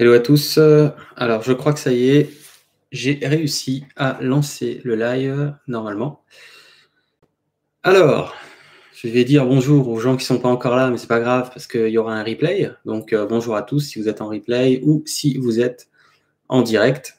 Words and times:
Hello 0.00 0.12
à 0.12 0.20
tous. 0.20 0.60
Alors, 1.16 1.42
je 1.42 1.52
crois 1.52 1.72
que 1.72 1.80
ça 1.80 1.92
y 1.92 2.10
est, 2.10 2.30
j'ai 2.92 3.18
réussi 3.20 3.84
à 3.96 4.16
lancer 4.20 4.80
le 4.84 4.94
live 4.94 5.56
normalement. 5.66 6.22
Alors, 7.82 8.36
je 8.94 9.08
vais 9.08 9.24
dire 9.24 9.44
bonjour 9.44 9.88
aux 9.88 9.98
gens 9.98 10.12
qui 10.16 10.22
ne 10.22 10.26
sont 10.26 10.38
pas 10.38 10.50
encore 10.50 10.76
là, 10.76 10.88
mais 10.92 10.98
c'est 10.98 11.08
pas 11.08 11.18
grave 11.18 11.50
parce 11.52 11.66
qu'il 11.66 11.88
y 11.88 11.98
aura 11.98 12.14
un 12.14 12.22
replay. 12.22 12.70
Donc, 12.84 13.12
euh, 13.12 13.26
bonjour 13.26 13.56
à 13.56 13.62
tous 13.62 13.80
si 13.80 14.00
vous 14.00 14.08
êtes 14.08 14.20
en 14.20 14.28
replay 14.28 14.80
ou 14.84 15.02
si 15.04 15.36
vous 15.36 15.58
êtes 15.58 15.88
en 16.48 16.62
direct. 16.62 17.18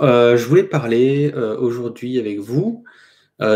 Euh, 0.00 0.36
je 0.36 0.44
voulais 0.46 0.64
parler 0.64 1.30
euh, 1.36 1.56
aujourd'hui 1.56 2.18
avec 2.18 2.40
vous 2.40 2.82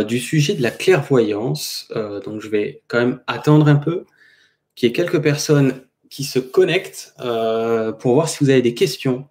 du 0.07 0.21
sujet 0.21 0.55
de 0.55 0.63
la 0.63 0.71
clairvoyance. 0.71 1.93
donc, 2.25 2.41
je 2.41 2.49
vais 2.49 2.83
quand 2.87 2.99
même 2.99 3.21
attendre 3.27 3.67
un 3.67 3.77
peu 3.77 4.05
qu'il 4.77 4.89
y 4.89 4.91
ait 4.91 4.93
quelques 4.93 5.23
personnes 5.23 5.86
qui 6.17 6.25
se 6.25 6.39
connectent 6.39 7.15
euh, 7.21 7.93
pour 7.93 8.15
voir 8.15 8.27
si 8.27 8.43
vous 8.43 8.49
avez 8.49 8.63
des 8.63 8.73
questions 8.73 9.29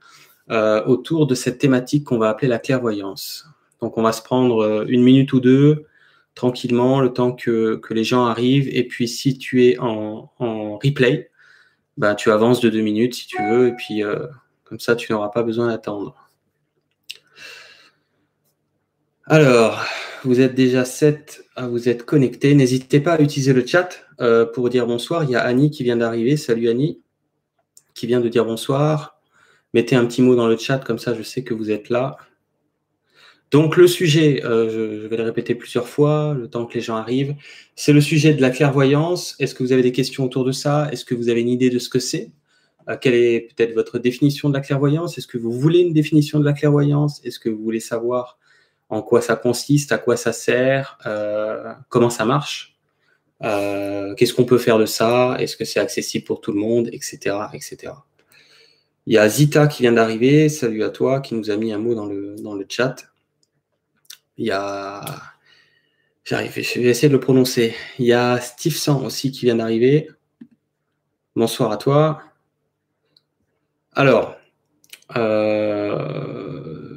euh, 0.51 0.85
autour 0.85 1.25
de 1.25 1.33
cette 1.33 1.57
thématique 1.57 2.03
qu'on 2.03 2.19
va 2.19 2.29
appeler 2.29 2.47
la 2.47 2.59
clairvoyance. 2.59 3.47
Donc 3.81 3.97
on 3.97 4.03
va 4.03 4.11
se 4.11 4.21
prendre 4.21 4.63
euh, 4.63 4.85
une 4.87 5.01
minute 5.01 5.33
ou 5.33 5.39
deux 5.39 5.87
tranquillement, 6.35 6.99
le 6.99 7.11
temps 7.11 7.31
que, 7.31 7.81
les 7.89 8.03
gens 8.03 8.25
arrivent. 8.25 8.69
Et 8.71 8.87
puis 8.87 9.07
si 9.07 9.39
tu 9.39 9.65
es 9.65 9.79
en, 9.79 10.29
replay, 10.77 11.31
bah, 11.97 12.13
tu 12.13 12.29
avances 12.29 12.59
de 12.59 12.69
deux 12.69 12.81
minutes 12.81 13.15
si 13.15 13.25
tu 13.25 13.41
veux. 13.41 13.69
Et 13.69 13.71
puis 13.71 14.03
comme 14.63 14.79
ça, 14.79 14.95
tu 14.95 15.11
n'auras 15.11 15.29
pas 15.29 15.41
besoin 15.41 15.69
d'attendre. 15.69 16.15
Alors, 19.25 19.83
vous 20.25 20.41
êtes 20.41 20.55
déjà 20.55 20.85
7 20.85 21.45
à 21.55 21.67
vous 21.67 21.87
être 21.87 22.05
connectés. 22.05 22.55
N'hésitez 22.55 22.99
pas 22.99 23.13
à 23.13 23.21
utiliser 23.21 23.53
le 23.53 23.65
chat 23.65 23.89
euh, 24.19 24.45
pour 24.45 24.69
dire 24.69 24.87
bonsoir. 24.87 25.23
Il 25.23 25.29
y 25.29 25.35
a 25.35 25.41
Annie 25.41 25.71
qui 25.71 25.83
vient 25.83 25.97
d'arriver. 25.97 26.37
Salut 26.37 26.69
Annie, 26.69 27.01
qui 27.93 28.07
vient 28.07 28.21
de 28.21 28.29
dire 28.29 28.45
bonsoir. 28.45 29.21
Mettez 29.73 29.95
un 29.95 30.05
petit 30.05 30.21
mot 30.21 30.35
dans 30.35 30.47
le 30.47 30.57
chat, 30.57 30.79
comme 30.79 30.99
ça 30.99 31.13
je 31.13 31.21
sais 31.21 31.43
que 31.43 31.53
vous 31.53 31.69
êtes 31.69 31.89
là. 31.89 32.17
Donc 33.51 33.77
le 33.77 33.87
sujet, 33.87 34.43
euh, 34.43 34.69
je, 34.69 35.07
vais 35.07 35.17
le 35.17 35.23
répéter 35.23 35.53
plusieurs 35.53 35.87
fois, 35.87 36.33
le 36.33 36.49
temps 36.49 36.65
que 36.65 36.73
les 36.73 36.81
gens 36.81 36.95
arrivent, 36.95 37.35
c'est 37.75 37.93
le 37.93 38.01
sujet 38.01 38.33
de 38.33 38.41
la 38.41 38.49
clairvoyance. 38.49 39.35
Est-ce 39.39 39.53
que 39.53 39.63
vous 39.63 39.71
avez 39.71 39.83
des 39.83 39.91
questions 39.91 40.25
autour 40.25 40.43
de 40.43 40.51
ça? 40.51 40.89
Est-ce 40.91 41.05
que 41.05 41.13
vous 41.13 41.29
avez 41.29 41.41
une 41.41 41.49
idée 41.49 41.69
de 41.69 41.79
ce 41.79 41.89
que 41.89 41.99
c'est? 41.99 42.31
Euh, 42.89 42.97
Quelle 42.99 43.13
est 43.13 43.53
peut-être 43.55 43.73
votre 43.73 43.99
définition 43.99 44.49
de 44.49 44.55
la 44.55 44.61
clairvoyance? 44.61 45.17
Est-ce 45.17 45.27
que 45.27 45.37
vous 45.37 45.51
voulez 45.51 45.79
une 45.79 45.93
définition 45.93 46.39
de 46.39 46.45
la 46.45 46.53
clairvoyance? 46.53 47.21
Est-ce 47.23 47.39
que 47.39 47.49
vous 47.49 47.63
voulez 47.63 47.79
savoir 47.79 48.39
en 48.95 49.01
quoi 49.01 49.21
ça 49.21 49.35
consiste, 49.35 49.91
à 49.91 49.97
quoi 49.97 50.17
ça 50.17 50.33
sert, 50.33 50.97
comment 51.89 52.09
ça 52.09 52.25
marche 52.25 52.75
euh, 53.43 54.15
qu'est-ce 54.15 54.33
qu'on 54.33 54.45
peut 54.45 54.57
faire 54.57 54.77
de 54.77 54.85
ça 54.85 55.35
Est-ce 55.39 55.57
que 55.57 55.65
c'est 55.65 55.79
accessible 55.79 56.25
pour 56.25 56.41
tout 56.41 56.51
le 56.51 56.59
monde 56.59 56.89
Etc. 56.91 57.35
etc. 57.53 57.93
Il 59.05 59.13
y 59.13 59.17
a 59.17 59.27
Zita 59.29 59.67
qui 59.67 59.83
vient 59.83 59.91
d'arriver. 59.91 60.49
Salut 60.49 60.83
à 60.83 60.89
toi, 60.89 61.19
qui 61.19 61.35
nous 61.35 61.51
a 61.51 61.57
mis 61.57 61.71
un 61.71 61.77
mot 61.77 61.95
dans 61.95 62.05
le, 62.05 62.35
dans 62.37 62.55
le 62.55 62.65
chat. 62.67 62.95
Il 64.37 64.45
y 64.45 64.51
a. 64.51 65.03
J'arrive, 66.23 66.53
je 66.55 66.79
vais 66.79 66.89
essayer 66.89 67.07
de 67.07 67.13
le 67.13 67.19
prononcer. 67.19 67.75
Il 67.99 68.05
y 68.05 68.13
a 68.13 68.39
Steve 68.39 68.75
Sang 68.75 69.03
aussi 69.05 69.31
qui 69.31 69.45
vient 69.45 69.55
d'arriver. 69.55 70.09
Bonsoir 71.35 71.71
à 71.71 71.77
toi. 71.77 72.21
Alors, 73.93 74.35
euh, 75.15 76.34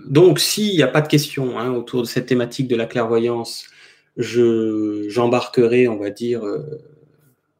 donc 0.09 0.41
s'il 0.41 0.75
n'y 0.75 0.83
a 0.83 0.89
pas 0.89 1.01
de 1.01 1.09
questions 1.09 1.59
hein, 1.59 1.73
autour 1.73 2.03
de 2.03 2.06
cette 2.06 2.27
thématique 2.27 2.69
de 2.69 2.77
la 2.77 2.87
clairvoyance, 2.87 3.67
je 4.17 5.06
j'embarquerai, 5.09 5.89
on 5.89 5.97
va 5.97 6.11
dire, 6.11 6.45
euh, 6.45 6.83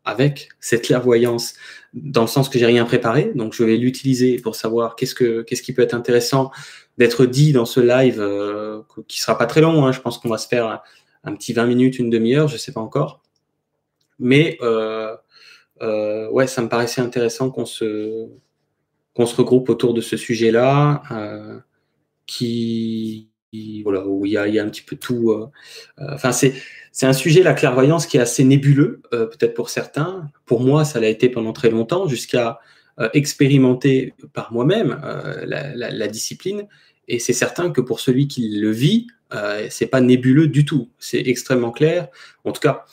avec 0.05 0.49
cette 0.61 0.83
clairvoyance, 0.83 1.55
dans 1.95 2.23
le 2.23 2.29
sens 2.29 2.49
que 2.49 2.59
j'ai 2.59 2.67
rien 2.67 2.85
préparé, 2.85 3.33
donc 3.35 3.53
je 3.55 3.63
vais 3.65 3.77
l'utiliser 3.77 4.37
pour 4.39 4.57
savoir 4.57 4.97
qu'est-ce 4.97 5.15
que 5.15 5.43
qu'est-ce 5.43 5.63
qui 5.63 5.73
peut 5.73 5.83
être 5.83 5.95
intéressant 5.95 6.51
d'être 6.99 7.27
dit 7.27 7.53
dans 7.53 7.67
ce 7.67 7.81
live 7.81 8.21
euh, 8.21 8.83
qui 9.07 9.21
sera 9.21 9.39
pas 9.39 9.47
très 9.47 9.61
long. 9.61 9.87
Hein, 9.87 9.93
je 9.93 10.01
pense 10.01 10.19
qu'on 10.19 10.29
va 10.29 10.39
se 10.39 10.49
faire 10.49 10.83
un, 11.25 11.35
petit 11.35 11.53
20 11.53 11.67
minutes, 11.67 11.99
une 11.99 12.11
demi-heure, 12.11 12.49
je 12.49 12.57
sais 12.57 12.73
pas 12.73 12.81
encore. 12.81 13.23
Mais 14.19 14.59
euh, 14.63 15.15
euh, 15.83 16.29
ouais, 16.31 16.47
ça 16.47 16.63
me 16.63 16.69
paraissait 16.69 17.01
intéressant 17.01 17.51
qu'on 17.51 17.67
se 17.67 18.29
qu'on 19.15 19.27
se 19.27 19.35
regroupe 19.35 19.69
autour 19.69 19.95
de 19.95 20.01
ce 20.01 20.17
sujet-là, 20.17 21.03
euh, 21.11 21.59
qui 22.29 23.29
voilà, 23.83 24.07
où 24.07 24.27
il 24.27 24.33
y, 24.33 24.37
a, 24.37 24.43
un 24.43 24.69
petit 24.69 24.83
peu 24.83 24.97
tout. 24.97 25.31
Euh, 25.31 25.47
euh, 26.01 26.15
enfin, 26.15 26.33
c'est 26.33 26.55
un 27.03 27.13
sujet, 27.13 27.43
la 27.43 27.55
clairvoyance, 27.55 28.07
qui 28.07 28.17
est 28.17 28.21
assez 28.21 28.45
nébuleux, 28.45 29.03
euh, 29.13 29.27
peut-être 29.27 29.55
pour 29.55 29.71
certains. 29.71 30.31
Pour 30.47 30.61
moi, 30.61 30.85
ça 30.85 31.01
l'a 31.01 31.09
été 31.09 31.29
pendant 31.29 31.53
très 31.53 31.71
longtemps, 31.71 32.07
jusqu'à 32.07 32.61
expérimenter 33.15 34.13
par 34.33 34.53
moi-même 34.53 35.01
la, 35.47 36.09
discipline. 36.09 36.67
Et 37.07 37.21
c'est 37.21 37.33
certain 37.33 37.71
que 37.71 37.81
pour 37.81 38.01
celui 38.01 38.27
qui 38.27 38.49
le 38.59 38.73
vit, 38.73 39.07
c'est 39.71 39.87
pas 39.87 40.01
nébuleux 40.01 40.49
du 40.49 40.65
tout. 40.65 40.91
C'est 40.99 41.21
extrêmement 41.21 41.71
clair. 41.71 42.09
En 42.43 42.51
tout 42.51 42.61
cas, 42.61 42.87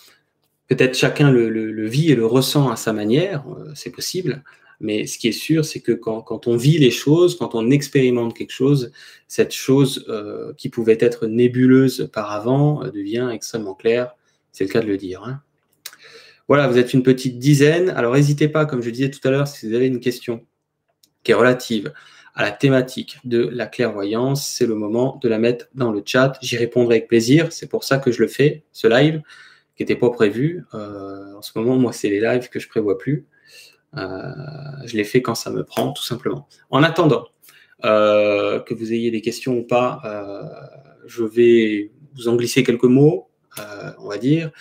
peut-être 0.68 0.96
chacun 0.96 1.32
le, 1.32 1.50
le, 1.50 1.88
vit 1.88 2.12
et 2.12 2.16
le 2.16 2.24
ressent 2.24 2.70
à 2.70 2.76
sa 2.76 2.94
manière. 2.94 3.44
c'est 3.74 3.90
possible. 3.90 4.44
Mais 4.80 5.08
ce 5.08 5.18
qui 5.18 5.30
est 5.30 5.32
sûr, 5.32 5.66
c'est 5.66 5.80
que 5.80 5.92
quand, 5.92 6.48
on 6.48 6.58
vit 6.58 6.78
les 6.78 6.92
choses, 6.92 7.38
quand 7.38 7.56
on 7.56 7.72
expérimente 7.72 8.36
quelque 8.36 8.52
chose, 8.52 8.92
cette 9.28 9.54
chose 9.54 10.06
euh, 10.10 10.54
qui 10.58 10.70
pouvait 10.70 10.98
être 11.00 11.28
nébuleuse 11.28 12.10
par 12.14 12.32
avant 12.32 12.84
euh, 12.84 12.92
devient 12.92 13.30
extrêmement 13.32 13.74
claire. 13.74 14.16
C'est 14.52 14.66
le 14.66 14.70
cas 14.70 14.82
de 14.82 14.88
le 14.88 14.98
dire. 14.98 15.24
Hein. 15.24 15.42
Voilà, 16.48 16.68
vous 16.68 16.78
êtes 16.78 16.94
une 16.94 17.04
petite 17.04 17.40
dizaine. 17.40 17.90
Alors 17.90 18.14
n'hésitez 18.14 18.48
pas, 18.48 18.66
comme 18.66 18.82
je 18.82 18.90
disais 18.90 19.10
tout 19.10 19.26
à 19.28 19.32
l'heure, 19.32 19.48
si 19.48 19.68
vous 19.68 19.74
avez 19.74 19.88
une 19.88 20.00
question 20.00 20.46
qui 21.24 21.32
est 21.32 21.36
relative 21.36 21.92
à 22.36 22.44
la 22.44 22.52
thématique 22.52 23.18
de 23.24 23.48
la 23.48 23.66
clairvoyance, 23.66 24.46
c'est 24.46 24.66
le 24.66 24.76
moment 24.76 25.20
de 25.24 25.30
la 25.30 25.40
mettre 25.40 25.68
dans 25.74 25.92
le 25.92 26.04
chat. 26.06 26.38
J'y 26.42 26.58
répondrai 26.58 26.98
avec 26.98 27.08
plaisir. 27.08 27.52
C'est 27.52 27.68
pour 27.68 27.84
ça 27.84 27.98
que 27.98 28.12
je 28.12 28.22
le 28.22 28.28
fais, 28.28 28.64
ce 28.74 28.88
live 28.88 29.22
qui 29.76 29.84
n'était 29.84 29.96
pas 29.96 30.10
prévu. 30.10 30.64
Euh, 30.74 31.34
en 31.34 31.42
ce 31.42 31.58
moment, 31.58 31.76
moi, 31.78 31.94
c'est 31.94 32.10
les 32.10 32.20
lives 32.20 32.50
que 32.50 32.60
je 32.60 32.68
prévois 32.68 32.98
plus. 32.98 33.26
Euh, 33.98 34.32
je 34.86 34.96
l'ai 34.98 35.04
fait 35.04 35.22
quand 35.22 35.36
ça 35.36 35.50
me 35.50 35.64
prend, 35.64 35.92
tout 35.92 36.04
simplement. 36.04 36.48
En 36.70 36.84
attendant 36.84 37.26
euh, 37.84 38.60
que 38.60 38.74
vous 38.74 38.94
ayez 38.94 39.12
des 39.12 39.22
questions 39.22 39.58
ou 39.58 39.64
pas, 39.64 40.02
euh, 40.06 40.44
je 41.08 41.24
vais 41.24 41.92
vous 42.16 42.28
en 42.28 42.36
glisser 42.36 42.64
quelques 42.64 42.84
mots, 42.84 43.30
on 44.00 44.08
va 44.08 44.18
dire. 44.18 44.52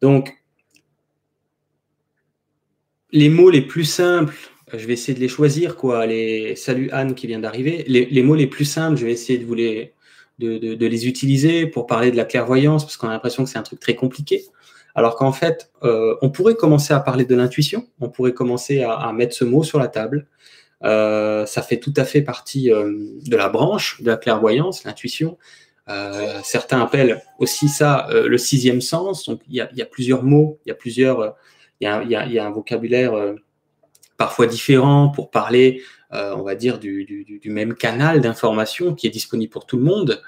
Donc, 0.00 0.34
les 3.10 3.28
mots 3.28 3.50
les 3.50 3.62
plus 3.62 3.84
simples, 3.84 4.34
je 4.72 4.86
vais 4.86 4.92
essayer 4.92 5.14
de 5.14 5.20
les 5.20 5.28
choisir, 5.28 5.76
quoi. 5.76 6.06
Les 6.06 6.56
salut 6.56 6.90
Anne 6.90 7.14
qui 7.14 7.26
vient 7.26 7.38
d'arriver. 7.38 7.84
Les, 7.86 8.22
mots 8.22 8.34
les 8.34 8.46
plus 8.46 8.64
simples, 8.64 8.96
je 8.96 9.06
vais 9.06 9.12
essayer 9.12 9.38
de 9.38 9.44
vous 9.44 9.54
les 9.54 9.94
de, 10.38 10.56
de, 10.56 10.86
les 10.86 11.08
utiliser 11.08 11.66
pour 11.66 11.86
parler 11.88 12.12
de 12.12 12.16
la 12.16 12.24
clairvoyance, 12.24 12.84
parce 12.84 12.96
qu'on 12.96 13.08
a 13.08 13.12
l'impression 13.12 13.42
que 13.42 13.50
c'est 13.50 13.58
un 13.58 13.64
truc 13.64 13.80
très 13.80 13.96
compliqué. 13.96 14.44
Alors 14.98 15.14
qu'en 15.14 15.30
fait, 15.30 15.70
euh, 15.84 16.16
on 16.22 16.30
pourrait 16.30 16.56
commencer 16.56 16.92
à 16.92 16.98
parler 16.98 17.24
de 17.24 17.36
l'intuition, 17.36 17.86
on 18.00 18.08
pourrait 18.08 18.34
commencer 18.34 18.82
à, 18.82 19.12
mettre 19.12 19.32
ce 19.32 19.44
mot 19.44 19.62
sur 19.62 19.78
la 19.78 19.86
table. 19.86 20.26
Euh, 20.82 21.46
ça 21.46 21.62
fait 21.62 21.76
tout 21.76 21.94
à 21.96 22.04
fait 22.04 22.20
partie 22.20 22.72
euh, 22.72 22.92
de 23.24 23.36
la 23.36 23.48
branche 23.48 24.02
de 24.02 24.10
la 24.10 24.16
clairvoyance, 24.16 24.82
l'intuition. 24.82 25.38
certains 26.42 26.82
appellent 26.82 27.22
aussi 27.38 27.68
ça 27.68 28.08
le 28.10 28.38
sixième 28.38 28.80
sens. 28.80 29.26
Donc 29.26 29.40
il 29.48 29.54
y, 29.54 29.60
a, 29.60 29.86
plusieurs 29.86 30.24
mots, 30.24 30.58
il 30.66 30.70
y 30.70 30.72
a 30.72 30.74
plusieurs, 30.74 31.36
il 31.80 31.86
y 31.88 32.38
a, 32.38 32.44
un 32.44 32.50
vocabulaire 32.50 33.12
parfois 34.16 34.48
différent 34.48 35.10
pour 35.10 35.30
parler, 35.30 35.80
on 36.10 36.42
va 36.42 36.56
dire, 36.56 36.80
du, 36.80 37.04
du 37.04 37.50
même 37.50 37.74
canal 37.74 38.20
d'information 38.20 38.96
qui 38.96 39.06
est 39.06 39.10
disponible 39.10 39.52
pour 39.52 39.64
tout 39.64 39.76
le 39.76 39.84
monde. 39.84 40.20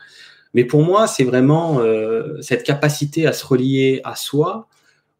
Mais 0.54 0.64
pour 0.64 0.82
moi, 0.82 1.06
c'est 1.06 1.24
vraiment 1.24 1.80
euh, 1.80 2.40
cette 2.40 2.64
capacité 2.64 3.26
à 3.26 3.32
se 3.32 3.46
relier 3.46 4.00
à 4.04 4.16
soi 4.16 4.68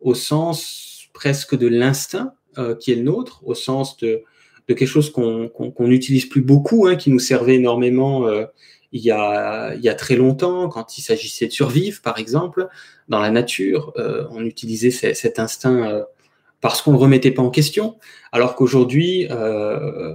au 0.01 0.15
sens 0.15 1.09
presque 1.13 1.57
de 1.57 1.69
l'instinct 1.69 2.35
euh, 2.59 2.75
qui 2.75 2.93
est 2.93 2.97
le 2.97 3.03
nôtre, 3.03 3.43
au 3.45 3.55
sens 3.55 3.97
de, 3.99 4.23
quelque 4.67 4.87
chose 4.87 5.11
qu'on 5.11 5.51
n'utilise 5.81 6.27
plus 6.27 6.43
beaucoup, 6.43 6.87
hein, 6.87 6.97
qui 6.97 7.11
nous 7.11 7.19
servait 7.19 7.57
énormément 7.57 8.27
euh, 8.27 8.45
il, 8.93 9.03
y 9.03 9.11
a, 9.11 9.75
il 9.75 9.83
y 9.83 9.89
a 9.89 9.95
très 9.95 10.17
longtemps, 10.17 10.69
quand 10.69 10.99
il 10.99 11.03
s'agissait 11.03 11.47
de 11.47 11.53
survivre, 11.53 12.01
par 12.03 12.19
exemple, 12.19 12.69
dans 13.09 13.21
la 13.21 13.31
nature, 13.31 13.93
on 14.31 14.45
utilisait 14.45 14.91
cet 14.91 15.39
instinct 15.39 16.05
parce 16.61 16.83
qu'on 16.83 16.91
ne 16.91 16.97
le 16.97 17.03
remettait 17.03 17.31
pas 17.31 17.43
en 17.43 17.51
question, 17.51 17.99
alors 18.33 18.57
qu'aujourd'hui, 18.57 19.29
bah, 19.29 20.15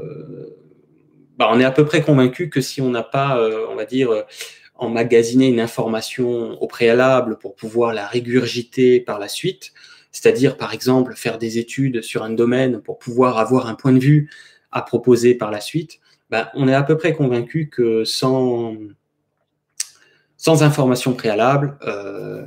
on 1.52 1.60
est 1.60 1.66
à 1.66 1.72
peu 1.72 1.86
près 1.86 2.02
convaincu 2.02 2.50
que 2.50 2.60
si 2.60 2.82
on 2.82 2.90
n'a 2.90 3.04
pas, 3.04 3.40
on 3.70 3.76
va 3.76 3.86
dire, 3.86 4.26
emmagasiner 4.78 5.48
une 5.48 5.60
information 5.60 6.62
au 6.62 6.68
préalable 6.68 7.38
pour 7.38 7.56
pouvoir 7.56 7.94
la 7.94 8.08
régurgiter 8.08 9.00
par 9.00 9.20
la 9.20 9.28
suite, 9.28 9.74
c'est-à-dire 10.12 10.58
par 10.58 10.74
exemple 10.74 11.16
faire 11.16 11.38
des 11.38 11.58
études 11.58 12.02
sur 12.02 12.24
un 12.24 12.30
domaine 12.30 12.82
pour 12.82 12.98
pouvoir 13.00 13.38
avoir 13.38 13.68
un 13.68 13.76
point 13.76 13.94
de 13.94 14.00
vue 14.00 14.30
à 14.72 14.82
proposer 14.82 15.36
par 15.36 15.52
la 15.52 15.62
suite, 15.62 16.00
ben, 16.30 16.50
on 16.56 16.68
est 16.68 16.74
à 16.74 16.84
peu 16.84 16.98
près 16.98 17.14
convaincu 17.14 17.70
que 17.70 18.04
sans, 18.04 18.76
sans 20.38 20.64
information 20.64 21.14
préalable, 21.14 21.78
euh, 21.88 22.44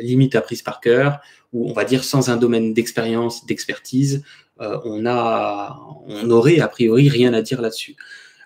limite 0.00 0.34
apprise 0.34 0.62
par 0.62 0.80
cœur, 0.80 1.20
ou 1.52 1.70
on 1.70 1.72
va 1.72 1.84
dire 1.84 2.04
sans 2.04 2.28
un 2.28 2.36
domaine 2.36 2.74
d'expérience, 2.74 3.46
d'expertise, 3.46 4.22
on, 4.60 5.06
a, 5.06 5.78
on 6.06 6.30
aurait 6.30 6.58
a 6.58 6.66
priori 6.66 7.08
rien 7.08 7.32
à 7.32 7.42
dire 7.42 7.60
là-dessus. 7.60 7.96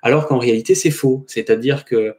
Alors 0.02 0.26
qu'en 0.26 0.38
réalité, 0.38 0.75
c'est 0.75 0.90
faux. 0.90 1.25
C'est-à-dire 1.26 1.84
que 1.84 2.16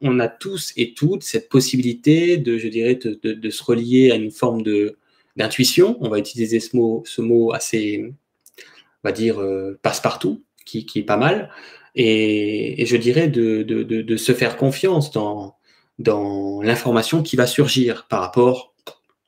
on 0.00 0.20
a 0.20 0.28
tous 0.28 0.72
et 0.76 0.94
toutes 0.94 1.22
cette 1.22 1.48
possibilité 1.48 2.36
de, 2.36 2.58
je 2.58 2.68
dirais, 2.68 2.94
de, 2.94 3.50
se 3.50 3.62
relier 3.62 4.10
à 4.10 4.16
une 4.16 4.30
forme 4.30 4.62
de 4.62 4.96
d'intuition. 5.36 5.96
On 6.00 6.08
va 6.08 6.18
utiliser 6.18 6.60
ce 6.60 6.76
mot, 6.76 7.02
ce 7.06 7.20
mot 7.20 7.52
assez, 7.52 8.04
on 8.06 9.08
va 9.08 9.10
dire, 9.10 9.40
euh, 9.40 9.78
passe-partout, 9.82 10.44
qui, 10.64 10.86
est 10.94 11.02
pas 11.02 11.16
mal. 11.16 11.50
Et, 11.96 12.84
je 12.86 12.96
dirais 12.96 13.26
de, 13.28 14.16
se 14.16 14.32
faire 14.32 14.56
confiance 14.56 15.10
dans, 15.10 15.56
dans 15.98 16.62
l'information 16.62 17.22
qui 17.22 17.34
va 17.34 17.46
surgir 17.48 18.06
par 18.08 18.20
rapport, 18.20 18.74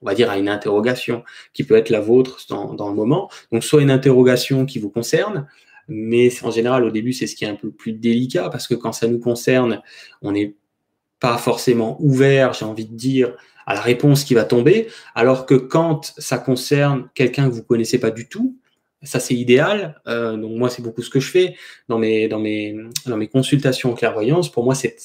on 0.01 0.07
va 0.07 0.15
dire, 0.15 0.31
à 0.31 0.39
une 0.39 0.49
interrogation 0.49 1.25
qui 1.55 1.65
peut 1.65 1.75
être 1.75 1.91
la 1.91 2.01
vôtre 2.01 2.39
dans, 2.49 2.75
dans 2.75 2.89
le 2.89 2.95
moment. 2.95 3.29
Donc, 3.51 3.65
soit 3.65 3.83
une 3.83 3.91
interrogation 3.91 4.65
qui 4.65 4.79
vous 4.79 4.91
concerne, 4.91 5.49
mais 5.89 6.31
en 6.43 6.51
général, 6.51 6.85
au 6.85 6.91
début, 6.91 7.13
c'est 7.13 7.27
ce 7.27 7.37
qui 7.37 7.45
est 7.45 7.49
un 7.49 7.55
peu 7.55 7.71
plus 7.71 7.93
délicat 7.93 8.49
parce 8.51 8.67
que 8.67 8.75
quand 8.75 8.93
ça 8.93 9.07
nous 9.07 9.19
concerne, 9.19 9.83
on 10.23 10.33
n'est 10.33 10.55
pas 11.21 11.39
forcément 11.39 11.97
ouvert, 12.01 12.53
j'ai 12.53 12.65
envie 12.65 12.87
de 12.87 12.95
dire, 12.95 13.35
à 13.67 13.75
la 13.75 13.81
réponse 13.81 14.25
qui 14.25 14.35
va 14.35 14.45
tomber, 14.45 14.89
alors 15.15 15.47
que 15.47 15.55
quand 15.55 16.15
ça 16.19 16.39
concerne 16.39 17.09
quelqu'un 17.15 17.49
que 17.49 17.55
vous 17.55 17.65
connaissez 17.65 17.99
pas 17.99 18.11
du 18.11 18.29
tout, 18.29 18.57
ça 19.03 19.21
c'est 19.21 19.35
idéal. 19.35 20.01
Euh, 20.07 20.37
donc 20.37 20.53
moi, 20.57 20.71
c'est 20.71 20.83
beaucoup 20.83 21.03
ce 21.03 21.11
que 21.11 21.21
je 21.21 21.31
fais 21.31 21.57
dans 21.89 21.99
mes, 21.99 22.29
dans 22.29 22.39
mes, 22.39 22.77
dans 23.07 23.17
mes 23.17 23.29
consultations 23.29 23.93
en 23.93 23.95
clairvoyance. 23.95 24.51
Pour 24.51 24.65
moi, 24.65 24.75
c'est 24.75 24.97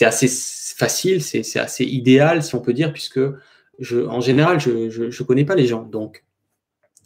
assez 0.00 0.28
facile, 0.76 1.22
c'est 1.22 1.58
assez 1.58 1.84
idéal, 1.84 2.42
si 2.42 2.54
on 2.54 2.60
peut 2.60 2.72
dire, 2.72 2.92
puisque 2.92 3.20
en 3.92 4.20
général, 4.20 4.60
je 4.60 4.70
ne 4.70 5.24
connais 5.24 5.44
pas 5.44 5.54
les 5.54 5.66
gens. 5.66 5.82
Donc, 5.82 6.24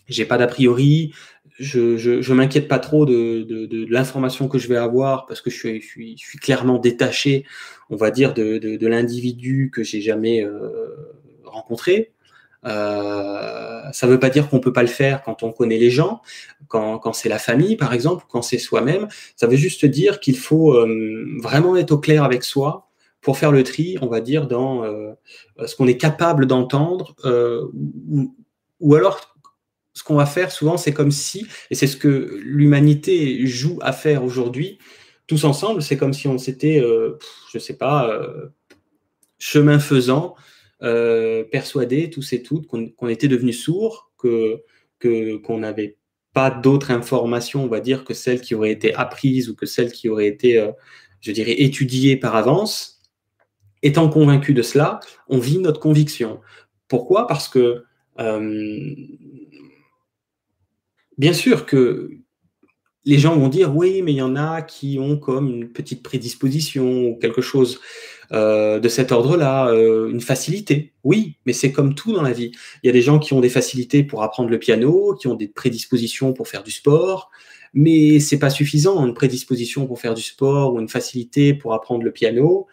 j'ai 0.09 0.25
pas 0.25 0.39
d'a 0.39 0.47
priori, 0.47 1.13
je, 1.59 1.97
je, 1.97 2.33
m'inquiète 2.33 2.69
pas 2.69 2.79
trop 2.79 3.05
de, 3.05 3.43
de, 3.43 3.87
l'information 3.91 4.49
que 4.49 4.59
je 4.59 4.69
vais 4.69 4.77
avoir 4.77 5.27
parce 5.27 5.41
que 5.41 5.51
je 5.51 5.57
suis, 5.57 5.81
je 5.81 5.87
suis, 5.87 6.17
je 6.17 6.25
suis 6.25 6.39
clairement 6.39 6.79
détaché, 6.79 7.45
on 7.91 7.97
va 7.97 8.11
dire, 8.11 8.33
de, 8.33 8.59
de 8.59 8.87
l'individu 8.87 9.71
que 9.73 9.83
j'ai 9.83 10.01
jamais 10.01 10.45
euh, 10.45 10.95
rencontré. 11.45 12.13
Euh, 12.65 13.83
ça 13.93 14.07
ne 14.07 14.13
veut 14.13 14.19
pas 14.19 14.31
dire 14.31 14.49
qu'on 14.49 14.61
peut 14.61 14.73
pas 14.73 14.83
le 14.83 14.89
faire 14.89 15.23
quand 15.23 15.43
on 15.43 15.53
connaît 15.53 15.79
les 15.79 15.91
gens, 15.91 16.21
quand, 16.69 16.99
quand 16.99 17.13
c'est 17.13 17.29
la 17.29 17.39
famille 17.39 17.77
par 17.77 17.93
exemple, 17.93 18.25
quand 18.29 18.43
c'est 18.43 18.59
soi-même. 18.59 19.09
Ça 19.37 19.47
veut 19.47 19.57
juste 19.57 19.85
dire 19.85 20.21
qu'il 20.21 20.37
faut 20.37 20.75
euh, 20.75 21.27
vraiment 21.43 21.77
être 21.77 21.93
au 21.93 21.99
clair 21.99 22.23
avec 22.23 22.45
soi 22.45 22.89
pour 23.21 23.37
faire 23.37 23.51
le 23.51 23.65
tri, 23.65 23.97
on 24.01 24.07
va 24.07 24.21
dire, 24.21 24.47
dans 24.47 24.85
ce 25.67 25.75
qu'on 25.75 25.89
est 25.89 25.97
capable 25.97 26.47
d'entendre 26.47 27.17
ou, 27.25 28.33
ou 28.79 28.95
alors 28.95 29.38
ce 29.99 30.05
qu'on 30.05 30.15
va 30.15 30.27
faire 30.27 30.53
souvent, 30.53 30.77
c'est 30.77 30.93
comme 30.93 31.11
si, 31.11 31.45
et 31.73 31.75
c'est 31.75 31.89
ce 31.89 31.97
que 31.97 32.39
l'humanité 32.45 33.45
joue 33.49 33.81
à 33.83 33.93
faire 33.93 34.23
aujourd'hui, 34.23 34.79
tous 35.27 35.43
ensemble, 35.43 35.83
c'est 35.83 35.97
comme 35.97 36.13
si 36.13 36.29
on 36.29 36.39
s'était, 36.39 36.81
euh, 36.81 37.19
je 37.51 37.59
ne 37.59 37.61
sais 37.61 37.77
pas, 37.77 38.09
euh, 38.09 38.47
chemin 39.41 39.81
faisant, 39.81 40.37
euh, 40.85 41.43
persuadés 41.43 42.11
tous 42.11 42.33
et 42.33 42.45
toutes 42.45 42.69
qu'on 42.69 43.09
était 43.09 43.27
devenus 43.27 43.61
sourds, 43.61 44.13
que 44.19 44.63
qu'on 45.01 45.59
n'avait 45.59 45.99
pas 46.33 46.53
d'autres 46.53 46.93
informations, 46.93 47.65
on 47.65 47.69
va 47.69 47.81
dire, 47.81 48.05
que 48.05 48.15
celles 48.15 48.41
qui 48.41 48.55
auraient 48.55 48.71
été 48.71 48.95
apprises 48.95 49.49
ou 49.49 49.57
que 49.57 49.67
celles 49.67 49.91
qui 49.91 50.09
auraient 50.09 50.29
été, 50.29 50.65
je 51.21 51.33
dirais, 51.33 51.61
étudiées 51.61 52.17
par 52.17 52.37
avance. 52.37 53.01
Étant 53.83 54.09
convaincu 54.09 54.55
de 54.55 54.63
cela, 54.63 54.99
on 55.29 55.39
vit 55.39 55.59
notre 55.59 55.79
conviction. 55.79 56.41
Pourquoi? 56.89 57.29
Parce 57.29 57.49
que 57.49 57.85
bien 61.19 61.33
sûr 61.33 61.67
que 61.67 62.11
les 63.05 63.19
gens 63.19 63.37
vont 63.37 63.49
dire 63.49 63.75
oui, 63.75 64.03
mais 64.03 64.13
il 64.13 64.17
y 64.17 64.23
en 64.23 64.37
a 64.37 64.63
qui 64.63 64.99
ont 65.01 65.17
comme 65.17 65.49
une 65.51 65.73
petite 65.73 66.03
prédisposition 66.03 67.09
ou 67.09 67.17
quelque 67.17 67.41
chose 67.41 67.81
euh, 68.33 68.79
de 68.79 68.89
cet 68.89 69.13
ordre-là, 69.13 69.69
euh, 69.69 70.11
une 70.11 70.21
facilité. 70.21 70.93
Oui, 71.05 71.37
mais 71.47 71.55
c'est 71.55 71.73
comme 71.73 71.95
tout 71.95 72.13
dans 72.13 72.23
la 72.23 72.33
vie. 72.33 72.53
Il 72.83 72.87
y 72.87 72.91
a 72.91 72.93
des 72.93 73.01
gens 73.01 73.19
qui 73.19 73.33
ont 73.33 73.41
des 73.41 73.49
facilités 73.49 74.05
pour 74.05 74.23
apprendre 74.23 74.51
le 74.51 74.59
piano, 74.59 75.15
qui 75.15 75.27
ont 75.27 75.35
des 75.35 75.49
prédispositions 75.49 76.35
pour 76.35 76.49
faire 76.49 76.63
du 76.63 76.71
sport, 76.71 77.31
mais 77.73 78.21
c'est 78.21 78.39
pas 78.39 78.51
suffisant. 78.51 79.07
Une 79.07 79.15
prédisposition 79.15 79.87
pour 79.87 80.01
faire 80.01 80.15
du 80.15 80.23
sport 80.23 80.75
ou 80.75 80.81
une 80.81 80.89
facilité 80.89 81.55
pour 81.55 81.73
apprendre 81.73 82.05
le 82.05 82.13
piano, 82.13 82.67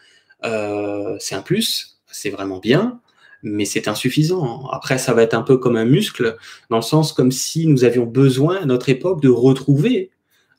euh, 0.43 1.15
c'est 1.19 1.35
un 1.35 1.41
plus, 1.41 2.01
c'est 2.11 2.29
vraiment 2.29 2.59
bien 2.59 2.99
mais 3.45 3.63
c'est 3.63 3.87
insuffisant. 3.87 4.67
Après, 4.71 4.97
ça 4.97 5.13
va 5.13 5.21
être 5.21 5.35
un 5.35 5.43
peu 5.43 5.57
comme 5.57 5.77
un 5.77 5.85
muscle, 5.85 6.35
dans 6.69 6.77
le 6.77 6.81
sens 6.81 7.13
comme 7.13 7.31
si 7.31 7.67
nous 7.67 7.83
avions 7.85 8.05
besoin, 8.05 8.57
à 8.57 8.65
notre 8.65 8.89
époque, 8.89 9.21
de 9.21 9.29
retrouver, 9.29 10.09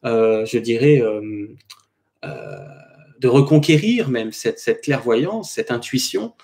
euh, 0.04 0.46
je 0.46 0.58
dirais, 0.58 1.02
euh, 1.02 1.48
euh, 2.24 2.56
de 3.18 3.28
reconquérir 3.28 4.08
même 4.08 4.32
cette, 4.32 4.80
clairvoyance, 4.82 5.50
cette 5.50 5.72
intuition 5.72 6.34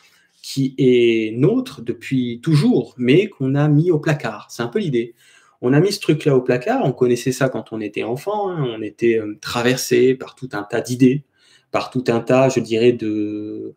qui 0.43 0.75
est 0.79 1.33
nôtre 1.37 1.81
depuis 1.81 2.41
toujours, 2.43 2.95
mais 2.99 3.29
qu'on 3.29 3.55
a 3.55 3.69
mis 3.69 3.93
au 3.93 4.01
placard. 4.01 4.49
C'est 4.51 4.65
un 4.65 4.69
peu 4.69 4.81
l'idée. 4.81 5.15
On 5.61 5.73
a 5.73 5.79
mis 5.79 5.93
ce 5.93 6.01
truc-là 6.01 6.37
au 6.37 6.41
placard, 6.41 6.85
on 6.85 6.93
connaissait 6.93 7.31
ça 7.31 7.49
quand 7.49 7.73
on 7.73 7.81
était 7.81 8.03
enfant, 8.03 8.51
hein. 8.51 8.67
on 8.77 8.83
était 8.83 9.21
traversé 9.41 10.15
par 10.15 10.35
tout 10.35 10.49
un 10.55 10.65
tas 10.65 10.81
d'idées, 10.81 11.23
par 11.71 11.91
tout 11.91 12.03
un 12.09 12.19
tas, 12.19 12.49
je 12.49 12.59
dirais, 12.59 12.91
de, 12.91 13.77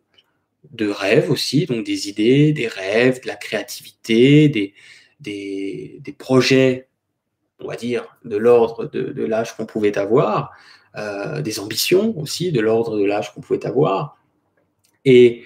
de 0.72 0.88
rêves 0.88 1.30
aussi, 1.30 1.66
donc 1.66 1.84
des 1.84 2.08
idées, 2.08 2.52
des 2.52 2.68
rêves, 2.68 3.22
de 3.22 3.26
la 3.26 3.36
créativité, 3.36 4.48
des, 4.48 4.74
des, 5.20 6.14
projets, 6.18 6.88
on 7.60 7.68
va 7.68 7.76
dire, 7.76 8.04
de 8.24 8.36
l'ordre 8.36 8.86
de, 8.86 9.24
l'âge 9.24 9.56
qu'on 9.56 9.66
pouvait 9.66 9.98
avoir, 9.98 10.52
euh, 10.96 11.42
des 11.42 11.60
ambitions 11.60 12.18
aussi 12.18 12.52
de 12.52 12.60
l'ordre 12.60 12.98
de 12.98 13.04
l'âge 13.04 13.32
qu'on 13.34 13.40
pouvait 13.40 13.66
avoir. 13.66 14.18
Et 15.04 15.44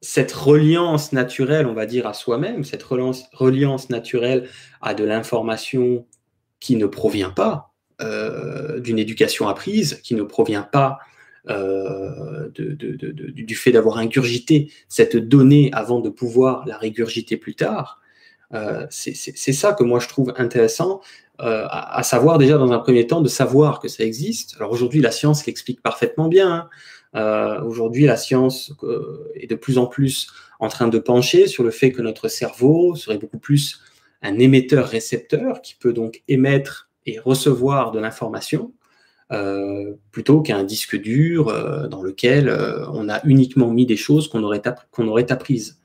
cette 0.00 0.32
reliance 0.32 1.12
naturelle, 1.12 1.66
on 1.66 1.74
va 1.74 1.86
dire, 1.86 2.06
à 2.06 2.14
soi-même, 2.14 2.64
cette 2.64 2.82
reliance, 2.82 3.24
reliance 3.32 3.90
naturelle 3.90 4.48
à 4.80 4.94
de 4.94 5.04
l'information 5.04 6.06
qui 6.60 6.76
ne 6.76 6.86
provient 6.86 7.30
pas 7.30 7.72
euh, 8.00 8.78
d'une 8.80 8.98
éducation 8.98 9.48
apprise, 9.48 10.00
qui 10.02 10.14
ne 10.14 10.22
provient 10.22 10.62
pas 10.62 10.98
euh, 11.48 12.48
du 12.56 13.54
fait 13.54 13.70
d'avoir 13.70 13.98
ingurgité 13.98 14.72
cette 14.88 15.16
donnée 15.16 15.70
avant 15.72 16.00
de 16.00 16.08
pouvoir 16.08 16.66
la 16.66 16.76
régurgiter 16.76 17.36
plus 17.36 17.54
tard. 17.54 18.00
Euh, 18.52 18.86
c'est 18.90 19.52
ça 19.52 19.72
que 19.72 19.84
moi 19.84 20.00
je 20.00 20.08
trouve 20.08 20.32
intéressant, 20.38 21.00
euh, 21.40 21.66
à, 21.68 22.02
savoir 22.02 22.38
déjà 22.38 22.58
dans 22.58 22.72
un 22.72 22.78
premier 22.78 23.06
temps 23.06 23.20
de 23.20 23.28
savoir 23.28 23.78
que 23.78 23.88
ça 23.88 24.02
existe. 24.02 24.56
Alors 24.56 24.72
aujourd'hui 24.72 25.00
la 25.00 25.10
science 25.12 25.46
l'explique 25.46 25.82
parfaitement 25.82 26.28
bien. 26.28 26.68
Hein. 27.14 27.62
aujourd'hui 27.64 28.06
la 28.06 28.16
science 28.16 28.72
est 29.34 29.46
de 29.46 29.54
plus 29.54 29.78
en 29.78 29.86
plus 29.86 30.28
en 30.58 30.68
train 30.68 30.88
de 30.88 30.98
pencher 30.98 31.46
sur 31.46 31.62
le 31.62 31.70
fait 31.70 31.92
que 31.92 32.02
notre 32.02 32.28
cerveau 32.28 32.96
serait 32.96 33.18
beaucoup 33.18 33.38
plus 33.38 33.80
un 34.22 34.38
émetteur-récepteur 34.38 35.62
qui 35.62 35.74
peut 35.74 35.92
donc 35.92 36.22
émettre 36.26 36.90
et 37.06 37.18
recevoir 37.20 37.92
de 37.92 38.00
l'information. 38.00 38.72
Euh, 39.32 39.94
plutôt 40.12 40.40
qu'un 40.40 40.62
disque 40.62 40.94
dur 40.94 41.48
euh, 41.48 41.88
dans 41.88 42.00
lequel 42.00 42.48
euh, 42.48 42.86
on 42.92 43.08
a 43.08 43.20
uniquement 43.24 43.72
mis 43.72 43.84
des 43.84 43.96
choses 43.96 44.28
qu'on 44.28 44.44
aurait, 44.44 44.62
aurait 44.98 45.32
apprises. 45.32 45.80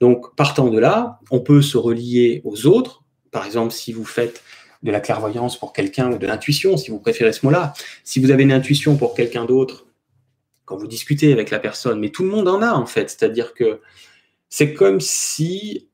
Donc, 0.00 0.34
partant 0.34 0.68
de 0.70 0.78
là, 0.78 1.20
on 1.30 1.40
peut 1.40 1.60
se 1.60 1.76
relier 1.76 2.40
aux 2.42 2.66
autres. 2.66 3.02
Par 3.32 3.44
exemple, 3.44 3.74
si 3.74 3.92
vous 3.92 4.06
faites 4.06 4.42
de 4.82 4.90
la 4.90 5.00
clairvoyance 5.00 5.58
pour 5.58 5.74
quelqu'un 5.74 6.10
ou 6.10 6.16
de 6.16 6.26
l'intuition, 6.26 6.78
si 6.78 6.90
vous 6.90 6.98
préférez 6.98 7.34
ce 7.34 7.44
mot-là, 7.44 7.74
si 8.02 8.18
vous 8.18 8.30
avez 8.30 8.44
une 8.44 8.52
intuition 8.52 8.96
pour 8.96 9.12
quelqu'un 9.12 9.44
d'autre, 9.44 9.86
quand 10.64 10.78
vous 10.78 10.86
discutez 10.86 11.34
avec 11.34 11.50
la 11.50 11.58
personne, 11.58 12.00
mais 12.00 12.08
tout 12.08 12.22
le 12.22 12.30
monde 12.30 12.48
en 12.48 12.62
a 12.62 12.72
en 12.72 12.86
fait, 12.86 13.10
c'est-à-dire 13.10 13.52
que 13.52 13.80
c'est 14.48 14.72
comme 14.72 15.00
si 15.00 15.90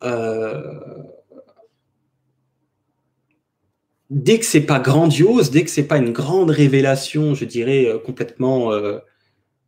dès 4.10 4.38
que 4.38 4.44
c'est 4.44 4.62
pas 4.62 4.78
grandiose, 4.78 5.50
dès 5.50 5.64
que 5.64 5.70
c'est 5.70 5.86
pas 5.86 5.98
une 5.98 6.12
grande 6.12 6.50
révélation, 6.50 7.34
je 7.34 7.44
dirais 7.44 7.86
euh, 7.86 7.98
complètement 7.98 8.72
euh, 8.72 8.98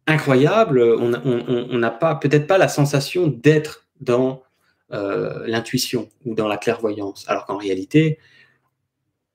incroyable, 0.06 0.80
on 0.80 1.78
n'a 1.78 1.90
pas 1.90 2.14
peut-être 2.14 2.46
pas 2.46 2.56
la 2.56 2.68
sensation 2.68 3.26
d'être 3.26 3.86
dans 4.00 4.42
euh, 4.92 5.46
l'intuition 5.46 6.08
ou 6.24 6.34
dans 6.34 6.48
la 6.48 6.56
clairvoyance, 6.56 7.24
alors 7.28 7.44
qu'en 7.44 7.58
réalité, 7.58 8.18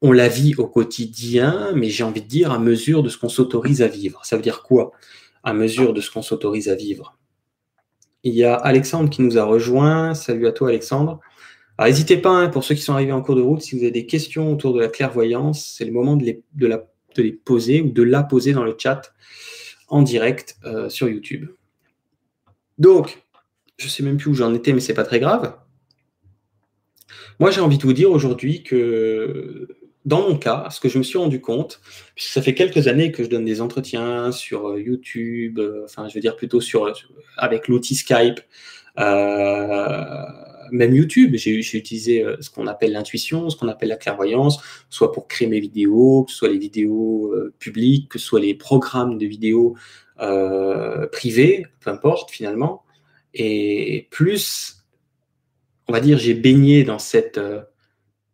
on 0.01 0.11
la 0.11 0.27
vit 0.27 0.55
au 0.55 0.65
quotidien, 0.65 1.71
mais 1.75 1.89
j'ai 1.89 2.03
envie 2.03 2.23
de 2.23 2.27
dire 2.27 2.51
à 2.51 2.59
mesure 2.59 3.03
de 3.03 3.09
ce 3.09 3.17
qu'on 3.17 3.29
s'autorise 3.29 3.81
à 3.83 3.87
vivre. 3.87 4.25
Ça 4.25 4.35
veut 4.35 4.41
dire 4.41 4.63
quoi? 4.63 4.91
À 5.43 5.53
mesure 5.53 5.93
de 5.93 6.01
ce 6.01 6.09
qu'on 6.09 6.23
s'autorise 6.23 6.69
à 6.69 6.75
vivre. 6.75 7.17
Il 8.23 8.33
y 8.33 8.43
a 8.43 8.55
Alexandre 8.55 9.09
qui 9.09 9.21
nous 9.21 9.37
a 9.37 9.43
rejoint. 9.43 10.13
Salut 10.13 10.47
à 10.47 10.51
toi 10.51 10.69
Alexandre. 10.69 11.19
Alors 11.77 11.89
n'hésitez 11.89 12.17
pas, 12.17 12.29
hein, 12.29 12.49
pour 12.49 12.63
ceux 12.63 12.75
qui 12.75 12.81
sont 12.81 12.93
arrivés 12.93 13.11
en 13.11 13.21
cours 13.21 13.35
de 13.35 13.41
route, 13.41 13.61
si 13.61 13.75
vous 13.75 13.81
avez 13.81 13.91
des 13.91 14.05
questions 14.05 14.51
autour 14.51 14.73
de 14.73 14.79
la 14.79 14.89
clairvoyance, 14.89 15.73
c'est 15.75 15.85
le 15.85 15.91
moment 15.91 16.15
de 16.15 16.23
les, 16.23 17.31
poser 17.31 17.81
ou 17.81 17.89
de 17.89 18.03
la 18.03 18.23
poser 18.23 18.53
dans 18.53 18.63
le 18.63 18.75
chat 18.77 19.13
en 19.87 20.01
direct 20.03 20.57
euh, 20.65 20.89
sur 20.89 21.09
YouTube. 21.09 21.49
Donc, 22.77 23.23
je 23.77 23.85
ne 23.85 23.89
sais 23.89 24.03
même 24.03 24.17
plus 24.17 24.29
où 24.29 24.33
j'en 24.35 24.53
étais, 24.53 24.71
mais 24.73 24.81
ce 24.81 24.89
n'est 24.89 24.95
pas 24.95 25.03
très 25.03 25.19
grave. 25.19 25.55
Moi, 27.39 27.49
j'ai 27.49 27.61
envie 27.61 27.77
de 27.77 27.83
vous 27.83 27.93
dire 27.93 28.11
aujourd'hui 28.11 28.61
que 28.61 29.67
dans 30.05 30.27
mon 30.27 30.37
cas, 30.37 30.67
ce 30.69 30.79
que 30.79 30.89
je 30.89 30.97
me 30.97 31.03
suis 31.03 31.17
rendu 31.17 31.41
compte, 31.41 31.81
puisque 32.13 32.31
ça 32.33 32.41
fait 32.41 32.53
quelques 32.53 32.87
années 32.87 33.11
que 33.11 33.23
je 33.23 33.29
donne 33.29 33.45
des 33.45 33.61
entretiens 33.61 34.31
sur 34.31 34.69
euh, 34.69 34.79
YouTube, 34.79 35.59
euh, 35.59 35.85
enfin, 35.85 36.07
je 36.07 36.13
veux 36.13 36.21
dire 36.21 36.35
plutôt 36.35 36.61
sur, 36.61 36.93
avec 37.37 37.67
l'outil 37.67 37.95
Skype, 37.95 38.41
même 40.71 40.95
YouTube, 40.95 41.35
j'ai 41.35 41.57
utilisé 41.57 42.25
ce 42.39 42.49
qu'on 42.49 42.67
appelle 42.67 42.91
l'intuition, 42.91 43.49
ce 43.49 43.57
qu'on 43.57 43.67
appelle 43.67 43.89
la 43.89 43.97
clairvoyance, 43.97 44.59
soit 44.89 45.11
pour 45.11 45.27
créer 45.27 45.47
mes 45.47 45.59
vidéos, 45.59 46.23
que 46.23 46.31
ce 46.31 46.37
soit 46.37 46.49
les 46.49 46.57
vidéos 46.57 47.33
publiques, 47.59 48.09
que 48.09 48.19
ce 48.19 48.25
soit 48.25 48.39
les 48.39 48.55
programmes 48.55 49.17
de 49.17 49.25
vidéos 49.25 49.75
privés, 51.11 51.65
peu 51.79 51.89
importe 51.89 52.31
finalement. 52.31 52.83
Et 53.33 54.07
plus, 54.11 54.85
on 55.87 55.93
va 55.93 55.99
dire, 55.99 56.17
j'ai 56.17 56.33
baigné 56.33 56.83
dans 56.83 56.99
cette 56.99 57.39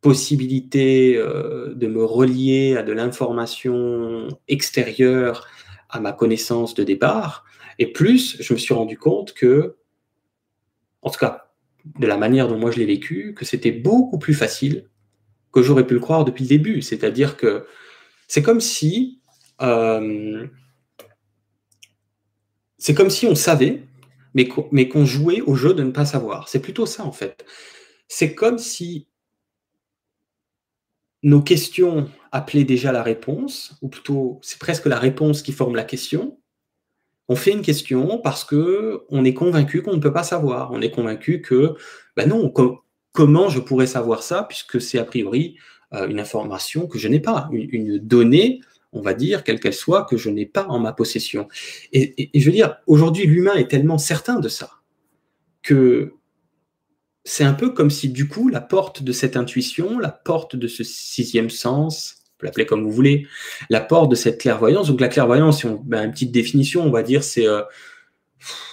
possibilité 0.02 1.18
euh, 1.18 1.74
de 1.76 1.88
me 1.88 2.04
relier 2.04 2.78
à 2.78 2.84
de 2.84 2.94
l'information 2.94 4.28
extérieure 4.48 5.48
à 5.90 6.00
ma 6.00 6.14
connaissance 6.14 6.74
de 6.74 6.84
départ, 6.84 7.46
et 7.80 7.92
plus 7.92 8.38
je 8.40 8.54
me 8.54 8.60
suis 8.60 8.74
rendu 8.74 8.98
compte 8.98 9.34
que, 9.34 9.78
en 11.02 11.10
tout 11.10 11.20
cas, 11.20 11.49
de 11.98 12.08
la 12.08 12.18
manière 12.18 12.48
dont 12.48 12.58
moi 12.58 12.72
je 12.72 12.78
l'ai 12.78 12.86
vécu, 12.86 13.34
que 13.34 13.46
c'était 13.46 13.72
beaucoup 13.72 14.20
plus 14.20 14.34
facile 14.34 14.90
que 15.52 15.62
j'aurais 15.62 15.88
pu 15.88 15.96
le 15.96 16.00
croire 16.00 16.26
depuis 16.26 16.44
le 16.44 16.50
début. 16.50 16.82
C'est-à-dire 16.82 17.38
que 17.38 17.66
c'est 18.28 18.44
comme 18.44 18.62
si 18.62 19.22
euh, 19.62 20.48
c'est 22.78 22.94
comme 22.94 23.10
si 23.10 23.26
on 23.26 23.36
savait, 23.36 23.84
mais 24.34 24.48
qu'on 24.88 25.06
jouait 25.06 25.42
au 25.42 25.56
jeu 25.56 25.74
de 25.74 25.84
ne 25.84 25.92
pas 25.92 26.06
savoir. 26.06 26.48
C'est 26.48 26.62
plutôt 26.62 26.86
ça 26.86 27.04
en 27.04 27.12
fait. 27.12 27.46
C'est 28.08 28.36
comme 28.36 28.58
si 28.58 29.08
nos 31.24 31.42
questions 31.42 32.10
appelaient 32.32 32.64
déjà 32.64 32.92
la 32.92 33.04
réponse, 33.04 33.78
ou 33.82 33.90
plutôt 33.90 34.40
c'est 34.42 34.60
presque 34.60 34.86
la 34.86 34.98
réponse 34.98 35.42
qui 35.42 35.52
forme 35.52 35.76
la 35.76 35.84
question. 35.84 36.40
On 37.30 37.36
fait 37.36 37.52
une 37.52 37.62
question 37.62 38.20
parce 38.20 38.44
que 38.44 39.04
on 39.10 39.24
est 39.24 39.34
convaincu 39.34 39.82
qu'on 39.82 39.96
ne 39.96 40.02
peut 40.02 40.12
pas 40.12 40.24
savoir. 40.24 40.72
On 40.72 40.82
est 40.82 40.92
convaincu 40.92 41.42
que, 41.42 41.76
ben 42.18 42.28
non, 42.28 42.52
comment 43.14 43.50
je 43.50 43.60
pourrais 43.60 43.88
savoir 43.88 44.24
ça 44.24 44.44
puisque 44.44 44.82
c'est 44.82 45.00
a 45.00 45.06
priori 45.06 45.56
euh, 45.94 46.08
une 46.08 46.20
information 46.20 46.88
que 46.88 47.00
je 47.00 47.08
n'ai 47.08 47.20
pas, 47.20 47.50
une, 47.52 48.00
donnée, 48.00 48.62
on 48.92 49.02
va 49.02 49.14
dire, 49.14 49.44
quelle 49.44 49.60
qu'elle 49.60 49.74
soit, 49.74 50.06
que 50.06 50.18
je 50.18 50.30
n'ai 50.30 50.46
pas 50.46 50.66
en 50.68 50.80
ma 50.80 50.92
possession. 50.92 51.48
et 51.94 52.30
je 52.34 52.46
veux 52.46 52.52
dire, 52.52 52.78
aujourd'hui, 52.88 53.26
l'humain 53.26 53.56
est 53.56 53.70
tellement 53.70 53.98
certain 53.98 54.40
de 54.40 54.50
ça 54.50 54.72
que 55.62 56.14
c'est 57.26 57.44
un 57.44 57.54
peu 57.54 57.70
comme 57.72 57.92
si 57.92 58.10
du 58.10 58.28
coup 58.28 58.50
la 58.50 58.62
porte 58.62 59.04
de 59.04 59.12
cette 59.12 59.38
intuition, 59.38 60.00
la 60.00 60.10
porte 60.10 60.56
de 60.56 60.68
ce 60.68 60.84
sixième 60.84 61.50
sens, 61.50 62.19
l'appeler 62.42 62.66
comme 62.66 62.84
vous 62.84 62.92
voulez, 62.92 63.28
la 63.70 63.82
porte 63.82 64.10
de 64.10 64.16
cette 64.16 64.40
clairvoyance. 64.40 64.88
Donc 64.88 65.02
la 65.02 65.08
clairvoyance, 65.08 65.66
ben, 65.66 66.06
une 66.06 66.12
petite 66.12 66.32
définition, 66.32 66.84
on 66.84 66.92
va 66.92 67.04
dire, 67.04 67.24
c'est 67.24 67.48
euh, 67.48 67.62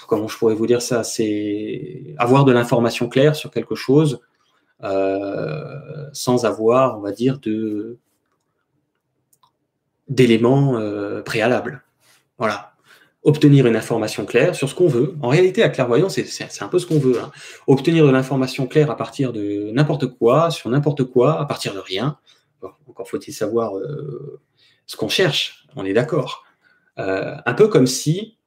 comment 0.09 0.29
je 0.29 0.37
pourrais 0.37 0.55
vous 0.55 0.67
dire 0.67 0.83
ça, 0.83 1.05
c'est 1.05 2.15
avoir 2.19 2.45
de 2.45 2.53
l'information 2.53 3.09
claire 3.09 3.37
sur 3.37 3.51
quelque 3.51 3.75
chose 3.75 4.21
euh, 4.85 6.09
sans 6.13 6.45
avoir, 6.45 6.99
on 6.99 7.01
va 7.01 7.13
dire, 7.13 7.39
de 7.39 7.99
d'éléments 10.09 10.79
euh, 10.79 11.23
préalables. 11.23 11.83
Voilà 12.39 12.77
obtenir 13.27 13.67
une 13.67 13.75
information 13.75 14.25
claire 14.25 14.55
sur 14.55 14.69
ce 14.69 14.75
qu'on 14.77 14.87
veut. 14.87 15.17
En 15.21 15.29
réalité, 15.29 15.61
la 15.61 15.69
clairvoyance, 15.69 16.15
c'est 16.15 16.63
un 16.63 16.69
peu 16.69 16.79
ce 16.79 16.87
qu'on 16.87 17.01
veut. 17.01 17.21
Hein. 17.21 17.33
Obtenir 17.67 18.07
de 18.07 18.11
l'information 18.11 18.69
claire 18.69 18.89
à 18.89 18.97
partir 18.97 19.33
de 19.33 19.73
n'importe 19.73 20.07
quoi, 20.07 20.53
sur 20.53 20.71
n'importe 20.71 21.03
quoi, 21.03 21.41
à 21.41 21.45
partir 21.45 21.75
de 21.75 21.81
rien. 21.81 22.19
Encore 22.63 23.09
faut-il 23.09 23.33
savoir 23.33 23.77
euh, 23.77 24.41
ce 24.87 24.97
qu'on 24.97 25.09
cherche, 25.09 25.67
on 25.77 25.85
est 25.85 25.93
d'accord. 25.93 26.45
Euh, 26.99 27.37
un 27.45 27.55
peu 27.55 27.69
comme 27.69 27.87
si 27.87 28.39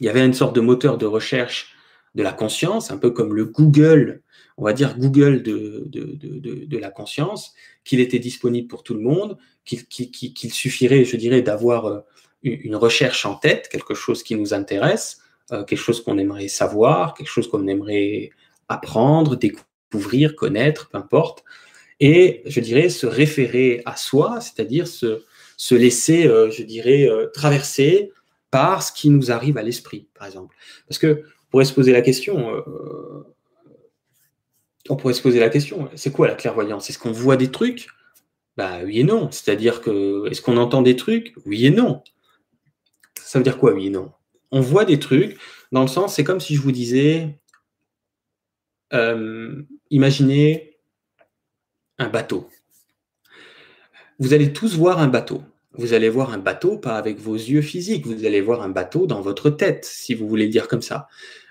il 0.00 0.06
y 0.06 0.08
avait 0.08 0.24
une 0.24 0.34
sorte 0.34 0.54
de 0.54 0.60
moteur 0.60 0.98
de 0.98 1.06
recherche 1.06 1.74
de 2.14 2.22
la 2.22 2.32
conscience, 2.32 2.90
un 2.90 2.98
peu 2.98 3.10
comme 3.10 3.34
le 3.34 3.44
Google, 3.44 4.22
on 4.56 4.64
va 4.64 4.72
dire 4.72 4.98
Google 4.98 5.42
de, 5.42 5.84
de, 5.86 6.78
la 6.78 6.90
conscience, 6.90 7.54
qu'il 7.84 8.00
était 8.00 8.18
disponible 8.18 8.68
pour 8.68 8.82
tout 8.82 8.94
le 8.94 9.00
monde, 9.00 9.36
qu'il 9.64 10.52
suffirait, 10.52 11.04
je 11.04 11.16
dirais, 11.16 11.42
d'avoir 11.42 11.86
euh, 11.86 12.00
une 12.42 12.76
recherche 12.76 13.26
en 13.26 13.34
tête, 13.34 13.68
quelque 13.68 13.94
chose 13.94 14.22
qui 14.22 14.34
nous 14.36 14.54
intéresse, 14.54 15.20
quelque 15.50 15.76
chose 15.76 16.02
qu'on 16.02 16.18
aimerait 16.18 16.48
savoir, 16.48 17.14
quelque 17.14 17.28
chose 17.28 17.48
qu'on 17.48 17.66
aimerait 17.68 18.30
apprendre, 18.68 19.36
découvrir, 19.36 20.34
connaître, 20.36 20.88
peu 20.88 20.98
importe. 20.98 21.44
Et 22.00 22.42
je 22.46 22.60
dirais 22.60 22.88
se 22.88 23.06
référer 23.06 23.82
à 23.86 23.96
soi, 23.96 24.40
c'est-à-dire 24.40 24.86
se, 24.86 25.24
se, 25.56 25.74
laisser, 25.74 26.26
euh, 26.26 26.50
je 26.50 26.62
dirais, 26.62 27.08
euh, 27.08 27.26
traverser 27.32 28.12
par 28.50 28.82
ce 28.82 28.92
qui 28.92 29.10
nous 29.10 29.30
arrive 29.30 29.56
à 29.56 29.62
l'esprit, 29.62 30.06
par 30.14 30.26
exemple. 30.26 30.54
Parce 30.88 30.98
que 30.98 31.22
on 31.46 31.50
pourrait 31.50 31.64
se 31.64 31.72
poser 31.72 31.92
la 31.92 32.02
question, 32.02 32.62
on 34.88 34.96
pourrait 34.96 35.14
se 35.14 35.22
poser 35.22 35.40
la 35.40 35.48
question, 35.48 35.88
c'est 35.94 36.12
quoi 36.12 36.28
la 36.28 36.34
clairvoyance? 36.34 36.90
Est-ce 36.90 36.98
qu'on 36.98 37.12
voit 37.12 37.36
des 37.36 37.50
trucs? 37.50 37.88
Bah 38.56 38.80
oui 38.84 39.00
et 39.00 39.04
non. 39.04 39.30
C'est-à-dire 39.30 39.80
que 39.80 40.28
est-ce 40.30 40.40
qu'on 40.40 40.56
entend 40.56 40.82
des 40.82 40.96
trucs? 40.96 41.34
Oui 41.44 41.66
et 41.66 41.70
non. 41.70 42.02
Ça 43.20 43.38
veut 43.38 43.42
dire 43.42 43.58
quoi, 43.58 43.72
oui 43.72 43.90
non? 43.90 44.12
On 44.50 44.60
voit 44.60 44.84
des 44.84 44.98
trucs, 44.98 45.38
dans 45.72 45.82
le 45.82 45.88
sens, 45.88 46.14
c'est 46.14 46.24
comme 46.24 46.40
si 46.40 46.54
je 46.54 46.60
vous 46.60 46.72
disais, 46.72 47.38
euh, 48.92 49.62
imaginez 49.90 50.65
un 51.98 52.08
bateau. 52.08 52.48
Vous 54.18 54.32
allez 54.32 54.52
tous 54.52 54.76
voir 54.76 54.98
un 54.98 55.08
bateau. 55.08 55.42
Vous 55.74 55.92
allez 55.92 56.08
voir 56.08 56.32
un 56.32 56.38
bateau, 56.38 56.78
pas 56.78 56.96
avec 56.96 57.20
vos 57.20 57.34
yeux 57.34 57.60
physiques, 57.60 58.06
vous 58.06 58.24
allez 58.24 58.40
voir 58.40 58.62
un 58.62 58.70
bateau 58.70 59.06
dans 59.06 59.20
votre 59.20 59.50
tête, 59.50 59.84
si 59.84 60.14
vous 60.14 60.26
voulez 60.26 60.46
le 60.46 60.50
dire 60.50 60.68
comme 60.68 60.80
ça. 60.80 61.08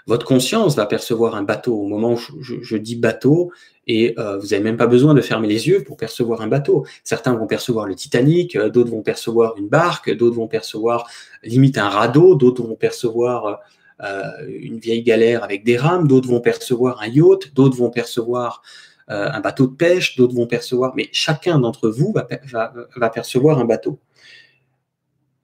Votre 0.08 0.25
conscience 0.25 0.75
va 0.75 0.88
percevoir 0.88 1.36
un 1.36 1.44
bateau 1.44 1.75
au 1.75 1.88
moment 1.88 2.14
où 2.14 2.42
je 2.42 2.78
dis 2.78 2.96
bateau, 2.96 3.52
et 3.88 4.16
euh, 4.18 4.38
vous 4.38 4.48
n'avez 4.48 4.64
même 4.64 4.78
pas 4.78 4.88
besoin 4.88 5.14
de 5.14 5.22
fermer 5.22 5.48
les 5.48 5.68
yeux 5.68 5.84
pour 5.84 5.98
percevoir 5.98 6.42
un 6.42 6.48
bateau. 6.48 6.86
Certains 7.04 7.36
vont 7.36 7.48
percevoir 7.48 7.86
le 7.86 7.96
Titanic, 7.96 8.56
euh, 8.56 8.70
d'autres 8.70 8.90
vont 8.90 9.04
percevoir 9.04 9.58
une 9.58 9.68
barque, 9.68 10.12
d'autres 10.16 10.36
vont 10.36 10.48
percevoir 10.48 11.08
limite 11.44 11.78
un 11.78 11.90
radeau, 11.90 12.36
d'autres 12.36 12.64
vont 12.64 12.75
percevoir 12.75 13.60
euh, 14.04 14.24
une 14.48 14.80
vieille 14.80 15.04
galère 15.04 15.44
avec 15.44 15.64
des 15.64 15.78
rames, 15.78 16.08
d'autres 16.08 16.28
vont 16.28 16.42
percevoir 16.42 17.02
un 17.02 17.08
yacht, 17.08 17.54
d'autres 17.54 17.78
vont 17.78 17.92
percevoir 17.92 18.62
un 19.08 19.40
bateau 19.40 19.68
de 19.68 19.76
pêche, 19.76 20.16
d'autres 20.16 20.36
vont 20.36 20.48
percevoir, 20.48 20.94
mais 20.96 21.10
chacun 21.12 21.60
d'entre 21.60 21.90
vous 21.90 22.14
va, 22.14 23.10
percevoir 23.10 23.60
un 23.60 23.66
bateau. 23.66 24.00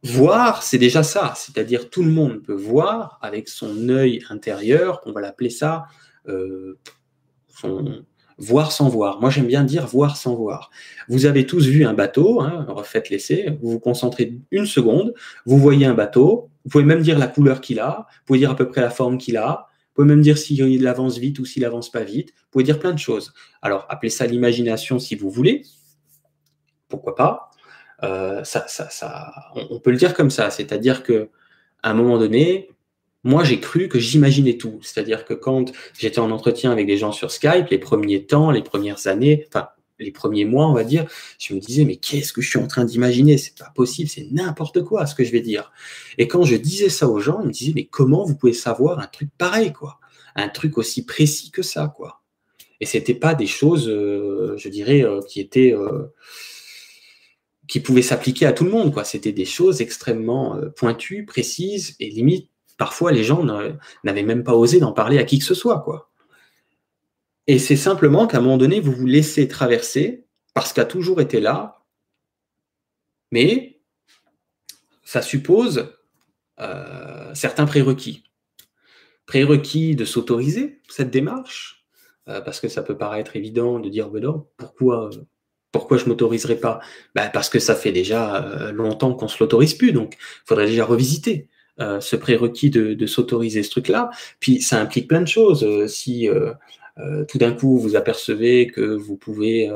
Voir, 0.03 0.63
c'est 0.63 0.79
déjà 0.79 1.03
ça, 1.03 1.33
c'est-à-dire 1.35 1.91
tout 1.91 2.03
le 2.03 2.09
monde 2.09 2.41
peut 2.41 2.55
voir 2.55 3.19
avec 3.21 3.47
son 3.47 3.87
œil 3.89 4.23
intérieur, 4.29 5.01
on 5.05 5.11
va 5.11 5.21
l'appeler 5.21 5.51
ça, 5.51 5.85
son, 6.25 8.03
voir 8.41 8.71
sans 8.71 8.89
voir. 8.89 9.21
Moi, 9.21 9.29
j'aime 9.29 9.47
bien 9.47 9.63
dire 9.63 9.85
voir 9.85 10.17
sans 10.17 10.35
voir. 10.35 10.71
Vous 11.07 11.25
avez 11.25 11.45
tous 11.45 11.67
vu 11.67 11.85
un 11.85 11.93
bateau, 11.93 12.41
hein, 12.41 12.65
refaites 12.67 13.09
l'essai, 13.09 13.57
vous 13.61 13.71
vous 13.71 13.79
concentrez 13.79 14.39
une 14.49 14.65
seconde, 14.65 15.13
vous 15.45 15.57
voyez 15.57 15.85
un 15.85 15.93
bateau, 15.93 16.49
vous 16.65 16.71
pouvez 16.71 16.83
même 16.83 17.01
dire 17.01 17.19
la 17.19 17.27
couleur 17.27 17.61
qu'il 17.61 17.79
a, 17.79 18.07
vous 18.09 18.25
pouvez 18.25 18.39
dire 18.39 18.51
à 18.51 18.55
peu 18.55 18.67
près 18.67 18.81
la 18.81 18.89
forme 18.89 19.17
qu'il 19.17 19.37
a, 19.37 19.67
vous 19.91 20.03
pouvez 20.03 20.07
même 20.07 20.21
dire 20.21 20.37
s'il 20.37 20.87
avance 20.87 21.17
vite 21.17 21.39
ou 21.39 21.45
s'il 21.45 21.65
avance 21.65 21.91
pas 21.91 22.03
vite, 22.03 22.29
vous 22.29 22.47
pouvez 22.51 22.63
dire 22.63 22.79
plein 22.79 22.93
de 22.93 22.99
choses. 22.99 23.33
Alors, 23.61 23.85
appelez 23.89 24.09
ça 24.09 24.25
l'imagination 24.25 24.99
si 24.99 25.15
vous 25.15 25.29
voulez, 25.29 25.63
pourquoi 26.87 27.15
pas? 27.15 27.51
Euh, 28.03 28.41
ça, 28.45 28.65
ça, 28.67 28.89
ça, 28.89 29.33
on, 29.55 29.79
peut 29.79 29.91
le 29.91 29.97
dire 29.97 30.13
comme 30.13 30.31
ça, 30.31 30.49
c'est-à-dire 30.49 31.03
que 31.03 31.29
à 31.83 31.91
un 31.91 31.93
moment 31.93 32.17
donné, 32.17 32.69
moi, 33.23 33.43
j'ai 33.43 33.59
cru 33.59 33.89
que 33.89 33.99
j'imaginais 33.99 34.57
tout. 34.57 34.79
C'est-à-dire 34.81 35.25
que 35.25 35.33
quand 35.33 35.71
j'étais 35.97 36.19
en 36.19 36.31
entretien 36.31 36.71
avec 36.71 36.87
des 36.87 36.97
gens 36.97 37.11
sur 37.11 37.29
Skype, 37.29 37.67
les 37.69 37.77
premiers 37.77 38.25
temps, 38.25 38.49
les 38.49 38.63
premières 38.63 39.07
années, 39.07 39.45
enfin, 39.47 39.69
les 40.01 40.11
premiers 40.11 40.45
mois, 40.45 40.67
on 40.67 40.73
va 40.73 40.83
dire, 40.83 41.05
je 41.39 41.53
me 41.53 41.59
disais, 41.59 41.85
mais 41.85 41.95
qu'est-ce 41.95 42.33
que 42.33 42.41
je 42.41 42.49
suis 42.49 42.59
en 42.59 42.67
train 42.67 42.85
d'imaginer? 42.85 43.37
C'est 43.37 43.57
pas 43.57 43.71
possible, 43.75 44.09
c'est 44.09 44.27
n'importe 44.31 44.83
quoi 44.83 45.05
ce 45.05 45.15
que 45.15 45.23
je 45.23 45.31
vais 45.31 45.41
dire. 45.41 45.71
Et 46.17 46.27
quand 46.27 46.43
je 46.43 46.55
disais 46.55 46.89
ça 46.89 47.07
aux 47.07 47.19
gens, 47.19 47.39
ils 47.41 47.47
me 47.47 47.51
disaient, 47.51 47.73
mais 47.75 47.85
comment 47.85 48.25
vous 48.25 48.35
pouvez 48.35 48.53
savoir 48.53 48.99
un 48.99 49.07
truc 49.07 49.29
pareil, 49.37 49.71
quoi? 49.71 49.99
Un 50.35 50.49
truc 50.49 50.77
aussi 50.77 51.05
précis 51.05 51.51
que 51.51 51.61
ça, 51.61 51.93
quoi? 51.95 52.21
Et 52.79 52.85
c'était 52.85 53.13
pas 53.13 53.35
des 53.35 53.47
choses, 53.47 53.87
euh, 53.87 54.55
je 54.57 54.69
dirais, 54.69 55.03
euh, 55.03 55.21
qui 55.27 55.39
étaient. 55.39 55.73
Euh, 55.73 56.13
qui 57.67 57.79
pouvaient 57.79 58.01
s'appliquer 58.01 58.45
à 58.47 58.51
tout 58.51 58.65
le 58.65 58.71
monde, 58.71 58.93
quoi. 58.93 59.05
C'était 59.05 59.31
des 59.31 59.45
choses 59.45 59.79
extrêmement 59.79 60.59
pointues, 60.75 61.25
précises 61.25 61.95
et 62.01 62.09
limite 62.09 62.51
Parfois, 62.81 63.11
les 63.11 63.23
gens 63.23 63.43
n'avaient 63.43 64.23
même 64.23 64.43
pas 64.43 64.55
osé 64.55 64.79
d'en 64.79 64.91
parler 64.91 65.19
à 65.19 65.23
qui 65.23 65.37
que 65.37 65.45
ce 65.45 65.53
soit, 65.53 65.81
quoi. 65.81 66.10
Et 67.51 67.59
c'est 67.59 67.75
simplement 67.75 68.27
qu'à 68.27 68.37
un 68.37 68.39
moment 68.39 68.57
donné, 68.57 68.79
vous 68.79 68.93
vous 68.93 69.05
laissez 69.05 69.49
traverser 69.49 70.25
parce 70.53 70.71
qu'a 70.71 70.85
toujours 70.85 71.19
été 71.19 71.41
là, 71.41 71.83
mais 73.29 73.81
ça 75.03 75.21
suppose 75.21 75.93
euh, 76.61 77.35
certains 77.35 77.65
prérequis. 77.65 78.23
Prérequis 79.25 79.97
de 79.97 80.05
s'autoriser 80.05 80.79
cette 80.87 81.11
démarche, 81.11 81.85
parce 82.25 82.61
que 82.61 82.69
ça 82.69 82.83
peut 82.83 82.97
paraître 82.97 83.35
évident 83.35 83.79
de 83.79 83.89
dire, 83.89 84.09
ben 84.09 84.23
non, 84.23 84.47
pourquoi, 84.55 85.09
pourquoi 85.73 85.97
je 85.97 86.05
m'autoriserais 86.05 86.55
pas? 86.55 86.79
Ben 87.15 87.29
Parce 87.33 87.49
que 87.49 87.59
ça 87.59 87.75
fait 87.75 87.91
déjà 87.91 88.71
longtemps 88.71 89.13
qu'on 89.13 89.27
se 89.27 89.43
l'autorise 89.43 89.73
plus, 89.73 89.91
donc 89.91 90.15
il 90.17 90.47
faudrait 90.47 90.67
déjà 90.67 90.85
revisiter. 90.85 91.49
ce 91.77 92.15
prérequis 92.15 92.69
de, 92.69 92.93
de 92.93 93.05
s'autoriser 93.07 93.61
ce 93.63 93.71
truc-là. 93.71 94.09
Puis 94.39 94.61
ça 94.61 94.79
implique 94.79 95.09
plein 95.09 95.19
de 95.19 95.27
choses. 95.27 95.87
si 95.87 96.29
tout 97.27 97.37
d'un 97.37 97.53
coup 97.53 97.79
vous 97.79 97.95
apercevez 97.95 98.67
que 98.67 98.81
vous 98.81 99.15
pouvez 99.15 99.71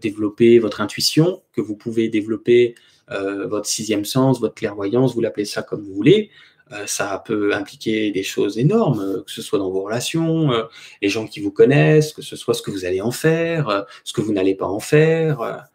développer 0.00 0.58
votre 0.58 0.80
intuition, 0.80 1.42
que 1.52 1.60
vous 1.60 1.76
pouvez 1.76 2.08
développer 2.08 2.74
votre 3.08 3.66
sixième 3.66 4.04
sens, 4.04 4.40
votre 4.40 4.54
clairvoyance, 4.54 5.14
vous 5.14 5.20
l'appelez 5.20 5.44
ça 5.44 5.62
comme 5.62 5.82
vous 5.82 5.94
voulez, 5.94 6.30
euh, 6.72 6.86
ça 6.86 7.20
peut 7.24 7.52
impliquer 7.52 8.12
des 8.12 8.22
choses 8.22 8.58
énormes, 8.58 9.00
euh, 9.00 9.22
que 9.22 9.30
ce 9.30 9.42
soit 9.42 9.58
dans 9.58 9.70
vos 9.70 9.82
relations, 9.82 10.52
euh, 10.52 10.64
les 11.02 11.08
gens 11.08 11.26
qui 11.26 11.40
vous 11.40 11.50
connaissent, 11.50 12.12
que 12.12 12.22
ce 12.22 12.36
soit 12.36 12.54
ce 12.54 12.62
que 12.62 12.70
vous 12.70 12.84
allez 12.84 13.00
en 13.00 13.10
faire, 13.10 13.86
ce 14.04 14.12
que 14.12 14.20
vous 14.20 14.32
n'allez 14.32 14.54
pas 14.54 14.66
en 14.66 14.80
faire, 14.80 15.68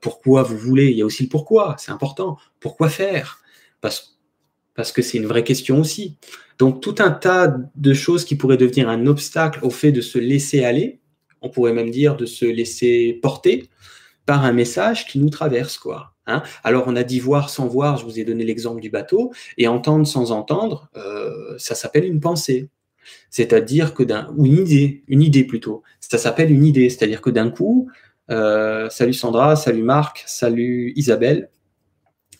pourquoi 0.00 0.42
vous 0.42 0.58
voulez. 0.58 0.90
Il 0.90 0.96
y 0.96 1.02
a 1.02 1.06
aussi 1.06 1.22
le 1.22 1.28
pourquoi, 1.28 1.76
c'est 1.78 1.92
important. 1.92 2.38
Pourquoi 2.60 2.88
faire? 2.88 3.40
Parce, 3.80 4.13
parce 4.74 4.92
que 4.92 5.02
c'est 5.02 5.18
une 5.18 5.26
vraie 5.26 5.44
question 5.44 5.80
aussi. 5.80 6.16
Donc 6.58 6.80
tout 6.80 6.96
un 6.98 7.10
tas 7.10 7.56
de 7.74 7.94
choses 7.94 8.24
qui 8.24 8.36
pourraient 8.36 8.56
devenir 8.56 8.88
un 8.88 9.06
obstacle 9.06 9.60
au 9.62 9.70
fait 9.70 9.92
de 9.92 10.00
se 10.00 10.18
laisser 10.18 10.64
aller, 10.64 11.00
on 11.42 11.48
pourrait 11.48 11.72
même 11.72 11.90
dire 11.90 12.16
de 12.16 12.26
se 12.26 12.44
laisser 12.44 13.18
porter 13.22 13.68
par 14.26 14.44
un 14.44 14.52
message 14.52 15.06
qui 15.06 15.18
nous 15.18 15.30
traverse, 15.30 15.78
quoi. 15.78 16.14
Hein. 16.26 16.42
Alors, 16.62 16.84
on 16.86 16.96
a 16.96 17.02
dit 17.02 17.20
voir 17.20 17.50
sans 17.50 17.66
voir, 17.66 17.98
je 17.98 18.04
vous 18.04 18.18
ai 18.18 18.24
donné 18.24 18.44
l'exemple 18.44 18.80
du 18.80 18.88
bateau, 18.88 19.32
et 19.58 19.68
entendre 19.68 20.06
sans 20.06 20.32
entendre, 20.32 20.88
euh, 20.96 21.54
ça 21.58 21.74
s'appelle 21.74 22.06
une 22.06 22.20
pensée. 22.20 22.70
C'est-à-dire 23.28 23.92
que 23.92 24.02
d'un, 24.02 24.32
ou 24.36 24.46
une 24.46 24.58
idée, 24.58 25.04
une 25.08 25.20
idée 25.20 25.44
plutôt. 25.44 25.82
Ça 26.00 26.16
s'appelle 26.16 26.50
une 26.50 26.64
idée, 26.64 26.88
c'est-à-dire 26.88 27.20
que 27.20 27.28
d'un 27.28 27.50
coup, 27.50 27.90
euh, 28.30 28.88
salut 28.88 29.12
Sandra, 29.12 29.56
salut 29.56 29.82
Marc, 29.82 30.24
salut 30.26 30.94
Isabelle. 30.96 31.50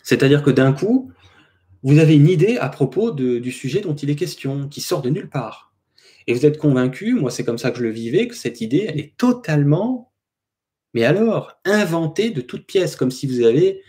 C'est-à-dire 0.02 0.42
que 0.42 0.50
d'un 0.50 0.72
coup, 0.72 1.10
vous 1.84 1.98
avez 2.00 2.16
une 2.16 2.28
idée 2.28 2.56
à 2.56 2.68
propos 2.68 3.12
du 3.12 3.52
sujet 3.52 3.80
dont 3.80 3.94
il 3.94 4.10
est 4.10 4.16
question, 4.16 4.68
qui 4.68 4.80
sort 4.80 5.02
de 5.02 5.10
nulle 5.10 5.30
part. 5.30 5.72
Et 6.26 6.34
vous 6.34 6.44
êtes 6.46 6.58
convaincu, 6.58 7.14
moi 7.14 7.30
c'est 7.30 7.44
comme 7.44 7.58
ça 7.58 7.70
que 7.70 7.78
je 7.78 7.84
le 7.84 7.90
vivais, 7.90 8.26
que 8.26 8.34
cette 8.34 8.60
idée, 8.60 8.86
elle 8.88 8.98
est 8.98 9.16
totalement 9.16 10.10
mais 10.94 11.04
alors, 11.04 11.58
inventer 11.64 12.30
de 12.30 12.40
toutes 12.40 12.66
pièces, 12.66 12.94
comme 12.94 13.10
si 13.10 13.26
vous 13.26 13.42
avez 13.42 13.82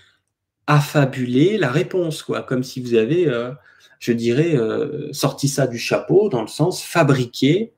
affabulé 0.68 1.60
la 1.60 1.70
réponse, 1.70 2.24
quoi, 2.24 2.42
comme 2.42 2.64
si 2.64 2.82
vous 2.82 2.96
avez, 2.96 3.28
euh, 3.28 3.52
je 4.00 4.12
dirais, 4.12 4.56
euh, 4.58 5.14
sorti 5.14 5.48
ça 5.48 5.68
du 5.68 5.78
chapeau, 5.78 6.30
dans 6.30 6.42
le 6.42 6.48
sens 6.48 6.84
fabriqué 6.84 7.74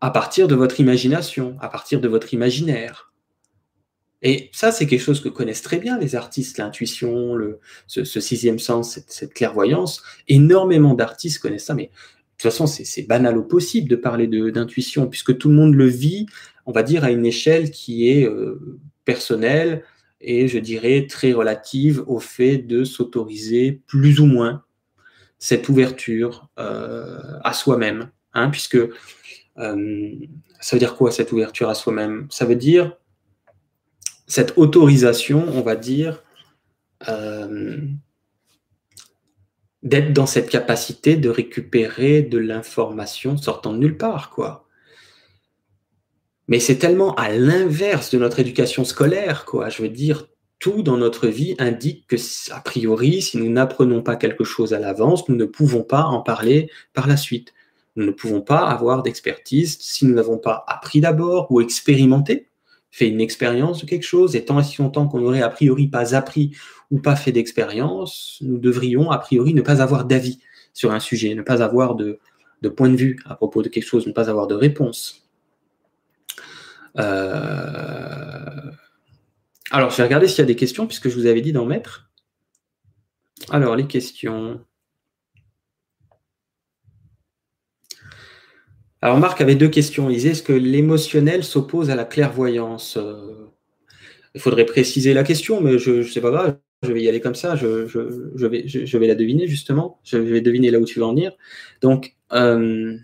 à 0.00 0.10
partir 0.10 0.48
de 0.48 0.54
votre 0.54 0.80
imagination, 0.80 1.56
à 1.60 1.68
partir 1.68 2.00
de 2.00 2.08
votre 2.08 2.32
imaginaire. 2.32 3.12
Et 4.24 4.50
ça, 4.52 4.72
c'est 4.72 4.86
quelque 4.86 5.02
chose 5.02 5.20
que 5.20 5.28
connaissent 5.28 5.62
très 5.62 5.78
bien 5.78 5.98
les 5.98 6.16
artistes, 6.16 6.58
l'intuition, 6.58 7.36
ce, 7.86 8.02
ce, 8.02 8.20
sixième 8.20 8.58
sens, 8.58 8.98
cette, 9.06 9.32
clairvoyance. 9.32 10.02
Énormément 10.26 10.94
d'artistes 10.94 11.40
connaissent 11.40 11.66
ça, 11.66 11.74
mais 11.74 11.84
de 11.84 11.90
toute 12.38 12.50
façon, 12.50 12.66
c'est 12.66 13.06
banal 13.06 13.38
au 13.38 13.42
possible 13.42 13.88
de 13.88 13.96
parler 13.96 14.26
d'intuition, 14.26 15.06
puisque 15.06 15.38
tout 15.38 15.50
le 15.50 15.54
monde 15.54 15.74
le 15.74 15.86
vit 15.86 16.26
on 16.66 16.72
va 16.72 16.82
dire, 16.82 17.04
à 17.04 17.10
une 17.10 17.26
échelle 17.26 17.70
qui 17.70 18.08
est 18.08 18.24
euh, 18.24 18.78
personnelle 19.04 19.84
et, 20.20 20.48
je 20.48 20.58
dirais, 20.58 21.06
très 21.08 21.32
relative 21.32 22.02
au 22.06 22.18
fait 22.18 22.58
de 22.58 22.84
s'autoriser 22.84 23.82
plus 23.86 24.20
ou 24.20 24.26
moins 24.26 24.62
cette 25.38 25.68
ouverture 25.68 26.48
euh, 26.58 27.20
à 27.42 27.52
soi-même. 27.52 28.10
Hein, 28.32 28.50
puisque 28.50 28.76
euh, 28.76 30.12
ça 30.60 30.76
veut 30.76 30.80
dire 30.80 30.96
quoi 30.96 31.12
cette 31.12 31.32
ouverture 31.32 31.68
à 31.68 31.74
soi-même? 31.74 32.26
Ça 32.30 32.46
veut 32.46 32.56
dire 32.56 32.96
cette 34.26 34.56
autorisation, 34.56 35.46
on 35.52 35.60
va 35.60 35.76
dire, 35.76 36.22
d'être 39.82 40.12
dans 40.12 40.26
cette 40.26 40.48
capacité 40.48 41.16
de 41.16 41.28
récupérer 41.28 42.22
de 42.22 42.38
l'information 42.38 43.36
sortant 43.36 43.72
de 43.72 43.78
nulle 43.78 43.98
part, 43.98 44.30
quoi. 44.30 44.66
Mais 46.48 46.60
c'est 46.60 46.76
tellement 46.76 47.14
à 47.14 47.30
l'inverse 47.30 48.10
de 48.10 48.18
notre 48.18 48.38
éducation 48.38 48.84
scolaire, 48.84 49.44
quoi. 49.44 49.68
Je 49.68 49.82
veux 49.82 49.88
dire, 49.88 50.28
tout 50.58 50.82
dans 50.82 50.96
notre 50.96 51.26
vie 51.26 51.54
indique 51.58 52.06
que, 52.06 52.16
a 52.52 52.60
priori, 52.60 53.20
si 53.20 53.36
nous 53.36 53.50
n'apprenons 53.50 54.02
pas 54.02 54.16
quelque 54.16 54.44
chose 54.44 54.72
à 54.72 54.78
l'avance, 54.78 55.28
nous 55.28 55.36
ne 55.36 55.44
pouvons 55.44 55.82
pas 55.82 56.04
en 56.04 56.20
parler 56.20 56.70
par 56.92 57.06
la 57.06 57.16
suite. 57.16 57.52
Nous 57.96 58.06
ne 58.06 58.10
pouvons 58.10 58.40
pas 58.40 58.66
avoir 58.66 59.02
d'expertise 59.02 59.78
si 59.78 60.06
nous 60.06 60.14
n'avons 60.14 60.38
pas 60.38 60.64
appris 60.66 61.00
d'abord 61.00 61.50
ou 61.50 61.60
expérimenté, 61.60 62.48
fait 62.94 63.08
une 63.08 63.20
expérience 63.20 63.80
de 63.80 63.86
quelque 63.86 64.04
chose, 64.04 64.36
et 64.36 64.44
tant 64.44 64.60
et 64.60 64.62
si 64.62 64.80
longtemps 64.80 65.08
qu'on 65.08 65.18
n'aurait 65.18 65.42
a 65.42 65.48
priori 65.48 65.88
pas 65.88 66.14
appris 66.14 66.52
ou 66.92 67.00
pas 67.00 67.16
fait 67.16 67.32
d'expérience, 67.32 68.38
nous 68.40 68.56
devrions 68.56 69.10
a 69.10 69.18
priori 69.18 69.52
ne 69.52 69.62
pas 69.62 69.82
avoir 69.82 70.04
d'avis 70.04 70.38
sur 70.74 70.92
un 70.92 71.00
sujet, 71.00 71.34
ne 71.34 71.42
pas 71.42 71.60
avoir 71.60 71.96
de, 71.96 72.20
point 72.76 72.88
de 72.88 72.94
vue 72.94 73.18
à 73.24 73.34
propos 73.34 73.62
de 73.62 73.68
quelque 73.68 73.84
chose, 73.84 74.06
ne 74.06 74.12
pas 74.12 74.30
avoir 74.30 74.46
de 74.46 74.54
réponse. 74.54 75.26
Euh, 77.00 78.70
alors, 79.72 79.90
je 79.90 79.96
vais 79.96 80.04
regarder 80.04 80.28
s'il 80.28 80.38
y 80.38 80.42
a 80.42 80.46
des 80.46 80.54
questions, 80.54 80.86
puisque 80.86 81.08
je 81.08 81.16
vous 81.16 81.26
avais 81.26 81.40
dit 81.40 81.52
d'en 81.52 81.66
mettre. 81.66 82.12
Alors, 83.50 83.74
les 83.74 83.88
questions. 83.88 84.64
Alors, 89.04 89.18
Marc 89.18 89.42
avait 89.42 89.54
deux 89.54 89.68
questions. 89.68 90.08
Il 90.08 90.14
disait 90.14 90.30
est-ce 90.30 90.42
que 90.42 90.54
l'émotionnel 90.54 91.44
s'oppose 91.44 91.90
à 91.90 91.94
la 91.94 92.06
clairvoyance 92.06 92.96
euh, 92.96 93.50
Il 94.34 94.40
faudrait 94.40 94.64
préciser 94.64 95.12
la 95.12 95.24
question, 95.24 95.60
mais 95.60 95.78
je 95.78 95.90
ne 95.90 96.02
sais 96.04 96.22
pas. 96.22 96.56
Je 96.82 96.90
vais 96.90 97.02
y 97.02 97.08
aller 97.10 97.20
comme 97.20 97.34
ça. 97.34 97.54
Je, 97.54 97.66
vais, 98.96 99.06
la 99.06 99.14
deviner, 99.14 99.46
justement. 99.46 100.00
Je 100.04 100.16
vais 100.16 100.40
deviner 100.40 100.70
là 100.70 100.78
où 100.78 100.86
tu 100.86 101.00
veux 101.00 101.04
en 101.04 101.10
venir. 101.10 101.32
Donc, 101.82 102.16
euh, 102.32 102.96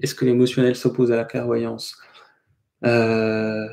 est-ce 0.00 0.14
que 0.14 0.24
l'émotionnel 0.24 0.76
s'oppose 0.76 1.10
à 1.10 1.16
la 1.16 1.24
clairvoyance? 1.24 1.96
Euh, 2.84 3.66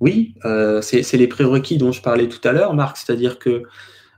oui, 0.00 0.34
c'est 0.80 1.12
les 1.12 1.28
prérequis 1.28 1.76
dont 1.76 1.92
je 1.92 2.00
parlais 2.00 2.26
tout 2.26 2.40
à 2.48 2.52
l'heure, 2.52 2.72
Marc, 2.72 2.96
c'est-à-dire 2.96 3.38
que 3.38 3.64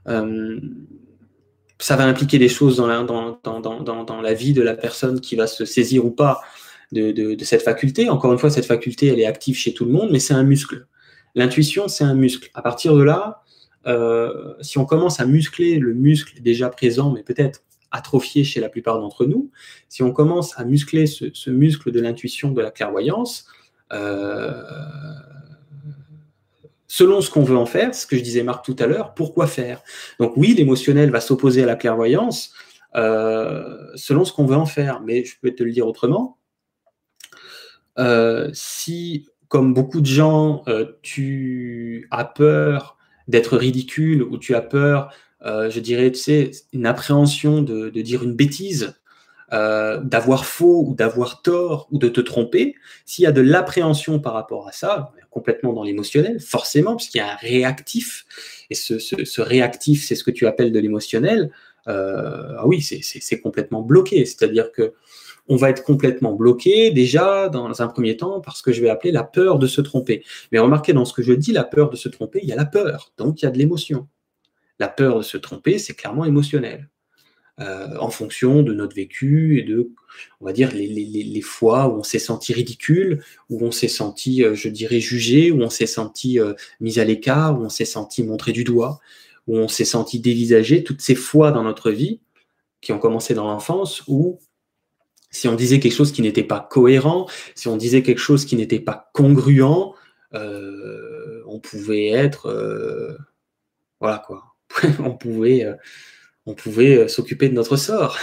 ça 0.05 1.97
va 1.97 2.05
impliquer 2.05 2.39
des 2.39 2.47
choses 2.47 2.77
dans, 2.77 2.87
la, 4.21 4.33
vie 4.33 4.53
de 4.53 4.61
la 4.61 4.75
personne 4.75 5.19
qui 5.19 5.35
va 5.35 5.45
se 5.45 5.65
saisir 5.65 6.05
ou 6.05 6.11
pas 6.11 6.39
de, 6.91 7.43
cette 7.43 7.61
faculté. 7.61 8.09
Encore 8.09 8.31
une 8.31 8.39
fois, 8.39 8.49
cette 8.49 8.65
faculté, 8.65 9.07
elle 9.07 9.19
est 9.19 9.25
active 9.25 9.55
chez 9.55 9.73
tout 9.73 9.85
le 9.85 9.91
monde, 9.91 10.09
mais 10.11 10.19
c'est 10.19 10.33
un 10.33 10.43
muscle. 10.43 10.87
L'intuition, 11.35 11.87
c'est 11.87 12.03
un 12.03 12.15
muscle. 12.15 12.49
À 12.53 12.61
partir 12.61 12.95
de 12.95 13.03
là, 13.03 13.43
euh, 13.87 14.53
si 14.61 14.77
on 14.77 14.85
commence 14.85 15.19
à 15.19 15.25
muscler 15.25 15.77
le 15.77 15.93
muscle 15.93 16.41
déjà 16.41 16.69
présent, 16.69 17.11
mais 17.11 17.23
peut-être 17.23 17.61
atrophié 17.91 18.43
chez 18.43 18.59
la 18.59 18.69
plupart 18.69 18.99
d'entre 18.99 19.25
nous, 19.25 19.51
si 19.87 20.03
on 20.03 20.11
commence 20.11 20.57
à 20.59 20.65
muscler 20.65 21.07
ce, 21.07 21.25
ce 21.33 21.49
muscle 21.49 21.91
de 21.91 21.99
l'intuition, 21.99 22.51
de 22.51 22.61
la 22.61 22.71
clairvoyance, 22.71 23.47
euh, 23.93 24.61
selon 26.87 27.21
ce 27.21 27.29
qu'on 27.29 27.43
veut 27.43 27.57
en 27.57 27.65
faire, 27.65 27.95
ce 27.95 28.05
que 28.05 28.17
je 28.17 28.23
disais 28.23 28.43
Marc 28.43 28.65
tout 28.65 28.75
à 28.79 28.87
l'heure, 28.87 29.13
pourquoi 29.13 29.47
faire? 29.47 29.81
Donc 30.19 30.33
oui, 30.35 30.53
l'émotionnel 30.55 31.11
va 31.11 31.21
s'opposer 31.21 31.63
à 31.63 31.65
la 31.65 31.75
clairvoyance 31.75 32.53
euh, 32.95 33.77
selon 33.95 34.25
ce 34.25 34.33
qu'on 34.33 34.45
veut 34.45 34.57
en 34.57 34.65
faire, 34.65 35.01
mais 35.01 35.23
je 35.23 35.35
peux 35.39 35.51
te 35.51 35.63
le 35.63 35.71
dire 35.71 35.87
autrement. 35.87 36.38
Euh, 37.97 38.49
si, 38.53 39.27
comme 39.47 39.73
beaucoup 39.73 40.01
de 40.01 40.05
gens, 40.05 40.63
tu 41.01 42.07
as 42.11 42.25
peur 42.25 42.97
d'être 43.27 43.57
ridicule 43.57 44.23
ou 44.23 44.37
tu 44.37 44.55
as 44.55 44.61
peur, 44.61 45.13
je 45.43 45.79
dirais, 45.79 46.11
tu 46.11 46.19
sais, 46.19 46.51
une 46.71 46.85
appréhension 46.85 47.61
de 47.61 47.89
dire 48.01 48.23
une 48.23 48.35
bêtise, 48.35 48.93
euh, 49.51 49.99
d'avoir 50.03 50.45
faux 50.45 50.85
ou 50.87 50.93
d'avoir 50.93 51.41
tort 51.41 51.87
ou 51.89 51.97
de 51.97 52.07
te 52.07 52.21
tromper, 52.21 52.75
s'il 53.05 53.23
y 53.23 53.25
a 53.25 53.31
de 53.31 53.41
l'appréhension 53.41 54.19
par 54.19 54.33
rapport 54.33 54.67
à 54.67 54.71
ça, 54.71 55.11
complètement 55.31 55.73
dans 55.73 55.81
l'émotionnel, 55.83 56.39
forcément, 56.39 56.95
puisqu'il 56.95 57.17
y 57.17 57.21
a 57.21 57.31
un 57.31 57.35
réactif, 57.35 58.27
et 58.69 58.75
ce, 58.75 59.41
réactif, 59.41 60.05
c'est 60.05 60.13
ce 60.13 60.23
que 60.23 60.29
tu 60.29 60.45
appelles 60.45 60.71
de 60.71 60.79
l'émotionnel, 60.79 61.49
euh, 61.87 62.57
ah 62.59 62.67
oui, 62.67 62.81
c'est 62.83 63.39
complètement 63.39 63.81
bloqué. 63.81 64.23
C'est-à-dire 64.25 64.71
que 64.71 64.93
on 65.49 65.55
va 65.55 65.71
être 65.71 65.83
complètement 65.83 66.33
bloqué 66.33 66.91
déjà 66.91 67.49
dans 67.49 67.81
un 67.81 67.87
premier 67.87 68.15
temps 68.15 68.39
parce 68.39 68.61
que 68.61 68.71
je 68.71 68.81
vais 68.81 68.89
appeler 68.89 69.11
la 69.11 69.23
peur 69.23 69.59
de 69.59 69.67
se 69.67 69.81
tromper. 69.81 70.23
Mais 70.51 70.59
remarquez 70.59 70.93
dans 70.93 71.05
ce 71.05 71.13
que 71.13 71.23
je 71.23 71.33
dis, 71.33 71.51
la 71.51 71.63
peur 71.63 71.89
de 71.89 71.95
se 71.95 72.07
tromper, 72.07 72.39
il 72.43 72.47
y 72.47 72.53
a 72.53 72.55
la 72.55 72.65
peur, 72.65 73.11
donc 73.17 73.41
il 73.41 73.45
y 73.45 73.47
a 73.47 73.51
de 73.51 73.57
l'émotion. 73.57 74.07
La 74.77 74.87
peur 74.87 75.17
de 75.17 75.23
se 75.23 75.37
tromper, 75.37 75.79
c'est 75.79 75.95
clairement 75.95 76.23
émotionnel. 76.23 76.89
Euh, 77.59 77.97
en 77.99 78.09
fonction 78.09 78.63
de 78.63 78.73
notre 78.73 78.95
vécu 78.95 79.59
et 79.59 79.63
de, 79.63 79.91
on 80.39 80.45
va 80.45 80.53
dire, 80.53 80.71
les, 80.73 81.41
fois 81.41 81.89
où 81.89 81.99
on 81.99 82.03
s'est 82.03 82.19
senti 82.19 82.53
ridicule, 82.53 83.21
où 83.49 83.65
on 83.65 83.71
s'est 83.71 83.89
senti, 83.89 84.45
euh, 84.45 84.55
je 84.55 84.69
dirais, 84.69 85.01
jugé, 85.01 85.51
où 85.51 85.61
on 85.61 85.69
s'est 85.69 85.85
senti 85.85 86.39
euh, 86.39 86.53
mis 86.79 86.99
à 86.99 87.03
l'écart, 87.03 87.59
où 87.59 87.65
on 87.65 87.69
s'est 87.69 87.83
senti 87.83 88.23
montré 88.23 88.53
du 88.53 88.63
doigt, 88.63 89.01
où 89.47 89.57
on 89.57 89.67
s'est 89.67 89.83
senti 89.83 90.21
dévisagé, 90.21 90.85
toutes 90.85 91.01
ces 91.01 91.15
fois 91.15 91.51
dans 91.51 91.63
notre 91.63 91.91
vie 91.91 92.21
qui 92.79 92.93
ont 92.93 92.99
commencé 92.99 93.33
dans 93.33 93.47
l'enfance 93.47 94.03
où 94.07 94.39
si 95.31 95.47
on 95.47 95.55
disait 95.55 95.79
quelque 95.79 95.93
chose 95.93 96.11
qui 96.11 96.21
n'était 96.21 96.43
pas 96.43 96.67
cohérent, 96.69 97.27
si 97.55 97.67
on 97.67 97.77
disait 97.77 98.03
quelque 98.03 98.19
chose 98.19 98.45
qui 98.45 98.55
n'était 98.55 98.79
pas 98.79 99.09
congruent, 99.13 99.93
euh, 100.33 101.41
on 101.47 101.59
pouvait 101.59 102.07
être, 102.07 102.47
euh, 102.47 103.17
voilà 103.99 104.23
quoi, 104.25 104.55
on 104.99 105.11
pouvait, 105.15 105.65
euh, 105.65 107.07
s'occuper 107.07 107.47
de 107.49 107.53
notre 107.53 107.77
sort 107.77 108.17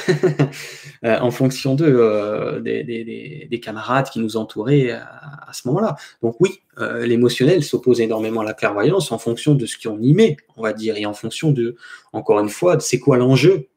en 1.05 1.31
fonction 1.31 1.77
des, 1.77 3.61
camarades 3.63 4.09
qui 4.11 4.19
nous 4.19 4.37
entouraient 4.37 4.91
à, 4.91 5.51
ce 5.53 5.69
moment-là. 5.69 5.97
Donc 6.23 6.37
oui, 6.41 6.61
l'émotionnel 6.77 7.63
s'oppose 7.63 8.01
énormément 8.01 8.41
à 8.41 8.45
la 8.45 8.55
clairvoyance 8.55 9.13
en 9.13 9.19
fonction 9.19 9.55
de 9.55 9.65
ce 9.65 9.77
qu'on 9.79 10.01
y 10.01 10.13
met, 10.13 10.37
on 10.57 10.63
va 10.63 10.73
dire, 10.73 10.97
et 10.97 11.07
en 11.07 11.15
fonction 11.15 11.53
de, 11.53 11.77
encore 12.13 12.41
une 12.41 12.49
fois, 12.49 12.81
c'est 12.81 12.99
quoi 12.99 13.17
l'enjeu 13.17 13.69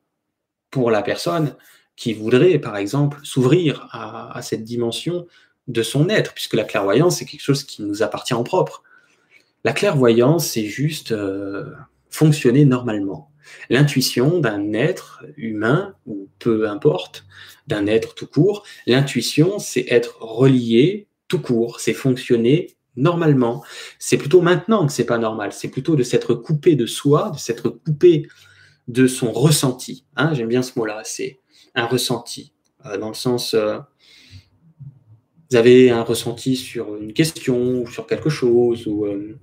pour 0.71 0.89
la 0.89 1.03
personne 1.03 1.55
qui 1.99 2.13
voudrait, 2.13 2.59
par 2.59 2.77
exemple, 2.77 3.19
s'ouvrir 3.23 3.89
à, 3.91 4.41
cette 4.41 4.63
dimension 4.63 5.27
de 5.67 5.83
son 5.83 6.07
être, 6.07 6.33
puisque 6.33 6.53
la 6.53 6.63
clairvoyance, 6.63 7.17
c'est 7.17 7.25
quelque 7.25 7.41
chose 7.41 7.65
qui 7.65 7.81
nous 7.81 8.01
appartient 8.01 8.33
en 8.33 8.43
propre. 8.43 8.83
La 9.65 9.73
clairvoyance, 9.73 10.47
c'est 10.47 10.63
juste 10.63 11.11
euh, 11.11 11.65
fonctionner 12.09 12.63
normalement. 12.63 13.31
L'intuition 13.69 14.39
d'un 14.39 14.71
être 14.71 15.25
humain, 15.35 15.93
ou 16.05 16.29
peu 16.39 16.69
importe, 16.69 17.25
d'un 17.67 17.85
être 17.85 18.15
tout 18.15 18.27
court, 18.27 18.63
l'intuition, 18.87 19.59
c'est 19.59 19.85
être 19.89 20.21
relié 20.21 21.09
tout 21.27 21.41
court, 21.41 21.81
c'est 21.81 21.93
fonctionner 21.93 22.77
normalement. 22.95 23.61
C'est 23.99 24.17
plutôt 24.17 24.39
maintenant 24.39 24.87
que 24.87 24.93
c'est 24.93 25.05
pas 25.05 25.17
normal, 25.17 25.51
c'est 25.51 25.67
plutôt 25.67 25.97
de 25.97 26.03
s'être 26.03 26.33
coupé 26.33 26.77
de 26.77 26.85
soi, 26.85 27.31
de 27.31 27.37
s'être 27.37 27.67
coupé 27.67 28.25
de 28.87 29.05
son 29.05 29.33
ressenti. 29.33 30.05
Hein, 30.15 30.33
J'aime 30.33 30.47
bien 30.47 30.61
ce 30.61 30.79
mot-là, 30.79 31.01
c'est 31.03 31.41
ressenti, 31.85 32.53
euh, 32.85 32.97
dans 32.97 33.09
le 33.09 33.13
sens, 33.13 33.53
euh, 33.53 33.77
vous 35.49 35.57
avez 35.57 35.89
un 35.89 36.03
ressenti 36.03 36.55
sur 36.55 36.95
une 36.95 37.13
question 37.13 37.81
ou 37.81 37.87
sur 37.87 38.07
quelque 38.07 38.29
chose, 38.29 38.87
ou, 38.87 39.05
euh, 39.05 39.37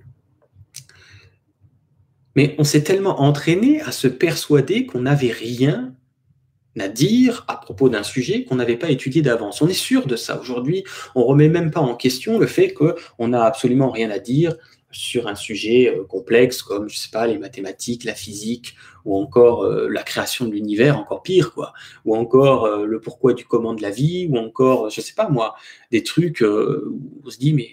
mais 2.35 2.55
on 2.57 2.63
s'est 2.63 2.83
tellement 2.83 3.21
entraîné 3.21 3.81
à 3.81 3.91
se 3.91 4.07
persuader 4.07 4.85
qu'on 4.85 5.01
n'avait 5.01 5.31
rien 5.31 5.93
à 6.79 6.87
dire 6.87 7.43
à 7.47 7.57
propos 7.57 7.89
d'un 7.89 8.03
sujet 8.03 8.43
qu'on 8.43 8.55
n'avait 8.55 8.77
pas 8.77 8.91
étudié 8.91 9.21
d'avance. 9.21 9.61
On 9.61 9.67
est 9.67 9.73
sûr 9.73 10.05
de 10.05 10.15
ça. 10.15 10.39
Aujourd'hui, 10.39 10.83
on 11.15 11.25
remet 11.25 11.49
même 11.49 11.71
pas 11.71 11.79
en 11.79 11.95
question 11.95 12.37
le 12.37 12.45
fait 12.45 12.73
qu'on 12.73 13.27
n'a 13.27 13.43
absolument 13.43 13.89
rien 13.89 14.11
à 14.11 14.19
dire 14.19 14.55
sur 14.91 15.27
un 15.27 15.35
sujet 15.35 15.89
euh, 15.89 16.03
complexe 16.03 16.61
comme, 16.61 16.89
je 16.89 16.97
sais 16.97 17.09
pas, 17.11 17.27
les 17.27 17.37
mathématiques, 17.37 18.03
la 18.03 18.15
physique, 18.15 18.75
ou 19.05 19.17
encore 19.17 19.63
euh, 19.63 19.87
la 19.89 20.03
création 20.03 20.45
de 20.45 20.51
l'univers, 20.51 20.97
encore 20.97 21.23
pire, 21.23 21.53
quoi, 21.53 21.73
ou 22.05 22.15
encore 22.15 22.65
euh, 22.65 22.85
le 22.85 22.99
pourquoi 22.99 23.33
du 23.33 23.45
comment 23.45 23.73
de 23.73 23.81
la 23.81 23.91
vie, 23.91 24.27
ou 24.29 24.37
encore, 24.37 24.89
je 24.89 25.01
sais 25.01 25.13
pas 25.13 25.29
moi, 25.29 25.55
des 25.91 26.03
trucs 26.03 26.41
où 26.41 26.99
on 27.25 27.29
se 27.29 27.37
dit, 27.37 27.53
mais 27.53 27.69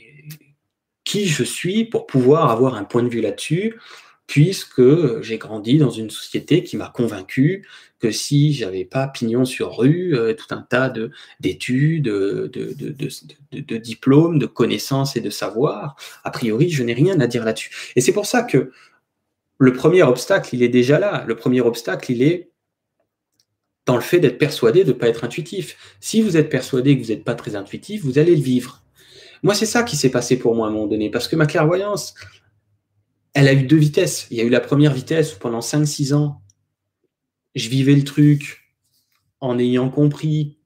qui 1.05 1.27
je 1.27 1.45
suis 1.45 1.85
pour 1.85 2.07
pouvoir 2.07 2.51
avoir 2.51 2.75
un 2.75 2.85
point 2.85 3.03
de 3.03 3.09
vue 3.09 3.21
là-dessus, 3.21 3.79
puisque 4.27 5.21
j'ai 5.23 5.39
grandi 5.39 5.79
dans 5.79 5.91
une 5.91 6.11
société 6.11 6.65
qui 6.65 6.77
m'a 6.77 6.89
convaincu 6.89 7.67
que 8.01 8.11
si 8.11 8.53
j'avais 8.53 8.85
pas 8.85 9.07
pignon 9.07 9.45
sur 9.45 9.79
rue, 9.79 10.15
euh, 10.17 10.35
tout 10.35 10.55
un 10.55 10.63
tas 10.63 10.93
d'études, 11.41 12.05
de, 12.05 12.51
de, 13.53 13.77
diplômes, 13.77 14.39
de 14.39 14.47
connaissances 14.47 15.17
et 15.17 15.21
de 15.21 15.31
savoirs, 15.31 15.97
a 16.23 16.31
priori, 16.31 16.71
je 16.71 16.83
n'ai 16.83 16.95
rien 16.95 17.19
à 17.21 17.27
dire 17.27 17.45
là-dessus. 17.45 17.71
Et 17.97 18.01
c'est 18.01 18.13
pour 18.13 18.27
ça 18.27 18.43
que 18.43 18.73
le 19.59 19.73
premier 19.73 20.03
obstacle, 20.03 20.55
il 20.55 20.63
est 20.63 20.69
déjà 20.69 20.99
là. 20.99 21.25
Le 21.27 21.37
premier 21.37 21.61
obstacle, 21.61 22.13
il 22.13 22.23
est 22.23 22.51
dans 23.87 23.97
le 23.97 24.03
fait 24.03 24.19
d'être 24.19 24.39
persuadé 24.39 24.85
de 24.85 24.93
ne 24.93 24.99
pas 24.99 25.09
être 25.09 25.25
intuitif. 25.25 25.77
Si 26.01 26.23
vous 26.23 26.37
êtes 26.37 26.49
persuadé 26.49 26.97
que 26.97 27.03
vous 27.03 27.11
n'êtes 27.11 27.25
pas 27.25 27.35
très 27.35 27.55
intuitif, 27.55 28.03
vous 28.03 28.19
allez 28.19 28.35
le 28.35 28.43
vivre. 28.43 28.83
Moi, 29.43 29.55
c'est 29.55 29.67
ça 29.67 29.83
qui 29.83 29.97
s'est 29.97 30.11
passé 30.11 30.39
pour 30.39 30.55
moi 30.55 30.67
à 30.67 30.71
un 30.71 30.73
moment 30.73 30.87
donné, 30.87 31.11
parce 31.11 31.29
que 31.29 31.37
ma 31.37 31.47
clairvoyance, 31.47 32.15
elle 33.35 33.49
a 33.49 33.53
eu 33.53 33.65
deux 33.65 33.77
vitesses. 33.77 34.27
Il 34.31 34.39
y 34.39 34.41
a 34.41 34.45
eu 34.45 34.49
la 34.49 34.61
première 34.61 34.95
vitesse 34.95 35.33
pendant 35.33 35.61
5-6 35.61 36.15
ans, 36.15 36.41
je 37.55 37.69
vivais 37.69 37.95
le 37.95 38.05
truc 38.05 38.73
en 39.41 39.59
ayant 39.59 39.91
compris 39.91 40.57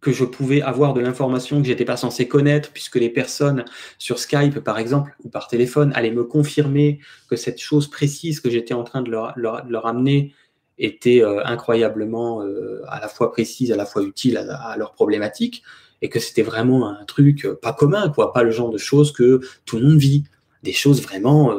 que 0.00 0.12
je 0.12 0.24
pouvais 0.24 0.62
avoir 0.62 0.94
de 0.94 1.00
l'information 1.00 1.60
que 1.60 1.66
j'étais 1.66 1.84
pas 1.84 1.96
censé 1.96 2.28
connaître, 2.28 2.70
puisque 2.72 2.94
les 2.96 3.10
personnes 3.10 3.64
sur 3.98 4.20
Skype, 4.20 4.60
par 4.60 4.78
exemple, 4.78 5.16
ou 5.24 5.28
par 5.28 5.48
téléphone, 5.48 5.90
allaient 5.96 6.12
me 6.12 6.22
confirmer 6.22 7.00
que 7.28 7.34
cette 7.34 7.60
chose 7.60 7.88
précise 7.88 8.38
que 8.40 8.48
j'étais 8.48 8.72
en 8.72 8.84
train 8.84 9.02
de 9.02 9.10
leur, 9.10 9.86
amener 9.86 10.32
était 10.78 11.24
euh, 11.24 11.44
incroyablement 11.44 12.42
euh, 12.42 12.82
à 12.86 13.00
la 13.00 13.08
fois 13.08 13.32
précise, 13.32 13.72
à 13.72 13.76
la 13.76 13.86
fois 13.86 14.02
utile 14.02 14.36
à, 14.36 14.76
leur 14.76 14.92
problématique, 14.92 15.64
et 16.02 16.08
que 16.08 16.20
c'était 16.20 16.42
vraiment 16.42 16.88
un 16.88 17.04
truc 17.04 17.44
euh, 17.44 17.58
pas 17.60 17.72
commun, 17.72 18.10
quoi, 18.10 18.32
pas 18.32 18.44
le 18.44 18.52
genre 18.52 18.70
de 18.70 18.78
choses 18.78 19.10
que 19.10 19.40
tout 19.64 19.78
le 19.78 19.88
monde 19.88 19.98
vit, 19.98 20.22
des 20.62 20.72
choses 20.72 21.02
vraiment 21.02 21.52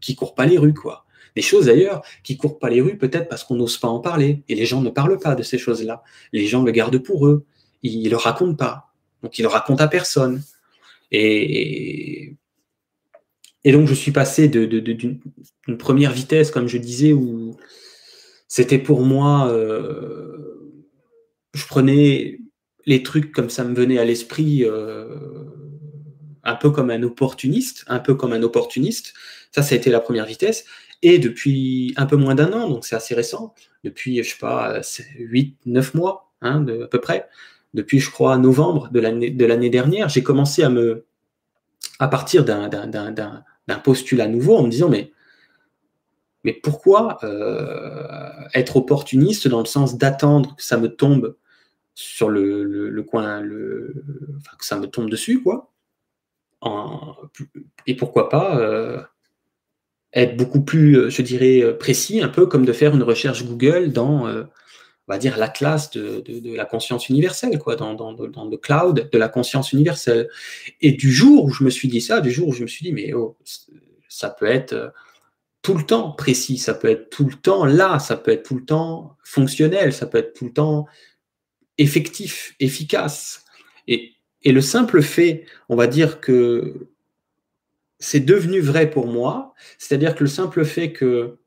qui 0.00 0.14
courent 0.14 0.34
pas 0.34 0.46
les 0.46 0.58
rues, 0.58 0.74
quoi. 0.74 1.04
Des 1.36 1.42
choses 1.42 1.66
d'ailleurs 1.66 2.02
qui 2.22 2.36
courent 2.36 2.58
pas 2.58 2.70
les 2.70 2.80
rues, 2.80 2.98
peut-être 2.98 3.28
parce 3.28 3.44
qu'on 3.44 3.56
n'ose 3.56 3.76
pas 3.78 3.88
en 3.88 4.00
parler. 4.00 4.42
Et 4.48 4.54
les 4.54 4.66
gens 4.66 4.80
ne 4.80 4.90
parlent 4.90 5.18
pas 5.18 5.34
de 5.34 5.42
ces 5.42 5.58
choses-là. 5.58 6.02
Les 6.32 6.46
gens 6.46 6.62
le 6.62 6.72
gardent 6.72 6.98
pour 6.98 7.26
eux. 7.26 7.44
Ils 7.82 8.02
ne 8.02 8.10
le 8.10 8.16
racontent 8.16 8.54
pas. 8.56 8.92
Donc 9.22 9.38
ils 9.38 9.42
le 9.42 9.48
racontent 9.48 9.82
à 9.82 9.88
personne. 9.88 10.42
Et, 11.10 12.34
et 13.64 13.72
donc 13.72 13.86
je 13.86 13.94
suis 13.94 14.12
passé 14.12 14.48
d'une 14.48 14.68
de, 14.68 15.74
première 15.74 16.12
vitesse, 16.12 16.50
comme 16.50 16.68
je 16.68 16.78
disais, 16.78 17.12
où 17.12 17.56
c'était 18.46 18.78
pour 18.78 19.02
moi, 19.02 19.48
euh, 19.50 20.72
je 21.54 21.66
prenais 21.66 22.40
les 22.86 23.02
trucs 23.02 23.32
comme 23.32 23.50
ça 23.50 23.64
me 23.64 23.74
venait 23.74 23.98
à 23.98 24.04
l'esprit, 24.04 24.64
euh, 24.64 25.14
un 26.42 26.54
peu 26.54 26.70
comme 26.70 26.90
un 26.90 27.02
opportuniste, 27.02 27.84
un 27.88 27.98
peu 27.98 28.14
comme 28.14 28.32
un 28.32 28.42
opportuniste. 28.42 29.12
Ça, 29.52 29.62
ça 29.62 29.74
a 29.74 29.78
été 29.78 29.90
la 29.90 30.00
première 30.00 30.24
vitesse. 30.24 30.64
Et 31.02 31.18
depuis 31.18 31.94
un 31.96 32.06
peu 32.06 32.16
moins 32.16 32.34
d'un 32.34 32.52
an, 32.52 32.68
donc 32.68 32.84
c'est 32.84 32.96
assez 32.96 33.14
récent, 33.14 33.54
depuis, 33.84 34.22
je 34.22 34.30
sais 34.30 34.38
pas, 34.38 34.80
8, 35.18 35.56
9 35.66 35.94
mois, 35.94 36.32
hein, 36.40 36.66
à 36.66 36.86
peu 36.88 37.00
près, 37.00 37.28
depuis, 37.74 38.00
je 38.00 38.10
crois, 38.10 38.36
novembre 38.38 38.88
de 38.90 39.00
l'année 39.46 39.70
dernière, 39.70 40.08
j'ai 40.08 40.22
commencé 40.22 40.62
à 40.62 40.70
me, 40.70 41.06
à 41.98 42.08
partir 42.08 42.44
d'un 42.44 43.78
postulat 43.84 44.28
nouveau, 44.28 44.56
en 44.56 44.64
me 44.64 44.70
disant, 44.70 44.88
mais, 44.88 45.12
mais 46.44 46.52
pourquoi 46.52 47.18
euh, 47.24 48.30
être 48.54 48.76
opportuniste 48.76 49.48
dans 49.48 49.60
le 49.60 49.66
sens 49.66 49.98
d'attendre 49.98 50.56
que 50.56 50.62
ça 50.62 50.78
me 50.78 50.88
tombe 50.88 51.36
sur 51.94 52.28
le, 52.28 52.62
le, 52.64 53.02
coin, 53.02 53.40
le, 53.40 54.04
enfin, 54.38 54.56
que 54.56 54.64
ça 54.64 54.78
me 54.78 54.86
tombe 54.86 55.10
dessus, 55.10 55.42
quoi. 55.42 55.72
Et 57.86 57.96
pourquoi 57.96 58.28
pas 58.28 58.58
euh, 58.58 59.02
être 60.12 60.36
beaucoup 60.36 60.62
plus, 60.62 60.98
euh, 60.98 61.10
je 61.10 61.22
dirais, 61.22 61.62
euh, 61.62 61.76
précis, 61.76 62.20
un 62.20 62.28
peu 62.28 62.46
comme 62.46 62.64
de 62.64 62.72
faire 62.72 62.94
une 62.94 63.02
recherche 63.02 63.44
Google 63.44 63.92
dans, 63.92 64.26
euh, 64.26 64.44
on 65.06 65.12
va 65.12 65.18
dire, 65.18 65.36
l'atlas 65.36 65.90
de, 65.90 66.20
de, 66.20 66.54
la 66.54 66.64
conscience 66.64 67.08
universelle, 67.08 67.58
quoi, 67.58 67.76
dans, 67.76 67.94
dans, 67.94 68.12
le 68.12 68.56
cloud 68.56 69.08
de 69.10 69.18
la 69.18 69.28
conscience 69.28 69.72
universelle. 69.72 70.28
Et 70.80 70.92
du 70.92 71.12
jour 71.12 71.44
où 71.44 71.50
je 71.50 71.64
me 71.64 71.70
suis 71.70 71.88
dit 71.88 72.00
ça, 72.00 72.20
du 72.20 72.30
jour 72.30 72.48
où 72.48 72.52
je 72.52 72.62
me 72.62 72.66
suis 72.66 72.84
dit, 72.84 72.92
mais 72.92 73.12
oh, 73.14 73.36
ça 74.08 74.30
peut 74.30 74.46
être 74.46 74.92
tout 75.62 75.74
le 75.74 75.84
temps 75.84 76.12
précis, 76.12 76.58
ça 76.58 76.74
peut 76.74 76.88
être 76.88 77.10
tout 77.10 77.24
le 77.24 77.34
temps 77.34 77.64
là, 77.64 77.98
ça 77.98 78.16
peut 78.16 78.30
être 78.32 78.42
tout 78.42 78.56
le 78.56 78.64
temps 78.64 79.16
fonctionnel, 79.24 79.92
ça 79.94 80.06
peut 80.06 80.18
être 80.18 80.34
tout 80.34 80.46
le 80.46 80.52
temps 80.52 80.86
effectif, 81.78 82.54
efficace. 82.60 83.44
Et 83.86 84.52
le 84.52 84.60
simple 84.60 85.02
fait, 85.02 85.46
on 85.68 85.76
va 85.76 85.86
dire 85.86 86.20
que 86.20 86.88
c'est 87.98 88.20
devenu 88.20 88.60
vrai 88.60 88.90
pour 88.90 89.06
moi, 89.06 89.54
c'est-à-dire 89.78 90.14
que 90.14 90.24
le 90.24 90.30
simple 90.30 90.64
fait 90.64 90.92
que 90.92 91.38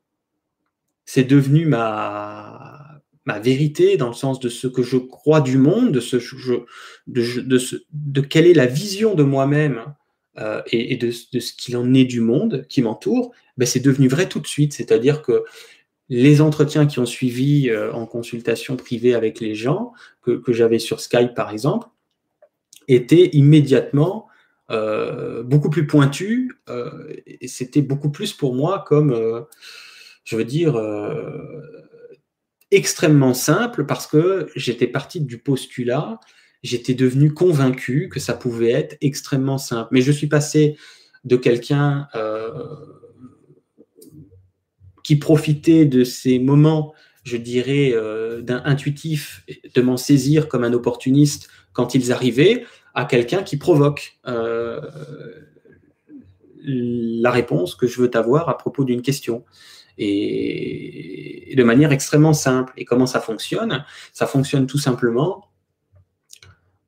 c'est 1.04 1.24
devenu 1.24 1.66
ma, 1.66 3.00
vérité 3.42 3.96
dans 3.96 4.08
le 4.08 4.14
sens 4.14 4.40
de 4.40 4.48
ce 4.48 4.66
que 4.66 4.82
je 4.82 4.96
crois 4.98 5.40
du 5.40 5.56
monde, 5.56 5.92
de, 5.92 6.00
ce, 6.00 6.16
de, 7.06 8.20
quelle 8.20 8.46
est 8.46 8.54
la 8.54 8.66
vision 8.66 9.14
de 9.14 9.22
moi-même 9.22 9.84
euh, 10.38 10.60
et, 10.66 10.96
de, 10.96 11.10
ce 11.10 11.52
qu'il 11.54 11.76
en 11.76 11.94
est 11.94 12.04
du 12.04 12.20
monde 12.20 12.66
qui 12.68 12.82
m'entoure, 12.82 13.32
ben 13.56 13.66
c'est 13.66 13.80
devenu 13.80 14.08
vrai 14.08 14.28
tout 14.28 14.40
de 14.40 14.46
suite. 14.46 14.72
C'est-à-dire 14.72 15.22
que 15.22 15.44
les 16.08 16.40
entretiens 16.40 16.86
qui 16.86 16.98
ont 16.98 17.06
suivi 17.06 17.70
euh, 17.70 17.92
en 17.92 18.06
consultation 18.06 18.76
privée 18.76 19.14
avec 19.14 19.40
les 19.40 19.54
gens, 19.54 19.92
que 20.22 20.40
j'avais 20.48 20.78
sur 20.78 21.00
Skype 21.00 21.34
par 21.34 21.50
exemple, 21.50 21.88
étaient 22.88 23.30
immédiatement 23.32 24.28
euh, 24.72 25.42
beaucoup 25.42 25.68
plus 25.68 25.86
pointu, 25.86 26.50
euh, 26.70 27.14
et 27.26 27.46
c'était 27.46 27.82
beaucoup 27.82 28.10
plus 28.10 28.32
pour 28.32 28.54
moi 28.54 28.82
comme, 28.86 29.12
euh, 29.12 29.42
je 30.24 30.34
veux 30.34 30.46
dire, 30.46 30.80
extrêmement 32.70 33.34
simple 33.34 33.84
parce 33.84 34.06
que 34.06 34.48
j'étais 34.56 34.86
parti 34.86 35.20
du 35.20 35.38
postulat, 35.38 36.20
j'étais 36.62 36.94
devenu 36.94 37.34
convaincu 37.34 38.08
que 38.08 38.18
ça 38.18 38.32
pouvait 38.32 38.70
être 38.70 38.96
extrêmement 39.02 39.58
simple. 39.58 39.88
Mais 39.92 40.00
je 40.00 40.12
suis 40.12 40.28
passé 40.28 40.78
de 41.24 41.36
quelqu'un 41.36 42.08
qui 45.04 45.16
profitait 45.16 45.84
de 45.84 46.04
ces 46.04 46.38
moments 46.38 46.94
je 47.24 47.36
dirais, 47.36 47.94
d'un 48.42 48.62
intuitif, 48.64 49.44
de 49.74 49.80
m'en 49.80 49.96
saisir 49.96 50.48
comme 50.48 50.64
un 50.64 50.72
opportuniste 50.72 51.48
quand 51.72 51.94
ils 51.94 52.10
arrivaient, 52.12 52.64
à 52.94 53.04
quelqu'un 53.04 53.42
qui 53.42 53.56
provoque 53.56 54.18
la 56.64 57.30
réponse 57.30 57.74
que 57.74 57.86
je 57.86 58.00
veux 58.00 58.10
avoir 58.14 58.48
à 58.48 58.56
propos 58.56 58.84
d'une 58.84 59.02
question. 59.02 59.44
Et, 59.98 61.54
de 61.56 61.64
manière 61.64 61.92
extrêmement 61.92 62.32
simple. 62.32 62.72
Et 62.76 62.84
comment 62.84 63.06
ça 63.06 63.20
fonctionne? 63.20 63.84
Ça 64.12 64.26
fonctionne 64.26 64.66
tout 64.66 64.78
simplement 64.78 65.48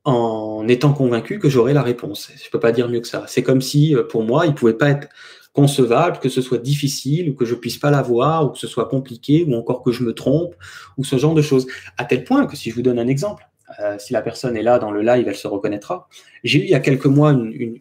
en 0.04 0.66
étant 0.68 0.92
convaincu 0.92 1.38
que 1.38 1.48
j'aurai 1.48 1.72
la 1.72 1.82
réponse. 1.82 2.30
Je 2.34 2.46
ne 2.46 2.50
peux 2.50 2.60
pas 2.60 2.72
dire 2.72 2.88
mieux 2.88 3.00
que 3.00 3.08
ça. 3.08 3.24
C'est 3.26 3.42
comme 3.42 3.60
si, 3.60 3.94
euh, 3.94 4.02
pour 4.02 4.22
moi, 4.22 4.46
il 4.46 4.50
ne 4.50 4.54
pouvait 4.54 4.74
pas 4.74 4.90
être 4.90 5.08
concevable 5.52 6.18
que 6.18 6.28
ce 6.28 6.42
soit 6.42 6.58
difficile 6.58 7.30
ou 7.30 7.34
que 7.34 7.44
je 7.44 7.54
puisse 7.54 7.78
pas 7.78 7.90
l'avoir 7.90 8.44
ou 8.44 8.48
que 8.50 8.58
ce 8.58 8.66
soit 8.66 8.88
compliqué 8.88 9.44
ou 9.44 9.54
encore 9.54 9.82
que 9.82 9.92
je 9.92 10.02
me 10.02 10.12
trompe 10.12 10.54
ou 10.98 11.04
ce 11.04 11.16
genre 11.16 11.34
de 11.34 11.42
choses. 11.42 11.66
À 11.96 12.04
tel 12.04 12.24
point 12.24 12.46
que 12.46 12.56
si 12.56 12.70
je 12.70 12.74
vous 12.74 12.82
donne 12.82 12.98
un 12.98 13.06
exemple, 13.06 13.48
euh, 13.80 13.98
si 13.98 14.12
la 14.12 14.22
personne 14.22 14.56
est 14.56 14.62
là 14.62 14.78
dans 14.78 14.90
le 14.90 15.02
live, 15.02 15.26
elle 15.28 15.36
se 15.36 15.48
reconnaîtra. 15.48 16.08
J'ai 16.42 16.60
eu 16.60 16.62
il 16.62 16.70
y 16.70 16.74
a 16.74 16.80
quelques 16.80 17.06
mois 17.06 17.32
une, 17.32 17.78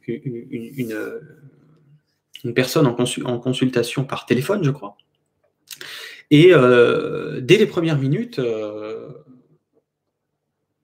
une, 2.43 2.53
personne 2.53 2.87
en, 2.87 3.39
consultation 3.39 4.03
par 4.03 4.25
téléphone, 4.25 4.63
je 4.63 4.71
crois. 4.71 4.97
Et 6.31 6.49
euh, 6.51 7.41
dès 7.41 7.57
les 7.57 7.65
premières 7.65 7.97
minutes, 7.97 8.39
euh, 8.39 9.09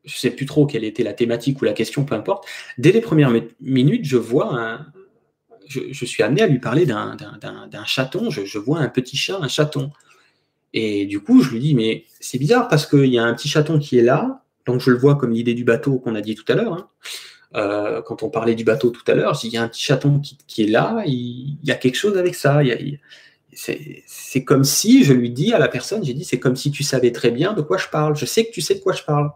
je 0.06 0.16
ne 0.16 0.20
sais 0.20 0.32
plus 0.32 0.46
trop 0.46 0.66
quelle 0.66 0.84
était 0.84 1.04
la 1.04 1.14
thématique 1.14 1.62
ou 1.62 1.66
la 1.66 1.74
question, 1.74 2.06
peu 2.06 2.16
importe, 2.16 2.46
dès 2.78 2.92
les 2.92 3.02
premières 3.02 3.32
minutes, 3.60 4.06
je 4.06 4.18
vois 4.18 4.80
je, 5.70 6.06
suis 6.06 6.24
amené 6.24 6.42
à 6.42 6.48
lui 6.48 6.60
parler 6.60 6.86
d'un 6.86 7.86
chaton, 7.86 8.30
je, 8.30 8.58
vois 8.58 8.80
un 8.80 8.90
petit 8.90 9.16
chat, 9.16 9.38
un 9.40 9.48
chaton. 9.48 9.92
Et 10.74 11.06
du 11.06 11.20
coup, 11.22 11.42
je 11.42 11.52
lui 11.52 11.60
dis, 11.60 11.76
mais 11.76 12.06
c'est 12.20 12.38
bizarre 12.38 12.68
parce 12.68 12.86
qu'il 12.86 13.06
y 13.06 13.20
a 13.20 13.24
un 13.24 13.34
petit 13.34 13.48
chaton 13.48 13.80
qui 13.80 13.98
est 13.98 14.04
là, 14.04 14.44
donc 14.70 14.82
je 14.82 14.92
le 14.92 14.98
vois 14.98 15.16
comme 15.16 15.32
l'idée 15.32 15.54
du 15.54 15.64
bateau 15.64 16.00
qu'on 16.00 16.16
a 16.16 16.22
dit 16.22 16.36
tout 16.36 16.50
à 16.52 16.56
l'heure. 16.56 16.74
Hein. 16.74 16.88
Euh, 17.56 18.02
quand 18.04 18.22
on 18.22 18.30
parlait 18.30 18.56
du 18.56 18.64
bateau 18.64 18.92
tout 18.92 19.04
à 19.08 19.16
l'heure, 19.16 19.38
il 19.44 19.52
y 19.52 19.58
a 19.58 19.64
un 19.64 19.68
petit 19.68 19.82
chaton 19.82 20.22
qui, 20.48 20.64
est 20.64 20.68
là, 20.68 21.04
il, 21.06 21.58
y 21.64 21.72
a 21.72 21.76
quelque 21.76 21.96
chose 21.96 22.18
avec 22.18 22.36
ça. 22.36 22.62
c'est 23.54 24.44
comme 24.44 24.64
si 24.64 25.04
je 25.04 25.14
lui 25.14 25.32
dis 25.32 25.54
à 25.54 25.60
la 25.60 25.68
personne, 25.68 26.06
j'ai 26.06 26.14
dit, 26.14 26.24
c'est 26.24 26.40
comme 26.40 26.56
si 26.56 26.72
tu 26.72 26.84
savais 26.84 27.12
très 27.12 27.32
bien 27.32 27.54
de 27.54 27.62
quoi 27.62 27.78
je 27.78 27.88
parle. 27.88 28.16
Je 28.16 28.26
sais 28.26 28.46
que 28.46 28.52
tu 28.52 28.62
sais 28.62 28.76
de 28.76 28.82
quoi 28.82 28.94
je 28.94 29.04
parle. 29.04 29.32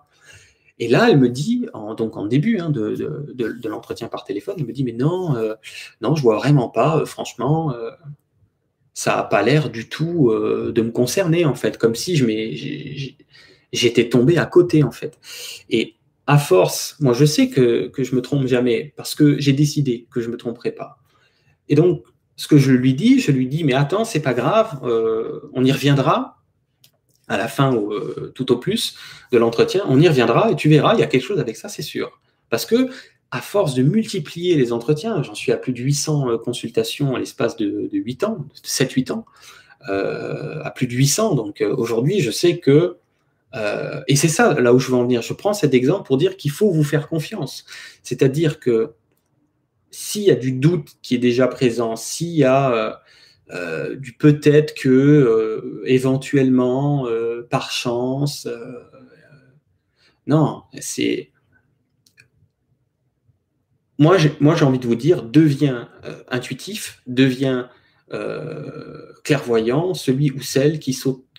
Et 0.80 0.88
là, 0.88 1.10
elle 1.10 1.20
me 1.20 1.30
dit, 1.30 1.68
en, 1.74 1.94
donc 1.94 2.18
en 2.18 2.26
début 2.26 2.60
hein, 2.60 2.70
de, 2.70 3.68
l'entretien 3.68 4.08
par 4.08 4.24
téléphone, 4.24 4.56
elle 4.58 4.66
me 4.66 4.74
dit, 4.74 4.84
mais 4.84 4.92
non, 4.92 5.36
euh, 5.36 5.56
non, 6.02 6.16
je 6.16 6.22
vois 6.22 6.38
vraiment 6.38 6.70
pas, 6.70 6.98
euh, 6.98 7.06
franchement, 7.06 7.74
euh, 7.74 7.92
ça 8.94 9.16
n'a 9.16 9.24
pas 9.24 9.44
l'air 9.44 9.70
du 9.70 9.90
tout 9.90 10.32
de 10.32 10.82
me 10.82 10.92
concerner, 10.92 11.46
en 11.46 11.56
fait, 11.56 11.78
comme 11.80 11.96
si 11.96 12.16
je 12.16 12.26
j'étais 13.74 14.10
tombé 14.10 14.38
à 14.38 14.46
côté, 14.46 14.84
en 14.84 14.92
fait. 14.92 15.20
Et 15.70 15.96
à 16.28 16.38
force, 16.38 16.96
moi, 17.00 17.14
je 17.14 17.26
sais 17.26 17.50
que, 17.50 17.88
que 17.90 18.04
je 18.04 18.16
me 18.16 18.22
trompe 18.22 18.48
jamais, 18.48 18.94
parce 18.96 19.16
que 19.16 19.40
j'ai 19.40 19.54
décidé 19.54 20.08
que 20.12 20.22
je 20.22 20.30
me 20.30 20.38
tromperai 20.38 20.72
pas. 20.72 21.00
Et 21.68 21.76
donc, 21.76 22.04
ce 22.36 22.48
que 22.48 22.58
je 22.58 22.72
lui 22.72 22.94
dis, 22.94 23.20
je 23.20 23.32
lui 23.32 23.48
dis, 23.48 23.64
mais 23.64 23.74
attends, 23.74 24.06
c'est 24.06 24.22
pas 24.22 24.34
grave, 24.34 24.80
on 25.54 25.64
y 25.64 25.72
reviendra, 25.72 26.44
à 27.28 27.38
la 27.38 27.48
fin 27.48 27.74
ou 27.74 27.94
euh, 27.94 28.32
tout 28.36 28.52
au 28.52 28.58
plus 28.58 28.96
de 29.32 29.38
l'entretien, 29.38 29.84
on 29.88 30.00
y 30.00 30.08
reviendra 30.08 30.52
et 30.52 30.56
tu 30.56 30.70
verras, 30.70 30.94
il 30.94 31.00
y 31.00 31.04
a 31.04 31.08
quelque 31.08 31.24
chose 31.24 31.40
avec 31.40 31.56
ça, 31.56 31.70
c'est 31.70 31.82
sûr. 31.82 32.20
Parce 32.50 32.66
que 32.66 32.90
à 33.32 33.42
force 33.42 33.74
de 33.74 33.82
multiplier 33.82 34.56
les 34.56 34.72
entretiens, 34.72 35.24
j'en 35.24 35.34
suis 35.34 35.52
à 35.52 35.58
plus 35.58 35.74
de 35.74 35.82
800 35.82 36.30
euh, 36.30 36.38
consultations 36.38 37.16
à 37.16 37.20
l'espace 37.20 37.56
de, 37.58 37.90
8 37.92 38.24
ans, 38.26 38.46
7-8 38.64 39.12
ans, 39.12 39.26
euh, 39.90 40.62
à 40.64 40.70
plus 40.72 40.86
de 40.86 40.94
800. 40.94 41.36
Donc 41.36 41.64
aujourd'hui, 41.76 42.20
je 42.20 42.30
sais 42.30 42.60
que, 42.60 42.98
et 44.08 44.16
c'est 44.16 44.30
ça 44.30 44.60
là 44.60 44.74
où 44.74 44.80
je 44.80 44.90
veux 44.90 44.96
en 44.96 45.04
venir, 45.04 45.22
je 45.22 45.34
prends 45.34 45.54
cet 45.54 45.74
exemple 45.74 46.08
pour 46.08 46.18
dire 46.18 46.38
qu'il 46.38 46.52
faut 46.52 46.72
vous 46.72 46.84
faire 46.84 47.08
confiance. 47.08 47.66
C'est-à-dire 48.02 48.60
que 48.60 48.94
s'il 49.92 50.24
y 50.24 50.32
a 50.32 50.36
du 50.36 50.54
doute 50.54 50.90
qui 51.04 51.14
est 51.16 51.20
déjà 51.20 51.48
présent, 51.48 51.96
s'il 51.96 52.30
y 52.30 52.44
a 52.44 53.04
euh, 53.50 53.96
du 53.96 54.14
peut-être 54.14 54.74
que 54.74 54.90
euh, 54.90 55.84
éventuellement, 55.86 57.08
euh, 57.08 57.46
par 57.50 57.72
chance. 57.72 58.48
non, 60.28 60.64
c'est. 60.80 61.32
Moi, 64.00 64.18
j'ai, 64.18 64.34
moi, 64.40 64.56
j'ai 64.56 64.66
envie 64.66 64.80
de 64.80 64.88
vous 64.88 64.96
dire, 64.96 65.24
deviens 65.24 65.90
intuitif, 66.30 67.02
deviens 67.08 67.70
clairvoyant, 69.24 69.94
celui 69.94 70.32
ou 70.32 70.42
celle 70.42 70.80
qui, 70.80 70.94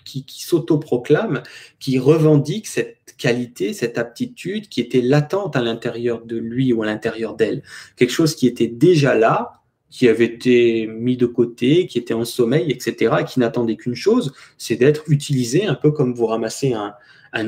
qui, 0.05 0.23
qui 0.23 0.43
s'autoproclame, 0.43 1.43
qui 1.79 1.99
revendique 1.99 2.67
cette 2.67 3.15
qualité, 3.17 3.73
cette 3.73 3.97
aptitude 3.97 4.69
qui 4.69 4.79
était 4.79 5.01
latente 5.01 5.55
à 5.55 5.61
l'intérieur 5.61 6.23
de 6.23 6.37
lui 6.37 6.71
ou 6.71 6.83
à 6.83 6.85
l'intérieur 6.85 7.35
d'elle. 7.35 7.63
Quelque 7.95 8.11
chose 8.11 8.35
qui 8.35 8.47
était 8.47 8.67
déjà 8.67 9.15
là, 9.15 9.61
qui 9.89 10.07
avait 10.07 10.25
été 10.25 10.87
mis 10.87 11.15
de 11.15 11.25
côté, 11.25 11.87
qui 11.87 11.97
était 11.97 12.13
en 12.13 12.25
sommeil, 12.25 12.69
etc., 12.71 13.15
et 13.21 13.23
qui 13.23 13.39
n'attendait 13.39 13.77
qu'une 13.77 13.95
chose, 13.95 14.33
c'est 14.57 14.75
d'être 14.75 15.03
utilisé 15.07 15.65
un 15.65 15.75
peu 15.75 15.91
comme 15.91 16.13
vous 16.13 16.25
ramassez 16.25 16.73
un, 16.73 16.93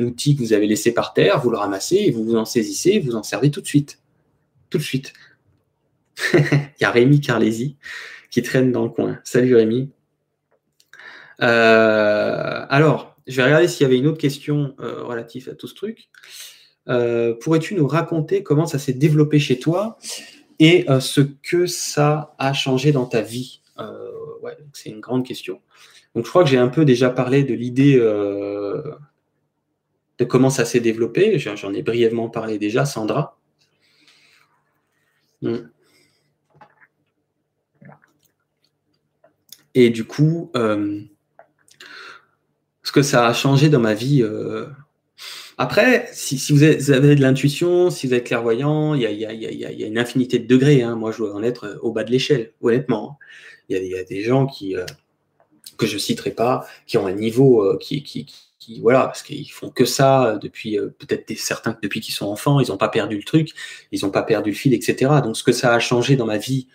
outil 0.01 0.35
que 0.35 0.41
vous 0.41 0.53
avez 0.53 0.67
laissé 0.67 0.93
par 0.93 1.13
terre, 1.13 1.39
vous 1.39 1.49
le 1.49 1.57
ramassez 1.57 1.95
et 1.95 2.11
vous 2.11 2.23
vous 2.25 2.35
en 2.35 2.43
saisissez, 2.43 2.99
vous 2.99 3.15
en 3.15 3.23
servez 3.23 3.51
tout 3.51 3.61
de 3.61 3.67
suite. 3.67 3.99
Tout 4.69 4.77
de 4.77 4.83
suite. 4.83 5.13
Il 6.33 6.81
y 6.81 6.83
a 6.83 6.91
Rémi 6.91 7.21
Carlési 7.21 7.77
qui 8.29 8.41
traîne 8.41 8.71
dans 8.71 8.83
le 8.83 8.89
coin. 8.89 9.19
Salut 9.23 9.55
Rémi. 9.55 9.89
Euh, 11.41 12.65
alors, 12.69 13.15
je 13.27 13.35
vais 13.37 13.43
regarder 13.43 13.67
s'il 13.67 13.83
y 13.83 13.85
avait 13.85 13.97
une 13.97 14.07
autre 14.07 14.17
question 14.17 14.75
euh, 14.79 15.03
relative 15.03 15.49
à 15.49 15.55
tout 15.55 15.67
ce 15.67 15.75
truc. 15.75 16.09
Euh, 16.87 17.35
pourrais-tu 17.35 17.75
nous 17.75 17.87
raconter 17.87 18.43
comment 18.43 18.65
ça 18.65 18.79
s'est 18.79 18.93
développé 18.93 19.39
chez 19.39 19.59
toi 19.59 19.97
et 20.59 20.85
ce 20.99 21.21
que 21.21 21.67
ça 21.67 22.33
a 22.39 22.53
changé 22.53 22.91
dans 22.91 23.05
ta 23.05 23.21
vie? 23.21 23.61
C'est 24.73 24.89
une 24.89 25.01
grande 25.01 25.25
question. 25.25 25.61
Donc 26.15 26.25
je 26.25 26.29
crois 26.29 26.43
que 26.43 26.49
j'ai 26.49 26.57
un 26.57 26.69
peu 26.69 26.83
déjà 26.83 27.11
parlé 27.11 27.43
de 27.43 27.53
l'idée 27.53 27.97
de 27.97 28.97
comment 30.27 30.49
ça 30.49 30.65
s'est 30.65 30.79
développé. 30.79 31.37
J'en 31.37 31.73
ai 31.73 31.83
brièvement 31.83 32.29
parlé 32.29 32.57
déjà, 32.57 32.85
Sandra. 32.85 33.37
Hmm. 35.43 35.69
Et 39.75 39.91
du 39.91 40.05
coup, 40.05 40.51
ce 42.87 42.91
que 42.91 43.01
ça 43.01 43.27
a 43.27 43.33
changé 43.33 43.69
dans 43.69 43.79
ma 43.79 43.93
vie, 43.93 44.23
après, 45.59 46.07
si, 46.13 46.37
vous, 46.53 46.61
avez, 46.63 47.15
de 47.15 47.21
l'intuition, 47.21 47.89
si 47.89 48.05
vous 48.05 48.13
êtes 48.13 48.25
clairvoyant, 48.25 48.93
il 48.93 49.01
y 49.01 49.25
a, 49.25 49.87
une 49.87 49.97
infinité 49.97 50.37
de 50.37 50.45
degrés. 50.45 50.83
Hein. 50.83 50.95
Moi, 50.95 51.11
je 51.11 51.17
dois 51.17 51.33
en 51.33 51.41
être 51.41 51.65
euh, 51.65 51.79
au 51.81 51.91
bas 51.91 52.03
de 52.03 52.11
l'échelle, 52.11 52.53
honnêtement. 52.61 53.17
Il 53.69 53.83
y, 53.83 53.97
a, 53.97 54.03
des 54.03 54.23
gens 54.23 54.45
qui, 54.45 54.77
euh, 54.77 54.85
que 55.77 55.87
je 55.87 55.95
ne 55.95 55.99
citerai 55.99 56.29
pas, 56.29 56.67
qui 56.85 56.99
ont 56.99 57.07
un 57.07 57.13
niveau 57.13 57.63
euh, 57.63 57.77
qui, 57.79 58.03
qui, 58.03 58.27
voilà, 58.81 59.05
parce 59.05 59.23
qu'ils 59.23 59.49
font 59.49 59.69
que 59.69 59.85
ça 59.85 60.37
depuis 60.41 60.77
peut-être 60.99 61.37
certains 61.37 61.77
depuis 61.81 62.01
qu'ils 62.01 62.13
sont 62.13 62.25
enfants, 62.25 62.59
ils 62.59 62.67
n'ont 62.67 62.77
pas 62.77 62.89
perdu 62.89 63.15
le 63.15 63.23
truc, 63.23 63.51
ils 63.93 64.03
n'ont 64.03 64.11
pas 64.11 64.23
perdu 64.23 64.49
le 64.49 64.55
fil, 64.55 64.73
etc. 64.73 65.09
Donc, 65.23 65.37
ce 65.37 65.43
que 65.43 65.53
ça 65.53 65.73
a 65.73 65.79
changé 65.79 66.17
dans 66.17 66.25
ma 66.25 66.37
vie, 66.37 66.67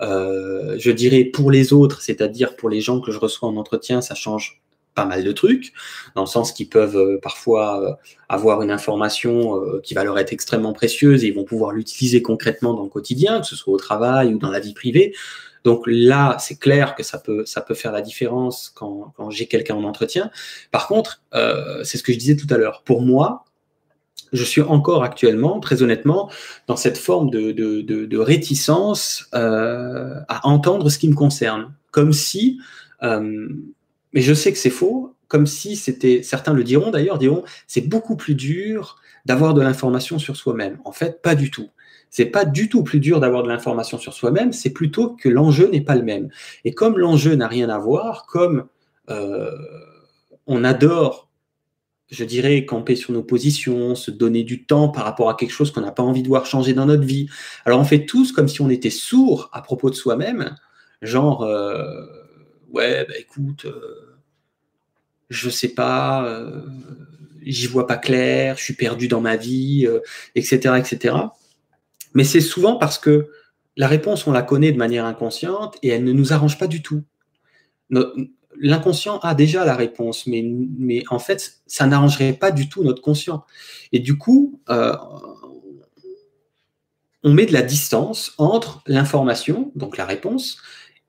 je 0.00 0.90
dirais 0.92 1.24
pour 1.24 1.50
les 1.50 1.72
autres, 1.72 2.02
c'est-à-dire 2.02 2.54
pour 2.54 2.70
les 2.70 2.80
gens 2.80 3.00
que 3.00 3.10
je 3.10 3.18
reçois 3.18 3.48
en 3.48 3.56
entretien, 3.56 4.00
ça 4.00 4.14
change 4.14 4.62
pas 4.94 5.04
mal 5.04 5.24
de 5.24 5.32
trucs, 5.32 5.72
dans 6.14 6.22
le 6.22 6.26
sens 6.26 6.52
qu'ils 6.52 6.68
peuvent 6.68 6.96
euh, 6.96 7.18
parfois 7.22 7.82
euh, 7.82 7.92
avoir 8.28 8.62
une 8.62 8.70
information 8.70 9.56
euh, 9.56 9.80
qui 9.82 9.94
va 9.94 10.04
leur 10.04 10.18
être 10.18 10.32
extrêmement 10.32 10.72
précieuse 10.72 11.24
et 11.24 11.28
ils 11.28 11.34
vont 11.34 11.44
pouvoir 11.44 11.72
l'utiliser 11.72 12.22
concrètement 12.22 12.74
dans 12.74 12.82
le 12.82 12.88
quotidien, 12.88 13.40
que 13.40 13.46
ce 13.46 13.56
soit 13.56 13.72
au 13.72 13.78
travail 13.78 14.34
ou 14.34 14.38
dans 14.38 14.50
la 14.50 14.60
vie 14.60 14.74
privée. 14.74 15.14
Donc 15.62 15.82
là, 15.86 16.36
c'est 16.40 16.58
clair 16.58 16.94
que 16.94 17.02
ça 17.02 17.18
peut, 17.18 17.44
ça 17.44 17.60
peut 17.60 17.74
faire 17.74 17.92
la 17.92 18.00
différence 18.00 18.72
quand, 18.74 19.12
j'ai 19.28 19.46
quelqu'un 19.46 19.74
en 19.74 19.84
entretien. 19.84 20.30
Par 20.70 20.88
contre, 20.88 21.20
c'est 21.84 21.98
ce 21.98 22.02
que 22.02 22.14
je 22.14 22.18
disais 22.18 22.34
tout 22.34 22.46
à 22.48 22.56
l'heure. 22.56 22.82
Pour 22.82 23.02
moi, 23.02 23.44
je 24.32 24.42
suis 24.42 24.62
encore 24.62 25.04
actuellement, 25.04 25.60
très 25.60 25.82
honnêtement, 25.82 26.30
dans 26.66 26.76
cette 26.76 26.96
forme 26.96 27.28
de, 27.28 27.52
de, 27.52 27.82
de 27.82 28.18
réticence 28.18 29.28
à 29.32 30.40
entendre 30.44 30.88
ce 30.88 30.98
qui 30.98 31.08
me 31.08 31.14
concerne. 31.14 31.74
Comme 31.90 32.14
si 32.14 32.58
mais 34.12 34.20
je 34.20 34.34
sais 34.34 34.52
que 34.52 34.58
c'est 34.58 34.70
faux, 34.70 35.14
comme 35.28 35.46
si 35.46 35.76
c'était, 35.76 36.22
certains 36.22 36.52
le 36.52 36.64
diront 36.64 36.90
d'ailleurs, 36.90 37.18
diront, 37.18 37.44
c'est 37.66 37.88
beaucoup 37.88 38.16
plus 38.16 38.34
dur 38.34 38.96
d'avoir 39.26 39.54
de 39.54 39.60
l'information 39.60 40.18
sur 40.18 40.36
soi-même. 40.36 40.78
En 40.84 40.92
fait, 40.92 41.22
pas 41.22 41.34
du 41.34 41.50
tout. 41.50 41.68
C'est 42.10 42.26
pas 42.26 42.44
du 42.44 42.68
tout 42.68 42.82
plus 42.82 42.98
dur 42.98 43.20
d'avoir 43.20 43.44
de 43.44 43.48
l'information 43.48 43.96
sur 43.96 44.12
soi-même, 44.12 44.52
c'est 44.52 44.70
plutôt 44.70 45.10
que 45.10 45.28
l'enjeu 45.28 45.70
n'est 45.70 45.80
pas 45.80 45.94
le 45.94 46.02
même. 46.02 46.28
Et 46.64 46.74
comme 46.74 46.98
l'enjeu 46.98 47.36
n'a 47.36 47.46
rien 47.46 47.68
à 47.68 47.78
voir, 47.78 48.26
comme 48.26 48.66
euh, 49.08 49.52
on 50.48 50.64
adore, 50.64 51.28
je 52.10 52.24
dirais, 52.24 52.64
camper 52.64 52.96
sur 52.96 53.12
nos 53.12 53.22
positions, 53.22 53.94
se 53.94 54.10
donner 54.10 54.42
du 54.42 54.64
temps 54.64 54.88
par 54.88 55.04
rapport 55.04 55.30
à 55.30 55.36
quelque 55.36 55.52
chose 55.52 55.70
qu'on 55.70 55.82
n'a 55.82 55.92
pas 55.92 56.02
envie 56.02 56.24
de 56.24 56.28
voir 56.28 56.46
changer 56.46 56.74
dans 56.74 56.86
notre 56.86 57.04
vie. 57.04 57.28
Alors 57.64 57.78
on 57.78 57.84
fait 57.84 58.04
tous 58.04 58.32
comme 58.32 58.48
si 58.48 58.60
on 58.60 58.70
était 58.70 58.90
sourd 58.90 59.48
à 59.52 59.62
propos 59.62 59.90
de 59.90 59.94
soi-même, 59.94 60.56
genre. 61.02 61.42
Euh, 61.42 61.84
ouais, 62.72 63.04
bah 63.06 63.14
écoute, 63.18 63.64
euh, 63.66 64.18
je 65.28 65.48
sais 65.50 65.68
pas, 65.68 66.42
j'y 67.42 67.66
vois 67.66 67.86
pas 67.86 67.96
clair, 67.96 68.56
je 68.56 68.64
suis 68.64 68.74
perdu 68.74 69.08
dans 69.08 69.20
ma 69.20 69.36
vie, 69.36 69.88
etc., 70.34 70.74
etc. 70.78 71.16
Mais 72.14 72.24
c'est 72.24 72.40
souvent 72.40 72.76
parce 72.76 72.98
que 72.98 73.28
la 73.76 73.88
réponse, 73.88 74.26
on 74.26 74.32
la 74.32 74.42
connaît 74.42 74.72
de 74.72 74.78
manière 74.78 75.04
inconsciente 75.04 75.78
et 75.82 75.88
elle 75.88 76.04
ne 76.04 76.12
nous 76.12 76.32
arrange 76.32 76.58
pas 76.58 76.66
du 76.66 76.82
tout. 76.82 77.02
L'inconscient 78.58 79.18
a 79.20 79.34
déjà 79.34 79.64
la 79.64 79.74
réponse, 79.74 80.26
mais, 80.26 81.02
en 81.10 81.18
fait, 81.18 81.60
ça 81.66 81.86
n'arrangerait 81.86 82.32
pas 82.32 82.50
du 82.50 82.68
tout 82.68 82.82
notre 82.82 83.00
conscient. 83.00 83.44
Et 83.92 84.00
du 84.00 84.18
coup, 84.18 84.60
euh, 84.68 84.94
on 87.22 87.32
met 87.32 87.46
de 87.46 87.52
la 87.52 87.62
distance 87.62 88.34
entre 88.38 88.82
l'information, 88.86 89.72
donc 89.74 89.96
la 89.96 90.04
réponse, 90.04 90.58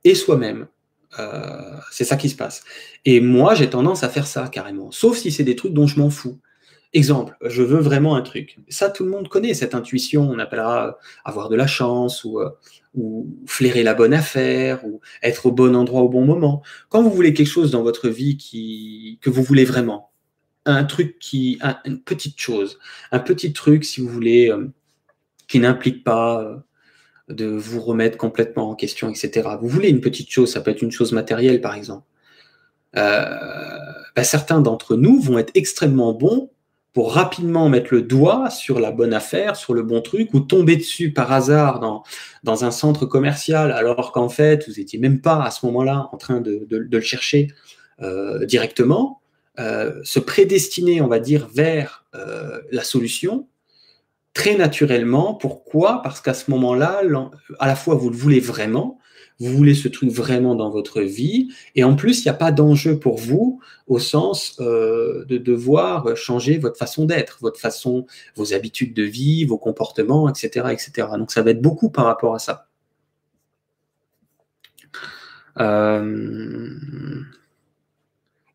et 0.03 0.15
soi-même. 0.15 0.67
Euh, 1.19 1.77
c'est 1.91 2.03
ça 2.03 2.15
qui 2.15 2.29
se 2.29 2.35
passe. 2.35 2.63
Et 3.05 3.19
moi, 3.19 3.53
j'ai 3.53 3.69
tendance 3.69 4.03
à 4.03 4.09
faire 4.09 4.27
ça 4.27 4.47
carrément, 4.47 4.91
sauf 4.91 5.17
si 5.17 5.31
c'est 5.31 5.43
des 5.43 5.55
trucs 5.55 5.73
dont 5.73 5.87
je 5.87 5.99
m'en 5.99 6.09
fous. 6.09 6.39
Exemple, 6.93 7.37
je 7.45 7.63
veux 7.63 7.79
vraiment 7.79 8.15
un 8.15 8.21
truc. 8.21 8.57
Ça, 8.67 8.89
tout 8.89 9.05
le 9.05 9.09
monde 9.11 9.29
connaît 9.29 9.53
cette 9.53 9.75
intuition. 9.75 10.29
On 10.29 10.39
appellera 10.39 10.97
avoir 11.23 11.47
de 11.47 11.55
la 11.55 11.67
chance 11.67 12.25
ou, 12.25 12.39
euh, 12.39 12.49
ou 12.95 13.29
flairer 13.45 13.83
la 13.83 13.93
bonne 13.93 14.13
affaire 14.13 14.85
ou 14.85 14.99
être 15.23 15.45
au 15.45 15.51
bon 15.53 15.73
endroit 15.75 16.01
au 16.01 16.09
bon 16.09 16.25
moment. 16.25 16.61
Quand 16.89 17.01
vous 17.01 17.11
voulez 17.11 17.33
quelque 17.33 17.47
chose 17.47 17.71
dans 17.71 17.81
votre 17.81 18.09
vie 18.09 18.35
qui, 18.35 19.19
que 19.21 19.29
vous 19.29 19.41
voulez 19.41 19.63
vraiment, 19.63 20.11
un 20.65 20.83
truc 20.83 21.17
qui, 21.19 21.59
une 21.85 22.01
petite 22.01 22.39
chose, 22.39 22.79
un 23.11 23.19
petit 23.19 23.53
truc, 23.53 23.85
si 23.85 24.01
vous 24.01 24.09
voulez, 24.09 24.49
euh, 24.51 24.67
qui 25.47 25.59
n'implique 25.59 26.03
pas 26.03 26.41
euh, 26.41 26.57
de 27.31 27.45
vous 27.45 27.81
remettre 27.81 28.17
complètement 28.17 28.69
en 28.69 28.75
question, 28.75 29.09
etc. 29.09 29.49
Vous 29.61 29.67
voulez 29.67 29.89
une 29.89 30.01
petite 30.01 30.29
chose, 30.29 30.51
ça 30.51 30.61
peut 30.61 30.71
être 30.71 30.81
une 30.81 30.91
chose 30.91 31.11
matérielle, 31.11 31.61
par 31.61 31.75
exemple. 31.75 32.03
Ben, 32.93 34.23
certains 34.23 34.59
d'entre 34.59 34.95
nous 34.95 35.21
vont 35.21 35.39
être 35.39 35.51
extrêmement 35.55 36.13
bons 36.13 36.49
pour 36.93 37.13
rapidement 37.13 37.69
mettre 37.69 37.93
le 37.93 38.01
doigt 38.01 38.49
sur 38.49 38.79
la 38.79 38.91
bonne 38.91 39.13
affaire, 39.13 39.55
sur 39.55 39.73
le 39.73 39.81
bon 39.81 40.01
truc, 40.01 40.33
ou 40.33 40.41
tomber 40.41 40.75
dessus 40.75 41.13
par 41.13 41.31
hasard 41.31 41.79
dans, 41.79 42.03
dans 42.43 42.65
un 42.65 42.71
centre 42.71 43.05
commercial, 43.05 43.71
alors 43.71 44.11
qu'en 44.11 44.29
fait, 44.29 44.67
vous 44.67 44.75
n'étiez 44.77 44.99
même 44.99 45.21
pas 45.21 45.41
à 45.41 45.51
ce 45.51 45.65
moment-là 45.67 46.09
en 46.11 46.17
train 46.17 46.41
de, 46.41 46.67
de, 46.69 46.77
le 46.77 47.01
chercher 47.01 47.47
euh, 48.01 48.45
directement, 48.45 49.21
euh, 49.59 50.01
se 50.03 50.19
prédestiner, 50.19 51.01
on 51.01 51.07
va 51.07 51.19
dire, 51.19 51.47
vers 51.53 52.05
euh, 52.15 52.59
la 52.71 52.83
solution, 52.83 53.47
très 54.33 54.55
naturellement. 54.55 55.33
Pourquoi? 55.33 56.01
Parce 56.01 56.21
qu'à 56.21 56.33
ce 56.33 56.49
moment-là, 56.51 57.01
à 57.59 57.67
la 57.67 57.75
fois, 57.75 57.95
vous 57.95 58.09
le 58.09 58.15
voulez 58.15 58.39
vraiment, 58.39 58.99
vous 59.39 59.51
voulez 59.51 59.73
ce 59.73 59.87
truc 59.87 60.09
vraiment 60.09 60.55
dans 60.55 60.69
votre 60.69 61.01
vie, 61.01 61.49
et 61.75 61.83
en 61.83 61.95
plus, 61.95 62.19
il 62.19 62.27
n'y 62.27 62.29
a 62.29 62.35
pas 62.35 62.51
d'enjeu 62.51 62.99
pour 62.99 63.17
vous 63.17 63.59
au 63.87 63.99
sens 63.99 64.55
euh, 64.59 65.25
de 65.25 65.37
devoir 65.37 66.15
changer 66.15 66.57
votre 66.57 66.77
façon 66.77 67.05
d'être, 67.05 67.39
votre 67.41 67.59
façon, 67.59 68.05
vos 68.35 68.53
habitudes 68.53 68.93
de 68.93 69.03
vie, 69.03 69.45
vos 69.45 69.57
comportements, 69.57 70.29
etc., 70.29 70.67
etc. 70.71 71.07
Donc, 71.17 71.31
ça 71.31 71.41
va 71.41 71.51
être 71.51 71.61
beaucoup 71.61 71.89
par 71.89 72.05
rapport 72.05 72.35
à 72.35 72.39
ça. 72.39 72.67
Euh, 75.59 76.69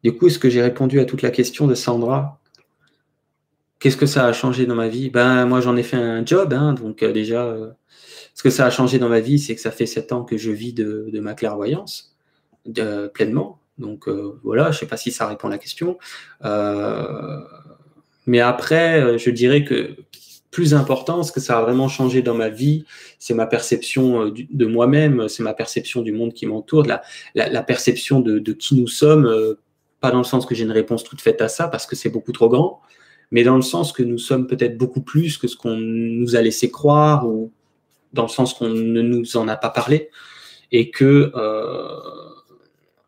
du 0.03 0.17
coup, 0.17 0.29
est-ce 0.29 0.39
que 0.39 0.49
j'ai 0.49 0.62
répondu 0.62 1.01
à 1.01 1.05
toute 1.05 1.23
la 1.23 1.31
question 1.31 1.67
de 1.67 1.75
Sandra? 1.75 2.41
Qu'est-ce 3.79 3.97
que 3.97 4.07
ça 4.07 4.27
a 4.27 4.33
changé 4.33 4.67
dans 4.67 4.75
ma 4.75 4.89
vie? 4.89 5.11
Ben, 5.11 5.47
moi, 5.47 5.61
j'en 5.61 5.77
ai 5.77 5.83
fait 5.83 5.97
un 5.97 6.25
job, 6.25 6.53
hein, 6.53 6.73
donc 6.73 7.03
euh, 7.03 7.12
déjà 7.12 7.55
ce 8.37 8.43
que 8.43 8.51
ça 8.51 8.67
a 8.67 8.71
changé 8.71 8.99
dans 8.99 9.09
ma 9.09 9.21
vie, 9.21 9.39
c'est 9.39 9.55
que 9.55 9.62
ça 9.62 9.71
fait 9.71 9.87
sept 9.87 10.12
ans 10.12 10.23
que 10.23 10.37
je 10.37 10.51
vis 10.51 10.75
de, 10.75 11.11
ma 11.21 11.33
clairvoyance 11.33 12.15
pleinement. 13.15 13.61
Donc 13.79 14.09
euh, 14.09 14.39
voilà, 14.45 14.65
je 14.65 14.77
ne 14.77 14.81
sais 14.81 14.87
pas 14.87 14.99
si 14.99 15.11
ça 15.11 15.27
répond 15.27 15.49
à 15.49 15.51
la 15.51 15.59
question. 15.59 15.97
Euh, 16.45 17.41
mais 18.27 18.41
après, 18.41 19.01
euh, 19.01 19.17
je 19.17 19.31
dirais 19.31 19.65
que 19.65 19.97
plus 20.51 20.75
important, 20.75 21.23
ce 21.23 21.33
que 21.33 21.41
ça 21.41 21.59
a 21.59 21.62
vraiment 21.62 21.89
changé 21.89 22.21
dans 22.21 22.35
ma 22.35 22.51
vie, 22.51 22.85
c'est 23.19 23.33
ma 23.33 23.47
perception 23.47 24.31
de 24.31 24.67
moi-même, 24.67 25.29
c'est 25.29 25.43
ma 25.43 25.55
perception 25.55 26.03
du 26.03 26.12
monde 26.12 26.35
qui 26.35 26.45
m'entoure, 26.45 26.85
la, 26.85 27.03
la, 27.35 27.62
perception 27.62 28.21
de, 28.21 28.53
qui 28.53 28.75
nous 28.75 28.87
sommes, 28.87 29.57
pas 30.01 30.11
dans 30.11 30.19
le 30.19 30.25
sens 30.25 30.47
que 30.47 30.55
j'ai 30.55 30.65
une 30.65 30.73
réponse 30.73 31.05
toute 31.05 31.21
faite 31.21 31.43
à 31.43 31.49
ça, 31.49 31.69
parce 31.69 31.87
que 31.87 31.95
c'est 31.95 32.09
beaucoup 32.09 32.33
trop 32.33 32.49
grand, 32.49 32.81
mais 33.31 33.43
dans 33.43 33.57
le 33.57 33.62
sens 33.62 33.93
que 33.93 34.03
nous 34.03 34.19
sommes 34.19 34.47
peut-être 34.47 34.77
beaucoup 34.77 35.01
plus 35.01 35.39
que 35.39 35.49
ce 35.49 35.57
qu'on 35.57 35.77
nous 35.77 36.37
a 36.37 36.43
laissé 36.43 36.71
croire 36.71 37.29
ou 37.29 37.53
dans 38.12 38.23
le 38.23 38.29
sens 38.29 38.55
qu'on 38.55 38.69
ne 38.69 39.03
nous 39.03 39.37
en 39.37 39.49
a 39.49 39.57
pas 39.57 39.71
parlé, 39.71 40.11
et 40.73 40.91
que 40.91 41.33
euh, 41.35 42.01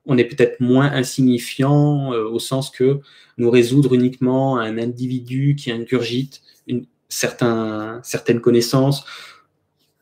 on 0.06 0.16
est 0.18 0.24
peut-être 0.24 0.60
moins 0.60 0.90
insignifiant 0.92 2.12
euh, 2.12 2.24
au 2.24 2.38
sens 2.38 2.70
que 2.70 3.00
nous 3.36 3.50
résoudre 3.50 3.94
uniquement 3.94 4.58
un 4.58 4.78
individu 4.78 5.54
qui 5.56 5.70
ingurgite 5.70 6.42
une, 6.66 6.86
certain, 7.08 8.00
certaines 8.02 8.40
connaissances 8.40 9.04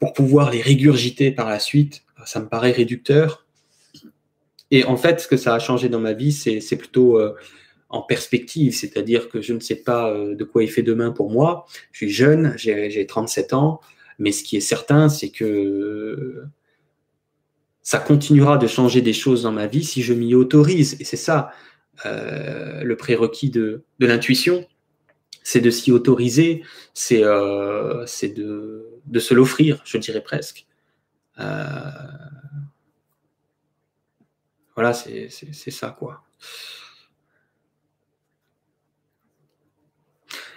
pour 0.01 0.13
pouvoir 0.13 0.51
les 0.51 0.61
régurgiter 0.61 1.31
par 1.31 1.49
la 1.49 1.59
suite, 1.59 2.03
ça 2.25 2.41
me 2.41 2.49
paraît 2.49 2.73
réducteur. 2.73 3.47
Et 4.71 4.85
en 4.85 4.97
fait, 4.97 5.21
ce 5.21 5.29
que 5.29 5.37
ça 5.37 5.55
a 5.55 5.59
changé 5.59 5.89
dans 5.89 6.01
ma 6.01 6.13
vie, 6.13 6.33
c'est 6.33 6.77
plutôt 6.77 7.19
euh, 7.19 7.35
en 7.89 8.03
perspective, 8.03 8.75
c'est-à-dire 8.75 9.29
que 9.29 9.41
je 9.41 9.53
ne 9.53 9.61
sais 9.61 9.77
pas 9.77 10.13
de 10.13 10.45
quoi 10.45 10.65
il 10.65 10.71
fait 10.71 10.83
demain 10.83 11.13
pour 11.13 11.31
moi. 11.31 11.67
Je 11.93 11.99
suis 11.99 12.11
jeune, 12.11 12.55
j'ai 12.57 13.07
37 13.07 13.53
ans, 13.53 13.81
mais 14.19 14.33
ce 14.33 14.43
qui 14.43 14.57
est 14.57 14.61
certain, 14.61 15.09
c'est 15.09 15.31
que 15.31 16.43
ça 17.83 18.01
continuera 18.01 18.59
de 18.59 18.67
changer 18.67 19.01
des 19.01 19.13
choses 19.13 19.45
dans 19.45 19.53
ma 19.53 19.69
vie 19.69 19.85
si 19.85 20.03
je 20.03 20.13
m'y 20.13 20.35
autorise. 20.35 20.97
Et 20.99 21.05
c'est 21.05 21.17
ça 21.17 21.53
euh, 22.05 22.83
le 22.83 22.97
prérequis 22.97 23.49
de, 23.49 23.85
l'intuition, 24.01 24.67
c'est 25.43 25.61
de 25.61 25.71
s'y 25.71 25.93
autoriser, 25.93 26.63
c'est 26.95 27.23
euh, 27.23 28.05
de, 28.05 29.19
se 29.21 29.35
l'offrir, 29.35 29.83
je 29.85 29.99
dirais 29.99 30.21
presque. 30.21 30.67
Euh, 31.39 31.81
voilà, 34.75 34.93
c'est 34.93 35.31
ça, 35.71 35.97
quoi. 35.97 36.25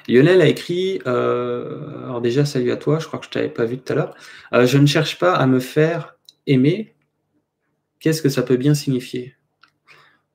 Lionel 0.10 0.42
a 0.42 0.48
écrit, 0.48 1.00
euh, 1.06 2.04
alors 2.04 2.20
déjà 2.20 2.44
salut 2.44 2.72
à 2.72 2.78
toi, 2.78 2.98
je 2.98 3.06
crois 3.06 3.20
que 3.20 3.26
je 3.26 3.30
ne 3.30 3.34
t'avais 3.34 3.50
pas 3.50 3.66
vu 3.66 3.78
tout 3.78 3.94
à 3.94 3.96
l'heure. 3.96 4.16
Euh, 4.54 4.66
je 4.66 4.80
ne 4.80 4.88
cherche 4.88 5.20
pas 5.20 5.36
à 5.36 5.46
me 5.46 5.60
faire 5.60 6.18
aimer. 6.48 6.96
Qu'est-ce 8.00 8.24
que 8.24 8.30
ça 8.30 8.42
peut 8.42 8.58
bien 8.58 8.74
signifier? 8.74 9.36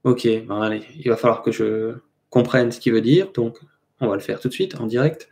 Ok, 0.04 0.26
allez, 0.26 0.84
il 0.96 1.08
va 1.08 1.16
falloir 1.16 1.42
que 1.42 1.50
je 1.50 1.96
comprenne 2.30 2.70
ce 2.70 2.78
qu'il 2.78 2.92
veut 2.92 3.00
dire, 3.00 3.32
donc 3.32 3.58
on 4.00 4.06
va 4.06 4.14
le 4.14 4.20
faire 4.20 4.38
tout 4.38 4.48
de 4.48 4.52
suite 4.52 4.76
en 4.80 4.86
direct. 4.86 5.28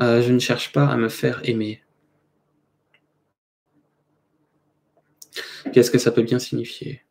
Euh, 0.00 0.20
je 0.20 0.32
ne 0.32 0.38
cherche 0.38 0.70
pas 0.72 0.86
à 0.86 0.96
me 0.96 1.08
faire 1.08 1.40
aimer. 1.44 1.82
Qu'est-ce 5.72 5.90
que 5.90 5.98
ça 5.98 6.10
peut 6.10 6.22
bien 6.22 6.38
signifier? 6.38 7.02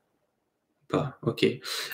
Pas, 0.90 1.18
ok. 1.24 1.46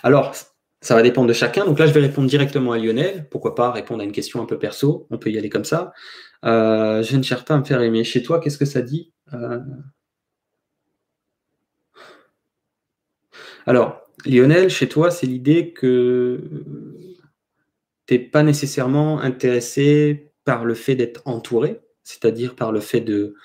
Alors, 0.04 0.36
ça 0.84 0.96
va 0.96 1.02
dépendre 1.02 1.28
de 1.28 1.34
chacun. 1.34 1.65
Donc 1.65 1.80
là, 1.80 1.88
je 1.88 1.93
vais 1.93 2.02
répondre 2.02 2.28
directement 2.28 2.74
à 2.74 2.78
Lionel. 2.78 3.28
Pourquoi 3.30 3.56
pas 3.56 3.72
répondre 3.72 4.02
à 4.02 4.04
une 4.04 4.12
question 4.12 4.41
un 4.41 4.46
peu 4.46 4.60
perso? 4.60 5.08
On 5.10 5.17
peut 5.17 5.32
y 5.32 5.38
aller 5.38 5.50
comme 5.50 5.63
ça. 5.63 5.93
Euh, 6.43 7.02
je 7.02 7.15
ne 7.15 7.24
cherche 7.24 7.46
pas 7.46 7.54
à 7.56 7.58
me 7.58 7.63
faire 7.63 7.82
aimer. 7.82 8.04
Chez 8.04 8.22
toi, 8.22 8.41
qu'est-ce 8.41 8.58
que 8.58 8.65
ça 8.65 8.82
dit? 8.82 9.13
Euh, 9.34 9.60
Alors, 13.65 14.02
Lionel, 14.26 14.69
chez 14.69 14.89
toi, 14.89 15.10
c'est 15.10 15.26
l'idée 15.26 15.72
que 15.72 16.41
tu 18.06 18.13
n'es 18.13 18.19
pas 18.19 18.43
nécessairement 18.43 19.22
intéressé 19.22 20.34
par 20.43 20.65
le 20.65 20.74
fait 20.74 20.96
d'être 20.96 21.22
entouré, 21.24 21.80
c'est-à-dire 22.04 22.56
par 22.56 22.74
le 22.74 22.82
fait 22.82 23.00
de, 23.00 23.36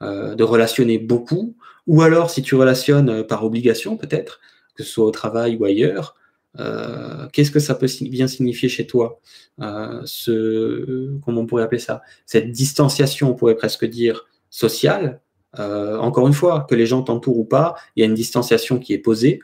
euh, 0.00 0.34
de 0.34 0.44
relationner 0.44 0.98
beaucoup, 0.98 1.58
ou 1.86 2.00
alors 2.00 2.30
si 2.30 2.40
tu 2.40 2.54
relationnes 2.54 3.22
par 3.26 3.44
obligation 3.44 3.98
peut-être, 3.98 4.40
que 4.74 4.82
ce 4.82 4.90
soit 4.90 5.04
au 5.04 5.10
travail 5.10 5.56
ou 5.56 5.66
ailleurs, 5.66 6.16
euh, 6.58 7.28
qu'est-ce 7.32 7.50
que 7.50 7.58
ça 7.58 7.74
peut 7.74 7.88
bien 8.02 8.26
signifier 8.26 8.68
chez 8.68 8.86
toi 8.86 9.20
euh, 9.60 10.00
ce, 10.04 11.18
Comment 11.24 11.42
on 11.42 11.46
pourrait 11.46 11.62
appeler 11.62 11.80
ça 11.80 12.02
Cette 12.24 12.50
distanciation, 12.50 13.30
on 13.30 13.34
pourrait 13.34 13.56
presque 13.56 13.84
dire, 13.84 14.26
sociale? 14.50 15.20
Euh, 15.58 15.98
encore 15.98 16.26
une 16.26 16.34
fois, 16.34 16.66
que 16.68 16.74
les 16.74 16.86
gens 16.86 17.02
t'entourent 17.02 17.38
ou 17.38 17.44
pas, 17.44 17.76
il 17.94 18.00
y 18.00 18.02
a 18.02 18.06
une 18.06 18.14
distanciation 18.14 18.78
qui 18.78 18.92
est 18.92 18.98
posée. 18.98 19.40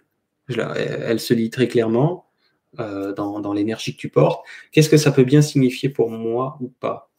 elle 0.49 1.21
se 1.21 1.35
lit 1.35 1.51
très 1.51 1.69
clairement 1.69 2.27
dans, 2.79 3.41
dans 3.41 3.53
l'énergie 3.53 3.95
que 3.95 4.01
tu 4.01 4.09
portes. 4.09 4.47
Qu'est-ce 4.73 4.89
que 4.89 4.97
ça 4.97 5.13
peut 5.13 5.25
bien 5.25 5.43
signifier 5.43 5.91
pour 5.91 6.11
moi 6.11 6.57
ou 6.61 6.69
pas? 6.69 7.11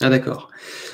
Ah 0.00 0.10
d'accord. 0.10 0.50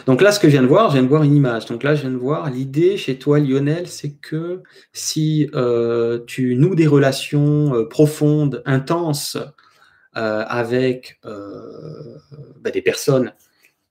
Donc 0.07 0.23
là, 0.23 0.33
ce 0.33 0.41
que 0.41 0.49
je 0.49 0.53
viens 0.53 0.63
de 0.63 0.67
voir, 0.67 0.89
je 0.89 0.95
viens 0.95 1.03
de 1.03 1.09
voir 1.09 1.25
une 1.25 1.35
image. 1.35 1.67
Donc 1.67 1.83
là, 1.83 1.95
je 1.95 2.01
viens 2.03 2.11
de 2.11 2.17
voir 2.17 2.49
l'idée 2.51 2.97
chez 2.97 3.19
toi, 3.19 3.39
Lionel, 3.39 3.87
c'est 3.87 4.13
que 4.13 4.63
si 4.95 5.51
euh, 5.55 6.21
tu 6.27 6.57
noues 6.57 6.75
des 6.75 6.87
relations 6.87 7.75
euh, 7.75 7.85
profondes, 7.87 8.63
intenses 8.65 9.37
euh, 10.17 10.45
avec 10.47 11.21
bah, 11.23 12.71
des 12.71 12.81
personnes 12.81 13.35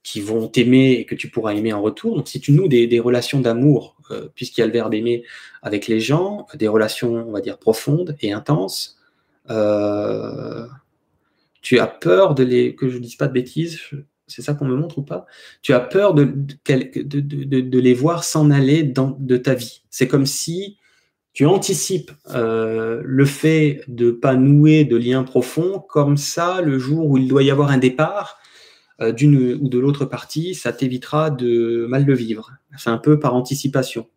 qui 0.02 0.20
vont 0.20 0.48
t'aimer 0.48 0.94
et 0.94 1.06
que 1.06 1.14
tu 1.14 1.30
pourras 1.30 1.54
aimer 1.54 1.74
en 1.74 1.82
retour. 1.82 2.16
Donc 2.16 2.28
si 2.28 2.40
tu 2.42 2.52
noues 2.52 2.68
des, 2.68 3.00
relations 3.00 3.40
d'amour, 3.40 3.98
puisqu'il 4.34 4.62
y 4.62 4.64
a 4.64 4.68
le 4.68 4.74
verbe 4.74 4.96
aimer 4.96 5.24
avec 5.62 5.88
les 5.88 6.00
gens, 6.00 6.48
des 6.56 6.68
relations, 6.68 7.14
on 7.28 7.32
va 7.32 7.42
dire, 7.42 7.60
profondes 7.60 8.18
et 8.22 8.34
intenses, 8.34 8.98
tu 11.62 11.80
as 11.80 11.88
peur 11.88 12.34
de 12.36 12.44
les, 12.44 12.76
que 12.76 12.90
je 12.90 12.98
ne 12.98 13.04
dise 13.04 13.16
pas 13.16 13.28
de 13.28 13.34
bêtises, 13.34 13.80
c'est 14.28 14.42
ça 14.42 14.54
qu'on 14.54 14.66
me 14.66 14.76
montre 14.76 15.00
ou 15.00 15.02
pas? 15.04 15.26
Tu 15.62 15.74
as 15.74 15.80
peur 15.80 16.14
de, 16.14 16.34
les 17.80 17.94
voir 17.94 18.24
s'en 18.24 18.52
aller 18.52 18.84
dans, 18.84 19.18
de 19.20 19.38
ta 19.38 19.54
vie. 19.54 19.84
C'est 19.90 20.08
comme 20.08 20.26
si 20.26 20.78
tu 21.34 21.46
anticipes 21.46 22.12
euh, 22.34 23.02
le 23.04 23.26
fait 23.26 23.82
de 23.88 24.12
pas 24.12 24.36
nouer 24.36 24.86
de 24.86 24.96
liens 24.96 25.24
profonds, 25.24 25.80
comme 25.80 26.16
ça, 26.16 26.62
le 26.62 26.78
jour 26.78 27.08
où 27.08 27.18
il 27.18 27.28
doit 27.28 27.44
y 27.44 27.52
avoir 27.52 27.72
un 27.72 27.80
départ 27.80 28.38
euh, 29.02 29.12
d'une 29.12 29.60
ou 29.60 29.68
de 29.68 29.80
l'autre 29.80 30.06
partie, 30.06 30.54
ça 30.54 30.72
t'évitera 30.72 31.32
de 31.32 31.88
mal 31.90 32.06
le 32.06 32.14
vivre. 32.14 32.52
C'est 32.78 32.92
un 32.92 33.00
peu 33.00 33.20
par 33.20 33.34
anticipation. 33.34 34.08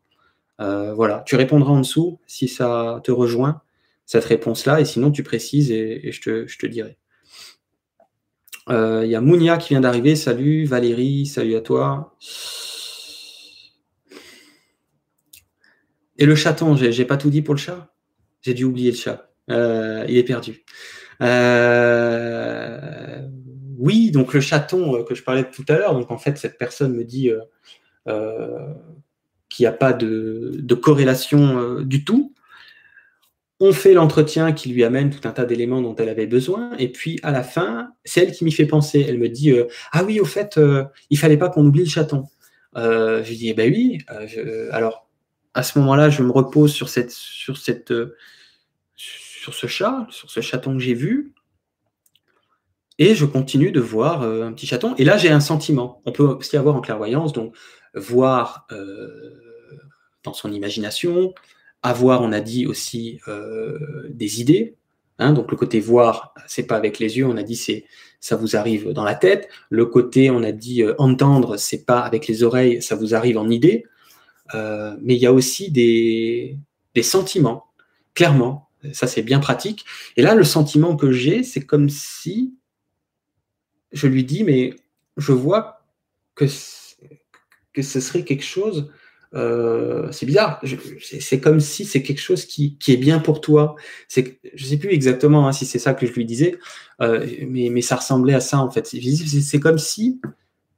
Euh, 0.61 0.93
voilà, 0.95 1.23
tu 1.27 1.37
répondras 1.37 1.73
en 1.73 1.81
dessous 1.81 2.19
si 2.27 2.49
ça 2.49 3.01
te 3.05 3.11
rejoint, 3.11 3.63
cette 4.05 4.25
réponse-là, 4.25 4.81
et 4.81 4.85
sinon 4.85 5.11
tu 5.11 5.23
précises 5.23 5.71
et, 5.71 6.11
je, 6.13 6.21
te, 6.21 6.67
dirai. 6.67 6.97
Il 8.69 9.09
y 9.09 9.15
a 9.15 9.21
Mounia 9.21 9.59
qui 9.59 9.71
vient 9.71 9.81
d'arriver. 9.81 10.17
Salut 10.17 10.65
Valérie, 10.65 11.27
salut 11.27 11.55
à 11.57 11.61
toi. 11.61 12.17
Et 16.19 16.27
le 16.27 16.35
chaton, 16.35 16.77
j'ai 16.77 17.05
pas 17.05 17.17
tout 17.17 17.31
dit 17.31 17.43
pour 17.43 17.55
le 17.55 17.59
chat 17.61 17.93
J'ai 18.43 18.55
dû 18.55 18.65
oublier 18.65 18.91
le 18.91 18.97
chat. 18.97 19.31
Euh, 19.51 20.05
il 20.09 20.17
est 20.17 20.25
perdu. 20.25 20.65
Euh, 21.23 22.79
oui, 23.79 24.11
donc 24.11 24.33
le 24.35 24.41
chaton 24.41 24.97
euh, 24.97 25.05
que 25.05 25.15
je 25.15 25.23
parlais 25.23 25.49
tout 25.49 25.65
à 25.69 25.75
l'heure, 25.75 25.95
donc 25.95 26.11
en 26.11 26.19
fait, 26.19 26.37
cette 26.39 26.59
personne 26.59 26.95
me 26.95 27.05
dit 27.05 27.31
qu'il 29.49 29.63
n'y 29.63 29.67
a 29.67 29.73
pas 29.73 29.93
de, 29.93 30.75
corrélation 30.75 31.81
du 31.83 32.05
tout. 32.05 32.35
On 33.59 33.73
fait 33.73 33.95
l'entretien 33.95 34.53
qui 34.53 34.69
lui 34.69 34.85
amène 34.85 35.11
tout 35.11 35.27
un 35.27 35.33
tas 35.33 35.47
d'éléments 35.47 35.81
dont 35.81 35.95
elle 35.97 36.11
avait 36.11 36.27
besoin, 36.27 36.77
et 36.79 36.93
puis 36.93 37.19
à 37.23 37.33
la 37.33 37.43
fin, 37.43 37.93
c'est 38.05 38.23
elle 38.23 38.33
qui 38.33 38.45
m'y 38.45 38.53
fait 38.53 38.67
penser. 38.67 39.05
Elle 39.09 39.19
me 39.19 39.31
dit 39.31 39.55
Ah 39.93 40.05
oui, 40.05 40.21
au 40.21 40.27
fait, 40.27 40.61
il 41.09 41.19
fallait 41.19 41.39
pas 41.39 41.49
qu'on 41.49 41.65
oublie 41.65 41.85
le 41.85 41.89
chaton. 41.89 42.25
je 42.75 43.27
lui 43.27 43.37
dis 43.37 43.49
Eh 43.49 43.55
ben 43.55 43.73
oui. 43.73 43.99
alors, 44.73 45.07
à 45.57 45.63
ce 45.63 45.79
moment-là, 45.79 46.11
je 46.11 46.23
me 46.23 46.31
repose 46.31 46.73
sur, 46.75 46.87
euh, 46.87 47.09
ce 49.53 49.67
chat, 49.67 50.07
sur 50.11 50.31
ce 50.31 50.41
chaton 50.43 50.75
que 50.75 50.81
j'ai 50.81 50.93
vu, 50.93 51.33
et 52.99 53.15
je 53.15 53.25
continue 53.25 53.73
de 53.73 53.81
voir 53.81 54.23
euh, 54.23 54.47
un 54.47 54.53
petit 54.53 54.67
chaton. 54.67 54.95
Et 54.97 55.05
là, 55.05 55.17
j'ai 55.17 55.31
un 55.31 55.41
sentiment. 55.41 56.03
On 56.05 56.13
peut 56.13 56.25
aussi 56.25 56.59
avoir 56.59 56.77
en 56.77 56.83
clairvoyance, 56.83 57.33
donc 57.33 57.57
voir 57.95 58.67
euh, 58.71 59.09
dans 60.25 60.35
son 60.35 60.53
imagination, 60.53 61.33
avoir, 61.89 62.23
on 62.23 62.33
a 62.33 62.41
dit 62.41 62.67
aussi, 62.67 63.21
des 64.09 64.41
idées. 64.41 64.77
Hein. 65.19 65.33
donc 65.33 65.51
le 65.51 65.57
côté 65.57 65.81
voir, 65.81 66.35
c'est 66.47 66.67
pas 66.67 66.77
avec 66.77 66.99
les 66.99 67.17
yeux, 67.17 67.27
on 67.27 67.37
a 67.39 67.43
dit 67.43 67.57
c'est 67.57 67.85
ça 68.21 68.37
vous 68.37 68.57
arrive 68.57 68.91
dans 68.91 69.05
la 69.05 69.15
tête. 69.15 69.49
Le 69.71 69.87
côté, 69.87 70.31
on 70.31 70.43
a 70.43 70.53
dit 70.53 70.83
entendre, 70.99 71.57
c'est 71.57 71.85
pas 71.85 72.01
avec 72.01 72.27
les 72.27 72.43
oreilles, 72.43 72.83
ça 72.83 72.97
vous 72.97 73.15
arrive 73.15 73.39
en 73.39 73.49
idée. 73.49 73.85
Euh, 74.55 74.97
mais 75.03 75.15
il 75.15 75.21
y 75.21 75.27
a 75.27 75.33
aussi 75.33 75.71
des, 75.71 76.59
sentiments, 77.03 77.67
clairement. 78.15 78.69
Ça, 78.93 79.07
c'est 79.07 79.23
bien 79.23 79.41
pratique. 79.41 79.85
Et 80.17 80.23
là, 80.23 80.35
le 80.35 80.45
sentiment 80.45 80.97
que 80.97 81.11
j'ai, 81.11 81.43
c'est 81.43 81.65
comme 81.65 81.89
si 81.89 82.55
je 83.93 84.07
lui 84.07 84.25
dis, 84.25 84.45
mais 84.45 84.75
je 85.17 85.33
vois 85.33 85.85
que 86.35 86.47
ce 86.47 88.01
serait 88.01 88.25
quelque 88.25 88.45
chose. 88.45 88.91
Euh, 89.35 90.11
c'est 90.13 90.27
bizarre. 90.27 90.61
C'est 91.01 91.41
comme 91.41 91.61
si 91.61 91.85
c'est 91.85 92.03
quelque 92.03 92.21
chose 92.21 92.45
qui, 92.45 92.79
est 92.89 92.97
bien 92.97 93.19
pour 93.19 93.41
toi. 93.41 93.77
Je 94.15 94.21
ne 94.21 94.59
sais 94.59 94.77
plus 94.77 94.91
exactement 94.91 95.47
hein, 95.47 95.53
si 95.53 95.67
c'est 95.67 95.79
ça 95.79 95.95
que 95.95 96.07
je 96.07 96.13
lui 96.13 96.25
disais, 96.25 96.59
euh, 97.03 97.27
mais, 97.49 97.69
mais, 97.71 97.83
ça 97.83 97.97
ressemblait 97.97 98.35
à 98.35 98.41
ça 98.41 98.59
en 98.59 98.71
fait. 98.71 98.87
C'est 98.87 99.61
comme 99.61 99.79
si 99.79 100.21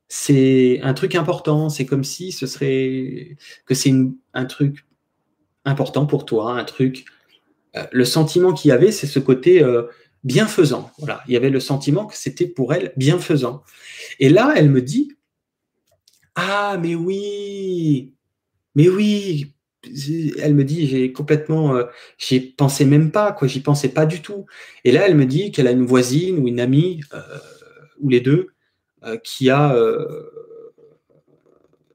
c'est 0.09 0.81
un 0.83 0.95
truc 0.95 1.15
important. 1.15 1.69
C'est 1.69 1.87
comme 1.87 2.05
si 2.05 2.33
ce 2.33 2.47
serait 2.47 3.37
que 3.67 3.75
c'est 3.75 3.93
un 4.35 4.45
truc 4.47 4.85
important 5.65 6.07
pour 6.07 6.25
toi, 6.25 6.53
un 6.53 6.65
truc. 6.65 7.05
Euh, 7.77 7.85
le 7.93 8.05
sentiment 8.05 8.53
qu'il 8.53 8.71
y 8.71 8.73
avait, 8.73 8.93
c'est 8.93 9.07
ce 9.07 9.19
côté 9.19 9.65
bienfaisant. 10.25 10.91
Voilà, 10.99 11.23
il 11.29 11.35
y 11.35 11.37
avait 11.37 11.51
le 11.51 11.61
sentiment 11.61 12.07
que 12.07 12.17
c'était 12.17 12.47
pour 12.47 12.73
elle 12.73 12.93
bienfaisant. 12.97 13.63
Et 14.19 14.31
là, 14.31 14.55
elle 14.57 14.71
me 14.71 14.81
dit 14.81 15.13
Ah, 16.35 16.79
mais 16.81 16.95
oui, 16.95 18.15
mais 18.79 18.89
oui. 18.89 19.55
Elle 20.41 20.55
me 20.55 20.65
dit, 20.65 20.87
j'ai 20.87 21.13
complètement, 21.13 21.77
euh, 21.77 21.85
j'y 22.19 22.41
pensais 22.41 22.85
même 22.85 23.11
pas, 23.11 23.33
quoi, 23.33 23.49
j'y 23.49 23.61
pensais 23.61 23.89
pas 23.89 24.07
du 24.07 24.23
tout. 24.23 24.47
Et 24.85 24.93
là, 24.93 25.07
elle 25.07 25.15
me 25.15 25.25
dit 25.25 25.53
qu'elle 25.53 25.67
a 25.67 25.71
une 25.71 25.87
voisine 25.87 26.39
ou 26.39 26.49
une 26.49 26.61
amie, 26.61 27.01
ou 28.01 28.09
les 28.09 28.21
deux, 28.21 28.49
euh, 29.05 29.17
qui 29.17 29.51
a 29.51 29.75
euh, 29.75 30.31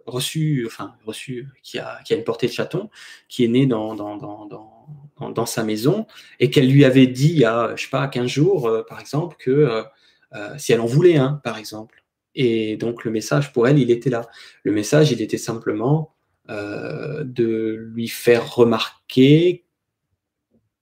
reçu, 0.06 0.64
enfin 0.66 0.96
reçu, 1.06 1.48
qui 1.62 1.80
a, 1.80 2.00
qui 2.06 2.14
a 2.14 2.18
une 2.18 2.24
portée 2.24 2.48
de 2.48 2.52
chaton, 2.52 2.90
qui 3.28 3.44
est 3.44 3.50
né 3.50 3.66
dans, 3.66 3.96
dans, 3.96 4.18
dans, 4.18 4.46
dans, 4.46 5.30
dans 5.30 5.46
sa 5.46 5.64
maison, 5.64 6.06
et 6.40 6.50
qu'elle 6.50 6.70
lui 6.70 6.86
avait 6.86 7.08
dit 7.08 7.30
il 7.30 7.40
y 7.40 7.46
a, 7.46 7.76
je 7.76 7.84
sais 7.84 7.90
pas, 7.90 8.08
15 8.08 8.28
jours, 8.28 8.68
euh, 8.68 8.84
par 8.84 9.00
exemple, 9.00 9.36
que 9.40 9.84
si 10.58 10.74
elle 10.74 10.82
en 10.82 10.88
voulait 10.88 11.18
un, 11.18 11.34
par 11.34 11.60
exemple. 11.60 12.04
Et 12.34 12.76
donc 12.78 13.04
le 13.04 13.12
message 13.12 13.54
pour 13.54 13.68
elle, 13.68 13.78
il 13.78 13.92
était 13.92 14.10
là. 14.10 14.28
Le 14.64 14.72
message, 14.72 15.12
il 15.12 15.22
était 15.22 15.38
simplement 15.38 16.13
de 16.50 17.90
lui 17.94 18.08
faire 18.08 18.56
remarquer 18.56 19.64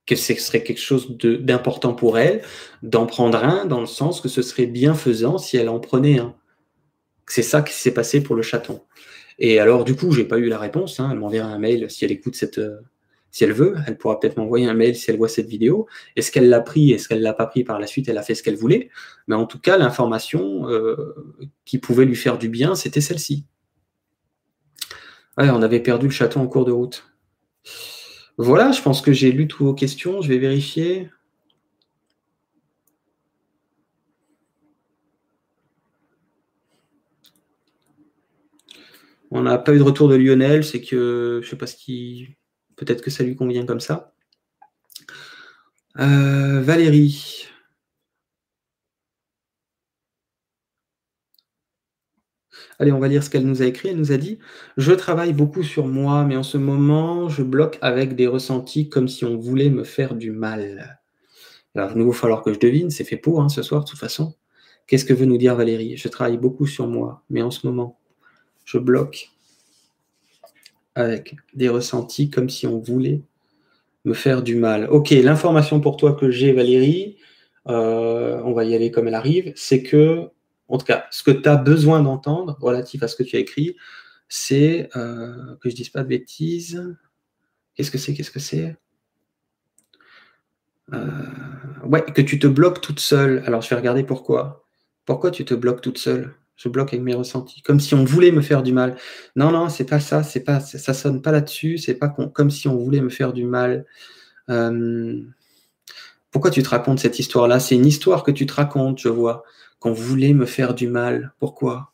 que 0.05 0.15
ce 0.15 0.33
serait 0.35 0.63
quelque 0.63 0.81
chose 0.81 1.15
d'important 1.17 1.93
pour 1.93 2.17
elle 2.17 2.41
d'en 2.83 3.05
prendre 3.05 3.43
un, 3.43 3.65
dans 3.65 3.79
le 3.79 3.85
sens 3.85 4.19
que 4.19 4.27
ce 4.27 4.41
serait 4.41 4.65
bienfaisant 4.65 5.37
si 5.37 5.57
elle 5.57 5.69
en 5.69 5.79
prenait 5.79 6.19
un. 6.19 6.35
C'est 7.27 7.43
ça 7.43 7.61
qui 7.61 7.73
s'est 7.73 7.93
passé 7.93 8.21
pour 8.21 8.35
le 8.35 8.41
chaton. 8.41 8.81
Et 9.39 9.59
alors, 9.59 9.85
du 9.85 9.95
coup, 9.95 10.11
j'ai 10.11 10.25
pas 10.25 10.37
eu 10.37 10.49
la 10.49 10.59
réponse. 10.59 10.99
Hein. 10.99 11.09
Elle 11.11 11.19
m'enverra 11.19 11.47
un 11.47 11.59
mail 11.59 11.89
si 11.89 12.03
elle 12.03 12.11
écoute 12.11 12.35
cette. 12.35 12.57
Euh, 12.57 12.81
si 13.31 13.45
elle 13.45 13.53
veut, 13.53 13.75
elle 13.87 13.97
pourra 13.97 14.19
peut-être 14.19 14.35
m'envoyer 14.35 14.67
un 14.67 14.73
mail 14.73 14.93
si 14.93 15.09
elle 15.09 15.15
voit 15.15 15.29
cette 15.29 15.47
vidéo. 15.47 15.87
Est-ce 16.17 16.33
qu'elle 16.33 16.49
l'a 16.49 16.59
pris, 16.59 16.91
est-ce 16.91 17.07
qu'elle 17.07 17.21
l'a 17.21 17.33
pas 17.33 17.45
pris 17.45 17.63
par 17.63 17.79
la 17.79 17.87
suite 17.87 18.09
Elle 18.09 18.17
a 18.17 18.23
fait 18.23 18.35
ce 18.35 18.43
qu'elle 18.43 18.57
voulait. 18.57 18.89
Mais 19.27 19.35
en 19.35 19.45
tout 19.45 19.59
cas, 19.59 19.77
l'information 19.77 20.69
euh, 20.69 21.15
qui 21.63 21.77
pouvait 21.77 22.03
lui 22.03 22.17
faire 22.17 22.37
du 22.37 22.49
bien, 22.49 22.75
c'était 22.75 22.99
celle-ci. 22.99 23.45
Ouais, 25.37 25.49
on 25.49 25.61
avait 25.61 25.79
perdu 25.79 26.07
le 26.07 26.11
chaton 26.11 26.41
en 26.41 26.47
cours 26.47 26.65
de 26.65 26.71
route. 26.71 27.05
Voilà, 28.37 28.71
je 28.71 28.81
pense 28.81 29.01
que 29.01 29.13
j'ai 29.13 29.31
lu 29.31 29.47
toutes 29.47 29.61
vos 29.65 29.73
questions. 29.73 30.21
Je 30.21 30.29
vais 30.29 30.37
vérifier. 30.39 31.09
On 39.31 39.43
n'a 39.43 39.57
pas 39.57 39.73
eu 39.73 39.77
de 39.77 39.83
retour 39.83 40.09
de 40.09 40.15
Lionel, 40.15 40.63
c'est 40.65 40.81
que 40.81 41.39
je 41.41 41.45
ne 41.45 41.49
sais 41.49 41.55
pas 41.57 41.67
ce 41.67 41.75
qui. 41.75 42.35
Peut-être 42.75 43.01
que 43.01 43.09
ça 43.09 43.23
lui 43.23 43.35
convient 43.35 43.65
comme 43.65 43.79
ça. 43.79 44.13
Euh, 45.99 46.61
Valérie. 46.61 47.47
Allez, 52.81 52.91
on 52.91 52.97
va 52.97 53.07
lire 53.07 53.23
ce 53.23 53.29
qu'elle 53.29 53.45
nous 53.45 53.61
a 53.61 53.67
écrit. 53.67 53.89
Elle 53.89 53.97
nous 53.97 54.11
a 54.11 54.17
dit 54.17 54.39
Je 54.75 54.91
travaille 54.91 55.33
beaucoup 55.33 55.61
sur 55.61 55.85
moi, 55.85 56.25
mais 56.25 56.35
en 56.35 56.41
ce 56.41 56.57
moment, 56.57 57.29
je 57.29 57.43
bloque 57.43 57.77
avec 57.79 58.15
des 58.15 58.25
ressentis 58.25 58.89
comme 58.89 59.07
si 59.07 59.23
on 59.23 59.37
voulait 59.37 59.69
me 59.69 59.83
faire 59.83 60.15
du 60.15 60.31
mal. 60.31 60.99
Alors, 61.75 61.91
il 61.95 62.01
va 62.03 62.11
falloir 62.11 62.41
que 62.41 62.51
je 62.51 62.57
devine, 62.57 62.89
c'est 62.89 63.03
fait 63.03 63.17
pour 63.17 63.39
hein, 63.39 63.49
ce 63.49 63.61
soir, 63.61 63.83
de 63.83 63.87
toute 63.87 63.99
façon. 63.99 64.33
Qu'est-ce 64.87 65.05
que 65.05 65.13
veut 65.13 65.27
nous 65.27 65.37
dire 65.37 65.53
Valérie? 65.55 65.95
Je 65.95 66.07
travaille 66.07 66.39
beaucoup 66.39 66.65
sur 66.65 66.87
moi, 66.87 67.23
mais 67.29 67.43
en 67.43 67.51
ce 67.51 67.67
moment, 67.67 67.99
je 68.65 68.79
bloque 68.79 69.29
avec 70.95 71.35
des 71.53 71.69
ressentis 71.69 72.31
comme 72.31 72.49
si 72.49 72.65
on 72.65 72.79
voulait 72.79 73.21
me 74.05 74.15
faire 74.15 74.41
du 74.41 74.55
mal. 74.55 74.87
Ok, 74.89 75.11
l'information 75.11 75.81
pour 75.81 75.97
toi 75.97 76.13
que 76.13 76.31
j'ai, 76.31 76.51
Valérie, 76.51 77.17
euh, 77.67 78.41
on 78.43 78.53
va 78.53 78.63
y 78.63 78.73
aller 78.73 78.89
comme 78.89 79.07
elle 79.07 79.13
arrive, 79.13 79.53
c'est 79.55 79.83
que 79.83 80.31
en 80.71 80.77
tout 80.77 80.85
cas, 80.85 81.05
ce 81.11 81.23
que 81.23 81.31
tu 81.31 81.47
as 81.47 81.57
besoin 81.57 82.01
d'entendre 82.01 82.57
relatif 82.61 83.03
à 83.03 83.07
ce 83.07 83.15
que 83.15 83.23
tu 83.23 83.35
as 83.35 83.39
écrit, 83.39 83.75
c'est 84.29 84.89
euh, 84.95 85.55
que 85.61 85.69
je 85.69 85.75
dise 85.75 85.89
pas 85.89 86.03
de 86.03 86.07
bêtises. 86.07 86.95
Qu'est-ce 87.75 87.91
que 87.91 87.97
c'est 87.97 88.13
Qu'est-ce 88.13 88.31
que 88.31 88.39
c'est? 88.39 88.77
Euh, 90.93 90.99
Ouais, 91.83 92.03
que 92.03 92.21
tu 92.21 92.39
te 92.39 92.47
bloques 92.47 92.81
toute 92.81 92.99
seule. 92.99 93.43
Alors, 93.45 93.61
je 93.61 93.69
vais 93.69 93.75
regarder 93.75 94.03
pourquoi. 94.03 94.65
Pourquoi 95.05 95.31
tu 95.31 95.45
te 95.45 95.53
bloques 95.53 95.81
toute 95.81 95.97
seule? 95.97 96.35
Je 96.55 96.69
bloque 96.69 96.93
avec 96.93 97.03
mes 97.03 97.15
ressentis, 97.15 97.61
comme 97.63 97.79
si 97.79 97.95
on 97.95 98.05
voulait 98.05 98.31
me 98.31 98.41
faire 98.41 98.61
du 98.61 98.71
mal. 98.71 98.95
Non, 99.35 99.51
non, 99.51 99.67
c'est 99.67 99.89
pas 99.89 99.99
ça. 99.99 100.21
C'est 100.23 100.43
pas, 100.43 100.59
ça 100.59 100.93
sonne 100.93 101.21
pas 101.21 101.31
là-dessus. 101.31 101.79
C'est 101.79 101.95
pas 101.95 102.09
comme 102.09 102.51
si 102.51 102.67
on 102.67 102.77
voulait 102.77 103.01
me 103.01 103.09
faire 103.09 103.33
du 103.33 103.45
mal. 103.45 103.85
Euh, 104.49 105.21
pourquoi 106.29 106.51
tu 106.51 106.61
te 106.61 106.69
racontes 106.69 106.99
cette 106.99 107.19
histoire-là? 107.19 107.59
C'est 107.59 107.75
une 107.75 107.85
histoire 107.85 108.23
que 108.23 108.31
tu 108.31 108.45
te 108.45 108.53
racontes, 108.53 108.99
je 108.99 109.09
vois 109.09 109.43
qu'on 109.81 109.93
voulait 109.93 110.33
me 110.33 110.45
faire 110.45 110.75
du 110.75 110.87
mal. 110.87 111.33
Pourquoi? 111.39 111.91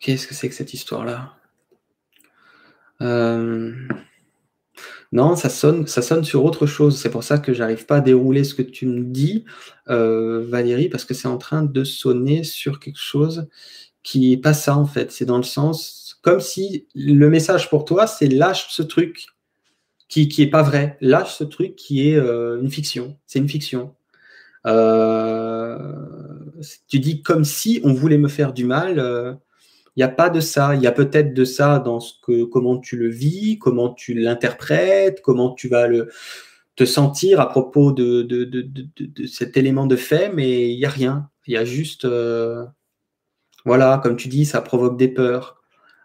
Qu'est-ce 0.00 0.26
que 0.26 0.34
c'est 0.34 0.48
que 0.48 0.54
cette 0.54 0.74
histoire-là? 0.74 1.36
Euh, 3.00 3.72
non, 5.12 5.36
ça 5.36 5.48
sonne, 5.48 5.86
ça 5.86 6.02
sonne 6.02 6.24
sur 6.24 6.44
autre 6.44 6.66
chose. 6.66 7.00
C'est 7.00 7.10
pour 7.10 7.22
ça 7.22 7.38
que 7.38 7.52
j'arrive 7.52 7.86
pas 7.86 7.96
à 7.96 8.00
dérouler 8.00 8.42
ce 8.42 8.54
que 8.54 8.62
tu 8.62 8.86
me 8.86 9.04
dis, 9.04 9.44
euh, 9.88 10.44
Valérie, 10.48 10.88
parce 10.88 11.04
que 11.04 11.14
c'est 11.14 11.28
en 11.28 11.38
train 11.38 11.62
de 11.62 11.84
sonner 11.84 12.42
sur 12.42 12.80
quelque 12.80 12.98
chose 12.98 13.48
qui 14.02 14.30
n'est 14.30 14.36
pas 14.36 14.54
ça 14.54 14.76
en 14.76 14.86
fait. 14.86 15.12
C'est 15.12 15.26
dans 15.26 15.36
le 15.36 15.44
sens 15.44 16.18
comme 16.22 16.40
si 16.40 16.88
le 16.94 17.30
message 17.30 17.70
pour 17.70 17.84
toi, 17.84 18.06
c'est 18.08 18.28
lâche 18.28 18.66
ce 18.70 18.82
truc, 18.82 19.26
qui, 20.10 20.28
qui 20.28 20.46
pas 20.46 20.62
vrai, 20.62 20.98
lâche 21.00 21.36
ce 21.36 21.44
truc 21.44 21.76
qui 21.76 22.10
est 22.10 22.16
euh, 22.16 22.60
une 22.60 22.70
fiction. 22.70 23.16
C'est 23.26 23.38
une 23.38 23.48
fiction. 23.48 23.94
tu 26.88 26.98
dis 26.98 27.22
comme 27.22 27.44
si 27.44 27.80
on 27.84 27.94
voulait 27.94 28.18
me 28.18 28.28
faire 28.28 28.52
du 28.52 28.64
mal 28.64 29.38
il 29.96 30.00
n'y 30.00 30.04
a 30.04 30.08
pas 30.08 30.30
de 30.30 30.40
ça. 30.40 30.74
Il 30.74 30.82
y 30.82 30.86
a 30.86 30.92
peut-être 30.92 31.34
de 31.34 31.44
ça 31.44 31.78
dans 31.78 32.00
ce 32.00 32.14
que, 32.22 32.44
comment 32.44 32.78
tu 32.78 32.96
le 32.96 33.08
vis, 33.08 33.58
comment 33.58 33.92
tu 33.92 34.14
l'interprètes, 34.14 35.20
comment 35.20 35.52
tu 35.52 35.68
vas 35.68 35.88
te 36.76 36.84
sentir 36.84 37.40
à 37.40 37.48
propos 37.48 37.92
de, 37.92 38.22
de, 38.22 39.26
cet 39.26 39.56
élément 39.56 39.86
de 39.86 39.96
fait, 39.96 40.32
mais 40.32 40.72
il 40.72 40.78
n'y 40.78 40.84
a 40.84 40.90
rien. 40.90 41.28
Il 41.46 41.54
y 41.54 41.56
a 41.56 41.64
juste, 41.64 42.04
euh, 42.04 42.64
voilà, 43.64 44.00
comme 44.02 44.16
tu 44.16 44.28
dis, 44.28 44.46
ça 44.46 44.62
provoque 44.62 44.96
des 44.96 45.08
peurs. 45.08 45.60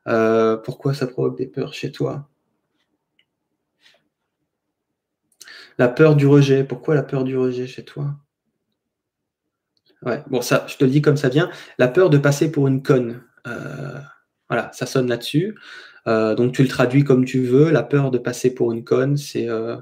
Euh, 0.08 0.58
pourquoi 0.58 0.94
ça 0.94 1.08
provoque 1.08 1.38
des 1.38 1.48
peurs 1.48 1.74
chez 1.74 1.92
toi? 1.92 2.28
La 5.78 5.88
peur 5.88 6.16
du 6.16 6.28
rejet. 6.28 6.64
Pourquoi 6.64 6.96
la 6.96 7.04
peur 7.04 7.24
du 7.24 7.38
rejet 7.38 7.68
chez 7.68 7.84
toi? 7.84 8.16
Ouais, 10.02 10.24
bon, 10.28 10.42
ça, 10.42 10.66
je 10.68 10.78
te 10.78 10.84
le 10.86 10.92
dis 10.92 11.02
comme 11.02 11.18
ça 11.18 11.30
vient. 11.30 11.50
La 11.78 11.88
peur 11.88 12.10
de 12.10 12.18
passer 12.18 12.52
pour 12.52 12.68
une 12.68 12.84
conne. 12.84 13.24
Euh, 13.48 14.00
voilà, 14.50 14.72
ça 14.74 14.86
sonne 14.86 15.08
là-dessus. 15.08 15.58
Euh, 16.08 16.36
donc 16.36 16.54
tu 16.54 16.62
le 16.62 16.68
traduis 16.68 17.04
comme 17.04 17.26
tu 17.26 17.44
veux. 17.44 17.72
La 17.72 17.84
peur 17.84 18.12
de 18.12 18.18
passer 18.18 18.54
pour 18.54 18.72
une 18.72 18.84
conne, 18.84 19.18
c'est 19.18 19.50
euh, 19.50 19.78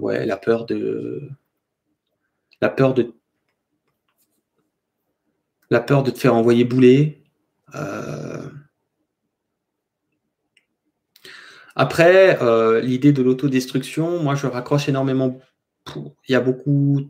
ouais, 0.00 0.26
la 0.26 0.36
peur 0.36 0.66
de 0.66 1.28
la 2.60 2.68
peur 2.68 2.94
de 2.94 3.12
la 5.70 5.80
peur 5.80 6.02
de 6.02 6.10
te 6.10 6.18
faire 6.18 6.34
envoyer 6.34 6.64
bouler. 6.64 7.22
Après, 11.74 12.38
l'idée 12.82 13.12
de 13.12 13.22
l'autodestruction, 13.22 14.22
moi 14.22 14.34
je 14.34 14.46
raccroche 14.46 14.88
énormément. 14.88 15.40
Il 15.96 16.32
y 16.32 16.34
a 16.34 16.40
beaucoup, 16.40 17.00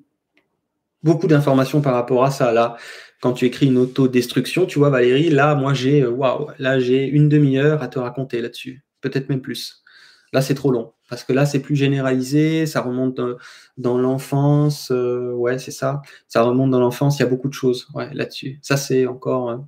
beaucoup 1.03 1.27
d'informations 1.27 1.81
par 1.81 1.95
rapport 1.95 2.25
à 2.25 2.31
ça. 2.31 2.53
Là, 2.53 2.77
quand 3.23 3.33
tu 3.33 3.47
écris 3.47 3.67
une 3.67 3.79
autodestruction, 3.79 4.67
tu 4.67 4.81
vois, 4.81 4.91
Valérie, 4.91 5.31
là, 5.31 5.55
moi, 5.55 5.75
j'ai, 5.75 6.03
euh, 6.03 6.11
waouh, 6.11 6.49
là, 6.59 6.81
j'ai 6.81 7.07
une 7.07 7.29
demi-heure 7.29 7.81
à 7.81 7.87
te 7.87 8.01
raconter 8.01 8.41
là-dessus. 8.41 8.85
Peut-être 9.01 9.29
même 9.29 9.41
plus. 9.41 9.85
Là, 10.33 10.43
c'est 10.43 10.57
trop 10.57 10.73
long. 10.73 10.93
Parce 11.09 11.23
que 11.23 11.33
là, 11.33 11.47
c'est 11.47 11.61
plus 11.61 11.77
généralisé, 11.77 12.67
ça 12.67 12.81
remonte 12.81 13.21
dans, 13.77 13.99
l'enfance. 13.99 14.91
Euh, 14.91 15.33
ouais, 15.35 15.61
c'est 15.61 15.71
ça. 15.71 16.03
Ça 16.27 16.43
remonte 16.43 16.71
dans 16.71 16.81
l'enfance, 16.81 17.19
il 17.19 17.23
y 17.23 17.25
a 17.25 17.29
beaucoup 17.29 17.49
de 17.49 17.55
choses 17.55 17.87
ouais, 17.95 18.13
là-dessus. 18.13 18.59
Ça, 18.61 18.77
c'est 18.77 19.07
encore 19.07 19.51
euh, 19.51 19.59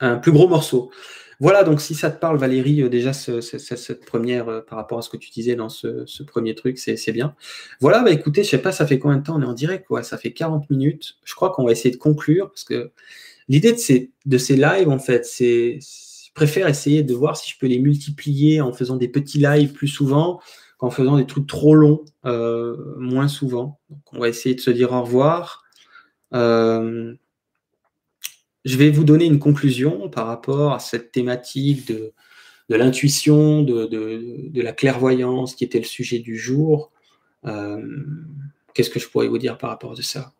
un 0.00 0.16
plus 0.16 0.32
gros 0.32 0.48
morceau. 0.48 0.90
Voilà, 1.38 1.64
donc 1.64 1.80
si 1.80 1.94
ça 1.94 2.10
te 2.10 2.18
parle, 2.18 2.38
Valérie, 2.38 2.82
euh, 2.82 2.88
déjà 2.88 3.12
cette 3.12 4.06
première, 4.06 4.48
euh, 4.48 4.60
par 4.62 4.78
rapport 4.78 4.98
à 4.98 5.02
ce 5.02 5.10
que 5.10 5.16
tu 5.16 5.30
disais 5.30 5.54
dans 5.54 5.68
ce, 5.68 6.22
premier 6.22 6.54
truc, 6.54 6.78
c'est 6.78 7.12
bien. 7.12 7.34
Voilà, 7.80 8.02
bah 8.02 8.10
écoutez, 8.10 8.42
je 8.42 8.50
sais 8.50 8.58
pas, 8.62 8.72
ça 8.72 8.86
fait 8.86 8.98
combien 8.98 9.18
de 9.18 9.22
temps 9.22 9.36
on 9.36 9.42
est 9.42 9.46
en 9.46 9.52
direct 9.52 9.86
quoi? 9.86 10.02
Ça 10.02 10.16
fait 10.18 10.32
40 10.32 10.70
minutes. 10.70 11.18
Je 11.24 11.34
crois 11.34 11.50
qu'on 11.50 11.64
va 11.64 11.72
essayer 11.72 11.90
de 11.90 11.98
conclure 11.98 12.48
parce 12.48 12.64
que 12.64 12.90
l'idée 13.48 13.72
de 13.72 13.78
ces, 13.78 14.12
de 14.24 14.38
lives, 14.54 14.88
en 14.88 14.98
fait, 14.98 15.24
c'est. 15.26 15.78
Je 15.80 16.32
préfère 16.34 16.68
essayer 16.68 17.02
de 17.02 17.14
voir 17.14 17.34
si 17.34 17.50
je 17.50 17.58
peux 17.58 17.66
les 17.66 17.78
multiplier 17.78 18.60
en 18.60 18.70
faisant 18.70 18.96
des 18.96 19.08
petits 19.08 19.38
lives 19.38 19.72
plus 19.72 19.88
souvent 19.88 20.38
qu'en 20.76 20.90
faisant 20.90 21.16
des 21.16 21.24
trucs 21.24 21.46
trop 21.46 21.74
longs 21.74 22.04
euh, 22.26 22.76
moins 22.98 23.28
souvent. 23.28 23.80
Donc 23.88 24.00
on 24.12 24.18
va 24.18 24.28
essayer 24.28 24.54
de 24.54 24.60
se 24.60 24.70
dire 24.70 24.92
au 24.92 25.00
revoir. 25.00 25.64
Je 28.66 28.76
vais 28.76 28.90
vous 28.90 29.04
donner 29.04 29.26
une 29.26 29.38
conclusion 29.38 30.10
par 30.10 30.26
rapport 30.26 30.72
à 30.72 30.80
cette 30.80 31.12
thématique 31.12 31.86
de, 31.86 32.12
l'intuition, 32.68 33.62
de, 33.62 34.60
la 34.60 34.72
clairvoyance 34.72 35.54
qui 35.54 35.62
était 35.62 35.78
le 35.78 35.84
sujet 35.84 36.18
du 36.18 36.36
jour. 36.36 36.90
Euh, 37.44 37.80
qu'est-ce 38.74 38.90
que 38.90 38.98
je 38.98 39.08
pourrais 39.08 39.28
vous 39.28 39.38
dire 39.38 39.56
par 39.56 39.70
rapport 39.70 39.92
à 39.92 40.02
ça? 40.02 40.32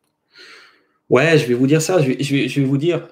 Ouais, 1.08 1.38
je 1.38 1.46
vais 1.46 1.54
vous 1.54 1.68
dire 1.68 1.80
ça. 1.80 2.02
Je 2.02 2.34
vais, 2.34 2.64
vous 2.64 2.78
dire, 2.78 3.06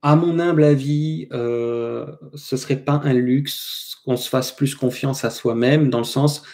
à 0.00 0.16
mon 0.16 0.38
humble 0.38 0.64
avis, 0.64 1.28
euh, 1.32 2.06
ce 2.34 2.56
serait 2.56 2.82
pas 2.82 3.02
un 3.04 3.12
luxe 3.12 3.98
qu'on 4.06 4.16
se 4.16 4.30
fasse 4.30 4.52
plus 4.52 4.74
confiance 4.74 5.22
à 5.22 5.28
soi-même, 5.28 5.90
dans 5.90 5.98
le 5.98 6.04
sens 6.04 6.44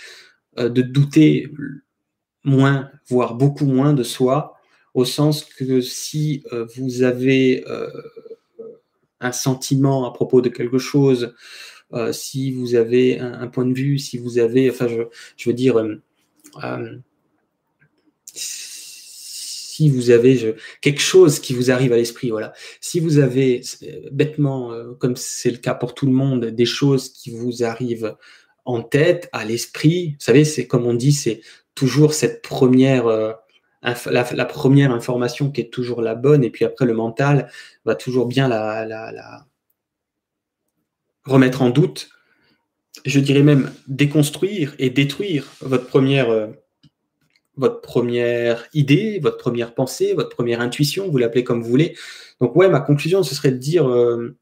euh, 0.59 0.69
de 0.69 0.83
douter 0.83 1.53
moins, 2.43 2.91
voire 3.07 3.37
beaucoup 3.37 3.67
moins 3.67 3.93
de 3.93 4.03
soi, 4.03 4.57
au 4.95 5.05
sens 5.05 5.45
que 5.45 5.81
si 5.81 6.43
euh, 6.53 6.67
vous 6.77 7.03
avez 7.03 7.65
euh, 7.69 7.89
un 9.21 9.33
sentiment 9.33 10.07
à 10.07 10.13
propos 10.13 10.41
de 10.41 10.49
quelque 10.49 10.79
chose, 10.79 11.35
euh, 11.93 12.13
si 12.13 12.53
vous 12.53 12.75
avez 12.75 13.19
un, 13.19 13.47
point 13.49 13.67
de 13.67 13.75
vue, 13.75 13.99
si 13.99 14.19
vous 14.19 14.39
avez, 14.39 14.71
enfin, 14.71 14.89
je, 14.89 15.49
veux 15.49 15.55
dire, 15.55 15.83
si 18.35 19.91
vous 19.91 20.11
avez 20.11 20.55
quelque 20.81 21.01
chose 21.01 21.39
qui 21.39 21.55
vous 21.55 21.71
arrive 21.71 21.93
à 21.93 21.97
l'esprit, 21.97 22.31
voilà. 22.31 22.55
Si 22.81 22.99
vous 22.99 23.19
avez 23.19 23.63
bêtement, 24.11 24.73
comme 24.99 25.17
c'est 25.17 25.51
le 25.51 25.59
cas 25.59 25.75
pour 25.75 25.95
tout 25.95 26.07
le 26.07 26.13
monde, 26.13 26.47
des 26.47 26.65
choses 26.65 27.11
qui 27.11 27.31
vous 27.31 27.63
arrivent 27.63 28.17
en 28.65 28.83
tête, 28.83 29.29
à 29.33 29.45
l'esprit, 29.45 30.13
vous 30.13 30.25
savez, 30.25 30.45
c'est 30.45 30.67
comme 30.67 30.87
on 30.87 30.95
dit, 30.95 31.13
c'est 31.13 31.43
toujours 31.75 32.15
cette 32.15 32.43
première 32.43 33.37
la, 33.83 34.45
première 34.45 34.93
information 34.93 35.51
qui 35.51 35.61
est 35.61 35.73
toujours 35.73 36.03
la 36.03 36.15
bonne, 36.15 36.45
et 36.45 36.51
puis 36.51 36.65
après 36.65 36.87
le 36.87 36.95
mental 36.95 37.51
va 37.85 37.95
toujours 37.95 38.27
bien 38.27 38.49
la, 38.49 39.45
remettre 41.25 41.63
en 41.63 41.71
doute. 41.71 42.11
Je 43.05 43.21
dirais 43.21 43.43
même 43.43 43.73
déconstruire 43.89 44.75
et 44.79 44.91
détruire 44.91 45.47
votre 45.61 45.87
première, 45.87 46.31
euh, 46.31 46.49
idée, 48.75 49.19
votre 49.21 49.39
première 49.39 49.75
pensée, 49.75 50.15
votre 50.15 50.31
première 50.31 50.61
intuition, 50.61 51.09
vous 51.09 51.19
l'appelez 51.19 51.43
comme 51.43 51.63
vous 51.63 51.71
voulez. 51.71 51.97
Donc 52.41 52.55
ouais, 52.55 52.69
ma 52.69 52.81
conclusion, 52.81 53.23
ce 53.23 53.35
serait 53.35 53.53
de 53.53 53.57
dire 53.57 53.89
euh, 53.89 54.37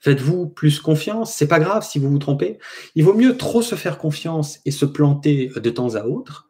faites-vous 0.00 0.48
plus 0.48 0.80
confiance. 0.80 1.34
C'est 1.34 1.48
pas 1.48 1.58
grave 1.58 1.84
si 1.84 1.98
vous 1.98 2.10
vous 2.10 2.18
trompez. 2.18 2.58
Il 2.94 3.04
vaut 3.04 3.14
mieux 3.14 3.36
trop 3.36 3.62
se 3.62 3.74
faire 3.74 3.98
confiance 3.98 4.60
et 4.64 4.70
se 4.70 4.84
planter 4.84 5.50
de 5.56 5.70
temps 5.70 5.94
à 5.94 6.04
autre 6.04 6.47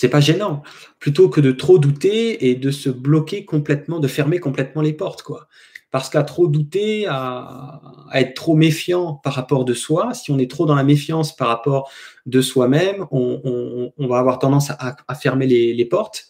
c'est 0.00 0.08
pas 0.08 0.20
gênant. 0.20 0.62
Plutôt 0.98 1.28
que 1.28 1.42
de 1.42 1.52
trop 1.52 1.78
douter 1.78 2.48
et 2.48 2.54
de 2.54 2.70
se 2.70 2.88
bloquer 2.88 3.44
complètement, 3.44 4.00
de 4.00 4.08
fermer 4.08 4.40
complètement 4.40 4.80
les 4.80 4.94
portes, 4.94 5.20
quoi. 5.20 5.46
Parce 5.90 6.08
qu'à 6.08 6.22
trop 6.22 6.46
douter, 6.46 7.04
à, 7.06 7.82
être 8.14 8.32
trop 8.32 8.54
méfiant 8.54 9.12
par 9.16 9.34
rapport 9.34 9.66
de 9.66 9.74
soi, 9.74 10.14
si 10.14 10.30
on 10.30 10.38
est 10.38 10.50
trop 10.50 10.64
dans 10.64 10.74
la 10.74 10.84
méfiance 10.84 11.36
par 11.36 11.48
rapport 11.48 11.90
de 12.24 12.40
soi-même, 12.40 13.04
on, 13.10 13.92
va 13.98 14.18
avoir 14.18 14.38
tendance 14.38 14.70
à, 14.70 15.14
fermer 15.16 15.46
les, 15.46 15.84
portes. 15.84 16.28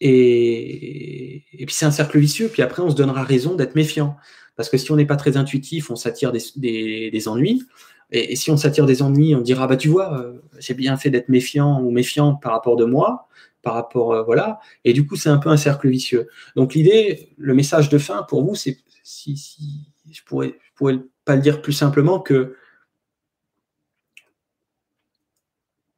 Et, 0.00 1.42
puis 1.58 1.74
c'est 1.74 1.86
un 1.86 1.90
cercle 1.90 2.20
vicieux. 2.20 2.50
Puis 2.52 2.62
après, 2.62 2.82
on 2.82 2.90
se 2.90 2.94
donnera 2.94 3.24
raison 3.24 3.56
d'être 3.56 3.74
méfiant. 3.74 4.16
Parce 4.54 4.68
que 4.68 4.76
si 4.76 4.92
on 4.92 4.96
n'est 4.96 5.06
pas 5.06 5.16
très 5.16 5.36
intuitif, 5.36 5.90
on 5.90 5.96
s'attire 5.96 6.30
des 6.30 7.24
ennuis. 7.26 7.64
Et, 8.12 8.36
si 8.36 8.50
on 8.50 8.56
s'attire 8.56 8.86
des 8.86 9.02
ennuis, 9.02 9.34
on 9.34 9.40
dira 9.40 9.66
bah 9.66 9.76
tu 9.76 9.88
vois, 9.88 10.18
euh, 10.20 10.40
j'ai 10.58 10.74
bien 10.74 10.96
fait 10.96 11.10
d'être 11.10 11.28
méfiant 11.28 11.80
ou 11.80 11.90
méfiante 11.90 12.40
par 12.40 12.52
rapport 12.52 12.76
de 12.76 12.84
moi, 12.84 13.28
par 13.62 13.74
rapport 13.74 14.12
euh, 14.12 14.22
voilà. 14.22 14.60
Et 14.84 14.92
du 14.92 15.06
coup, 15.06 15.16
c'est 15.16 15.30
un 15.30 15.38
peu 15.38 15.48
un 15.48 15.56
cercle 15.56 15.88
vicieux. 15.88 16.28
Donc 16.54 16.74
l'idée, 16.74 17.30
le 17.38 17.54
message 17.54 17.88
de 17.88 17.98
fin 17.98 18.22
pour 18.24 18.44
vous, 18.44 18.54
c'est 18.54 18.78
si, 19.02 19.90
je 20.10 20.22
pourrais, 20.24 20.58
je 20.62 20.70
pourrais 20.76 21.00
pas 21.24 21.36
le 21.36 21.42
dire 21.42 21.62
plus 21.62 21.72
simplement 21.72 22.20
que 22.20 22.56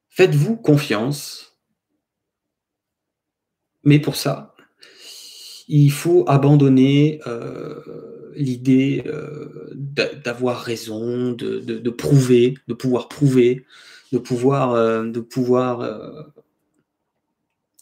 faites-vous 0.08 0.56
confiance, 0.56 1.58
mais 3.82 3.98
pour 3.98 4.16
ça, 4.16 4.54
il 5.68 5.90
faut 5.90 6.24
abandonner 6.28 7.20
euh, 7.26 8.23
l'idée 8.36 9.02
euh, 9.06 9.70
d'avoir 10.24 10.60
raison, 10.60 11.32
de, 11.32 11.90
prouver, 11.90 12.54
de 12.68 12.74
pouvoir 12.74 13.08
prouver, 13.08 13.64
de 14.12 14.18
pouvoir, 14.18 14.72
euh, 14.72 15.04
euh, 15.04 16.22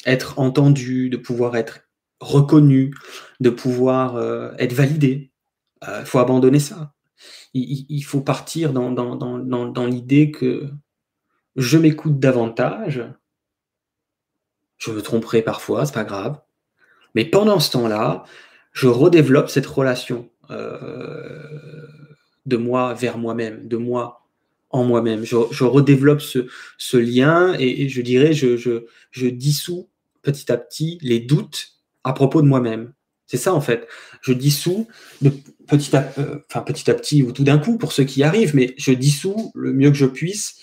être 0.07 0.38
entendu, 0.38 1.11
de 1.11 1.16
pouvoir 1.16 1.57
être 1.57 1.80
reconnu, 2.20 2.94
de 3.40 3.50
pouvoir 3.50 4.55
être 4.59 4.72
validé. 4.72 5.30
Il 5.82 6.05
faut 6.05 6.18
abandonner 6.18 6.61
ça. 6.61 6.92
Il, 7.55 8.03
faut 8.03 8.20
partir 8.20 8.72
dans, 8.72 8.90
dans, 8.90 9.16
dans 9.66 9.86
l'idée 9.86 10.30
que 10.30 10.70
je 11.57 11.78
m'écoute 11.78 12.18
davantage. 12.18 13.05
Je 14.78 14.90
me 14.90 15.03
tromperai 15.03 15.42
parfois, 15.42 15.86
c'est 15.86 15.94
pas 15.94 16.05
grave. 16.05 16.40
Mais 17.14 17.24
pendant 17.24 17.61
ce 17.61 17.70
temps-là, 17.72 18.24
je 18.72 18.88
redéveloppe 18.88 19.50
cette 19.50 19.66
relation 19.66 20.32
de 22.46 22.57
moi 22.57 22.94
vers 22.94 23.18
moi-même, 23.18 23.68
de 23.68 23.76
moi 23.76 24.22
en 24.70 24.84
moi-même. 24.84 25.24
Je, 25.24 25.64
redéveloppe 25.64 26.22
ce, 26.22 26.96
lien 26.96 27.55
et, 27.59 27.88
je 27.88 28.03
dirais, 28.03 28.32
je, 28.32 29.28
dissous 29.28 29.88
petit 30.22 30.50
à 30.50 30.57
petit 30.57 30.98
les 31.03 31.20
doutes 31.20 31.72
à 32.05 32.12
propos 32.12 32.42
de 32.42 32.46
moi-même. 32.46 32.92
C'est 33.26 33.36
ça 33.38 33.55
en 33.55 33.61
fait. 33.61 33.88
Je 34.20 34.32
dissous 34.32 34.88
petit, 35.66 35.96
à, 35.96 36.12
euh, 36.18 36.38
petit 36.66 36.90
à 36.90 36.94
petit 36.94 37.22
ou 37.22 37.32
tout 37.32 37.44
d'un 37.44 37.59
coup 37.59 37.78
pour 37.78 37.92
ceux 37.92 38.05
qui 38.05 38.22
arrivent, 38.22 38.55
mais 38.55 38.74
je 38.76 38.92
dissous 38.92 39.53
le 39.55 39.72
mieux 39.72 39.90
que 39.90 39.96
je 39.96 40.07
puisse 40.07 40.59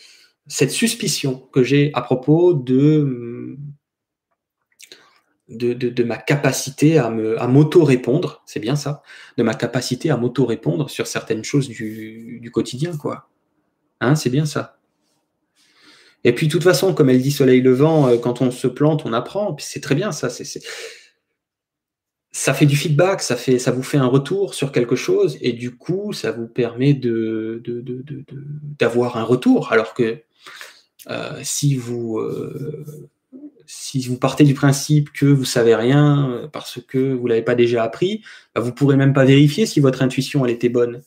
cette 0.47 0.71
suspicion 0.71 1.47
que 1.53 1.63
j'ai 1.63 1.91
à 1.93 2.01
propos 2.01 2.53
de, 2.53 3.57
de, 5.49 6.03
ma 6.03 6.17
capacité 6.17 6.97
à, 6.97 7.09
m'auto-répondre, 7.09 8.41
c'est 8.45 8.59
bien 8.59 8.75
ça, 8.75 9.01
de 9.37 9.43
ma 9.43 9.53
capacité 9.53 10.09
à 10.11 10.17
m'auto-répondre 10.17 10.89
sur 10.89 11.07
certaines 11.07 11.43
choses 11.43 11.67
du, 11.67 12.49
quotidien, 12.53 12.95
quoi. 12.97 13.29
Hein, 14.01 14.15
c'est 14.15 14.29
bien 14.29 14.45
ça. 14.45 14.77
Et 16.23 16.33
puis, 16.33 16.47
de 16.47 16.51
toute 16.51 16.63
façon, 16.63 16.93
comme 16.93 17.09
elle 17.09 17.21
dit 17.21 17.31
Soleil 17.31 17.61
Levant, 17.61 18.07
euh, 18.09 18.17
quand 18.17 18.41
on 18.41 18.51
se 18.51 18.67
plante, 18.67 19.05
on 19.05 19.13
apprend. 19.13 19.55
C'est 19.59 19.81
très 19.81 19.95
bien, 19.95 20.11
ça. 20.11 20.29
C'est, 20.29 20.61
Ça 22.31 22.53
fait 22.53 22.65
du 22.65 22.75
feedback, 22.75 23.21
ça, 23.21 23.35
fait, 23.35 23.57
ça 23.57 23.71
vous 23.71 23.83
fait 23.83 23.97
un 23.97 24.05
retour 24.05 24.53
sur 24.53 24.71
quelque 24.71 24.95
chose, 24.95 25.37
et 25.41 25.53
du 25.53 25.75
coup, 25.75 26.13
ça 26.13 26.31
vous 26.31 26.47
permet 26.47 26.93
de, 26.93 27.61
d'avoir 28.77 29.17
un 29.17 29.23
retour. 29.23 29.71
Alors 29.71 29.93
que 29.93 30.21
euh, 31.09 31.39
si 31.43 31.75
vous. 31.75 32.19
Euh, 32.19 33.09
si 33.71 33.99
vous 34.07 34.17
partez 34.17 34.45
du 34.45 34.55
principe 34.55 35.11
que 35.11 35.27
vous 35.27 35.45
savez 35.45 35.75
rien 35.75 36.49
parce 36.51 36.79
que 36.81 37.13
vous 37.13 37.27
l'avez 37.27 37.43
pas 37.43 37.53
déjà 37.53 37.83
appris, 37.83 38.23
bah, 38.55 38.61
vous 38.61 38.73
pourrez 38.73 38.95
même 38.95 39.13
pas 39.13 39.25
vérifier 39.25 39.67
si 39.67 39.79
votre 39.79 40.01
intuition 40.01 40.43
était 40.47 40.69
bonne 40.69 41.03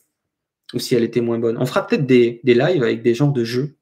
ou 0.73 0.79
si 0.79 0.95
elle 0.95 1.03
était 1.03 1.21
moins 1.21 1.41
bonne. 1.41 1.59
On 1.59 1.67
fera 1.67 1.85
peut-être 1.85 2.07
des, 2.07 2.41
lives 2.45 2.85
avec 2.85 3.03
des 3.03 3.17
gens 3.17 3.27
de 3.27 3.43
jeu. 3.43 3.75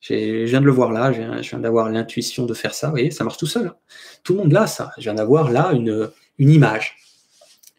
Je 0.00 0.44
viens 0.44 0.60
de 0.60 0.66
le 0.66 0.70
voir 0.70 0.92
là, 0.92 1.10
je 1.10 1.22
viens, 1.22 1.58
d'avoir 1.58 1.90
l'intuition 1.90 2.46
de 2.46 2.54
faire 2.54 2.72
ça. 2.72 2.86
Vous 2.86 2.92
voyez, 2.92 3.10
ça 3.10 3.24
marche 3.24 3.38
tout 3.38 3.46
seul. 3.46 3.66
Hein. 3.66 3.76
Tout 4.22 4.34
le 4.34 4.38
monde 4.40 4.52
l'a, 4.52 4.68
ça. 4.68 4.92
Je 4.96 5.02
viens 5.02 5.14
d'avoir 5.14 5.50
là 5.50 5.72
une, 5.72 6.08
image. 6.38 6.96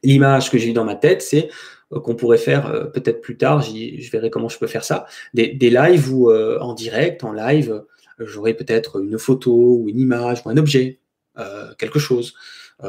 L'image 0.04 0.52
que 0.52 0.58
j'ai 0.58 0.74
dans 0.74 0.84
ma 0.84 0.96
tête, 0.96 1.22
c'est 1.22 1.48
euh, 1.94 2.02
qu'on 2.02 2.16
pourrait 2.16 2.40
faire 2.40 2.66
euh, 2.68 2.84
peut-être 2.84 3.22
plus 3.22 3.38
tard, 3.38 3.62
je 3.62 4.12
verrai 4.12 4.30
comment 4.30 4.50
je 4.50 4.60
peux 4.60 4.68
faire 4.68 4.84
ça, 4.84 5.06
des, 5.34 5.48
des 5.48 5.70
lives 5.70 6.14
où 6.14 6.30
euh, 6.30 6.60
en 6.60 6.74
direct, 6.74 7.24
en 7.24 7.32
live, 7.32 7.86
j'aurai 8.20 8.54
peut-être 8.54 9.02
une 9.02 9.18
photo 9.18 9.54
ou 9.54 9.90
une 9.90 10.00
image 10.00 10.42
ou 10.46 10.50
un 10.50 10.58
objet, 10.58 11.00
quelque 11.78 12.00
chose 12.00 12.34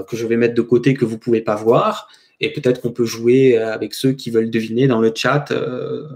que 0.09 0.16
je 0.16 0.27
vais 0.27 0.37
mettre 0.37 0.55
de 0.55 0.62
côté 0.62 0.95
que 0.95 1.05
vous 1.05 1.18
pouvez 1.18 1.41
pas 1.41 1.57
voir, 1.57 2.09
et 2.41 2.53
peut-être 2.53 2.81
qu'on 2.81 2.93
peut 2.93 3.05
jouer 3.05 3.57
avec 3.59 3.95
ceux 3.95 4.12
qui 4.12 4.31
veulent 4.31 4.51
deviner 4.51 4.87
dans 4.87 5.01
le 5.01 5.12
chat 5.14 5.51
euh, 5.51 6.07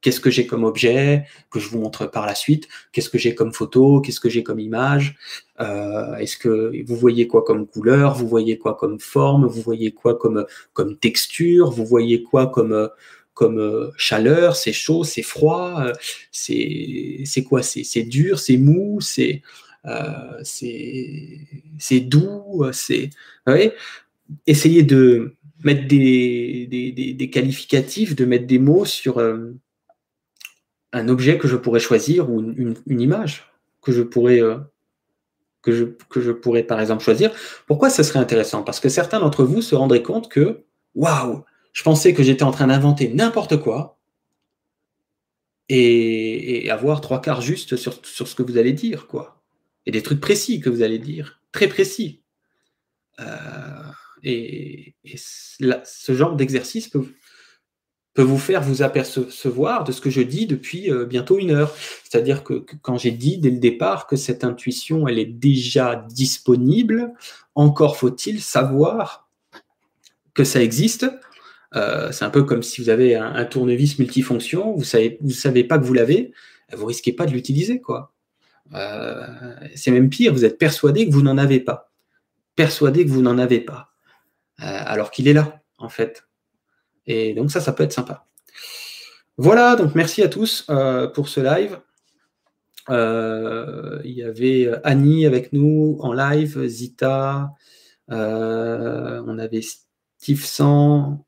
qu'est-ce 0.00 0.20
que 0.20 0.30
j'ai 0.30 0.46
comme 0.46 0.64
objet, 0.64 1.24
que 1.50 1.58
je 1.58 1.68
vous 1.68 1.78
montre 1.80 2.06
par 2.06 2.26
la 2.26 2.34
suite, 2.34 2.68
qu'est-ce 2.92 3.08
que 3.08 3.16
j'ai 3.16 3.34
comme 3.34 3.54
photo, 3.54 4.00
qu'est-ce 4.02 4.20
que 4.20 4.28
j'ai 4.28 4.42
comme 4.42 4.60
image, 4.60 5.16
euh, 5.60 6.14
est-ce 6.16 6.36
que 6.36 6.72
vous 6.84 6.96
voyez 6.96 7.26
quoi 7.26 7.42
comme 7.42 7.66
couleur, 7.66 8.14
vous 8.14 8.28
voyez 8.28 8.58
quoi 8.58 8.74
comme 8.74 9.00
forme, 9.00 9.46
vous 9.46 9.62
voyez 9.62 9.92
quoi 9.92 10.18
comme, 10.18 10.44
comme 10.74 10.98
texture, 10.98 11.70
vous 11.70 11.86
voyez 11.86 12.22
quoi 12.22 12.48
comme, 12.48 12.90
comme 13.34 13.92
chaleur, 13.96 14.56
c'est 14.56 14.72
chaud, 14.72 15.04
c'est 15.04 15.22
froid, 15.22 15.86
c'est 16.30 17.44
quoi, 17.48 17.62
c'est 17.62 18.02
dur, 18.04 18.38
c'est 18.38 18.56
mou, 18.56 19.00
c'est 19.00 19.42
euh, 19.86 20.42
c'est 20.42 22.00
doux, 22.00 22.64
c'est... 22.72 23.10
Essayez 24.46 24.82
de, 24.82 25.34
mettre 25.64 25.88
des, 25.88 27.14
des, 27.18 27.30
qualificatifs, 27.30 28.14
de 28.14 28.24
mettre 28.24 28.46
des 28.46 28.58
mots 28.58 28.84
sur 28.84 29.18
euh, 29.18 29.52
un 30.92 31.08
objet 31.08 31.38
que 31.38 31.48
je 31.48 31.56
pourrais 31.56 31.80
choisir 31.80 32.30
ou 32.30 32.40
une, 32.40 33.00
image 33.00 33.50
que 33.82 33.90
je 33.90 34.02
pourrais 34.02 34.40
euh, 34.40 34.58
que, 35.62 35.72
je, 35.72 35.84
que 36.10 36.20
je 36.20 36.30
pourrais 36.30 36.62
par 36.62 36.80
exemple 36.80 37.02
choisir. 37.02 37.32
Pourquoi 37.66 37.90
ça 37.90 38.02
serait 38.02 38.18
intéressant? 38.18 38.62
Parce 38.62 38.78
que 38.78 38.88
certains 38.88 39.20
d'entre 39.20 39.44
vous 39.44 39.62
se 39.62 39.74
rendraient 39.74 40.02
compte 40.02 40.30
que 40.30 40.64
waouh, 40.94 41.44
je 41.74 41.82
pensais 41.82 42.14
que 42.14 42.22
j'étais 42.22 42.44
en 42.44 42.52
train 42.52 42.68
d'inventer 42.68 43.08
n'importe 43.08 43.58
quoi 43.58 43.98
et, 45.68 46.70
avoir 46.70 47.00
trois 47.00 47.20
quarts 47.20 47.42
juste 47.42 47.76
sur, 47.76 48.00
sur, 48.06 48.28
ce 48.28 48.34
que 48.34 48.42
vous 48.42 48.56
allez 48.58 48.72
dire, 48.72 49.06
quoi. 49.06 49.42
Et 49.84 49.90
des 49.90 50.02
trucs 50.02 50.20
précis 50.20 50.60
que 50.60 50.70
vous 50.70 50.82
allez 50.82 50.98
dire, 50.98 51.40
très 51.52 51.68
précis. 51.68 52.22
Euh, 53.20 53.82
et, 54.22 54.94
ce 55.04 56.14
genre 56.14 56.36
d'exercice 56.36 56.88
peut, 56.88 57.06
vous 58.16 58.38
faire 58.38 58.62
vous 58.62 58.82
apercevoir 58.82 59.82
de 59.82 59.90
ce 59.90 60.00
que 60.00 60.10
je 60.10 60.20
dis 60.20 60.46
depuis 60.46 60.92
euh, 60.92 61.04
bientôt 61.04 61.38
une 61.38 61.50
heure. 61.50 61.74
C'est-à-dire 62.04 62.44
que, 62.44 62.64
quand 62.82 62.98
j'ai 62.98 63.10
dit 63.10 63.38
dès 63.38 63.50
le 63.50 63.58
départ 63.58 64.06
que 64.06 64.14
cette 64.14 64.44
intuition, 64.44 65.08
elle 65.08 65.18
est 65.18 65.24
déjà 65.26 66.06
disponible, 66.08 67.12
encore 67.56 67.96
faut-il 67.96 68.40
savoir 68.40 69.28
que 70.34 70.44
ça 70.44 70.62
existe. 70.62 71.06
Euh, 71.76 72.12
c'est 72.12 72.24
un 72.24 72.30
peu 72.30 72.44
comme 72.44 72.62
si 72.62 72.80
vous 72.80 72.88
avez 72.88 73.16
un, 73.16 73.44
tournevis 73.44 73.98
multifonction, 73.98 74.74
vous 74.76 74.84
savez, 74.84 75.18
vous 75.20 75.30
savez 75.30 75.64
pas 75.64 75.78
que 75.78 75.84
vous 75.84 75.94
l'avez, 75.94 76.32
vous 76.72 76.86
risquez 76.86 77.12
pas 77.12 77.26
de 77.26 77.32
l'utiliser, 77.32 77.80
quoi. 77.80 78.12
Euh, 78.72 79.26
c'est 79.74 79.90
même 79.90 80.08
pire, 80.08 80.32
vous 80.32 80.44
êtes 80.44 80.58
persuadé 80.58 81.06
que 81.06 81.12
vous 81.12 81.22
n'en 81.22 81.36
avez 81.36 81.60
pas. 81.60 81.90
Persuadé 82.56 83.04
que 83.04 83.10
vous 83.10 83.22
n'en 83.22 83.38
avez 83.38 83.60
pas. 83.60 83.94
Euh, 84.60 84.64
alors 84.66 85.10
qu'il 85.10 85.26
est 85.26 85.32
là, 85.32 85.60
en 85.78 85.88
fait. 85.88 86.24
Et 87.06 87.34
donc 87.34 87.50
ça, 87.50 87.60
ça 87.60 87.72
peut 87.72 87.82
être 87.82 87.92
sympa. 87.92 88.26
Voilà, 89.36 89.74
donc 89.74 89.94
merci 89.94 90.22
à 90.22 90.28
tous 90.28 90.64
euh, 90.70 91.08
pour 91.08 91.28
ce 91.28 91.40
live. 91.40 91.80
Euh, 92.90 94.00
il 94.04 94.12
y 94.12 94.22
avait 94.22 94.70
Annie 94.84 95.26
avec 95.26 95.52
nous 95.52 95.96
en 96.00 96.12
live, 96.12 96.66
Zita, 96.66 97.50
on 98.08 99.38
avait 99.38 99.62
Steve 99.62 100.44
San, 100.44 101.24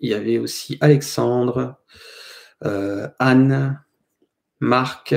il 0.00 0.10
y 0.10 0.14
avait 0.14 0.38
aussi 0.38 0.78
Alexandre, 0.80 1.76
Anne, 2.60 3.80
Marc, 4.60 5.14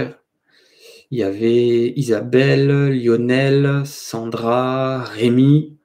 il 1.11 1.19
y 1.19 1.23
avait 1.23 1.93
Isabelle, 1.97 2.89
Lionel, 2.89 3.85
Sandra, 3.85 5.03
Rémi, 5.03 5.77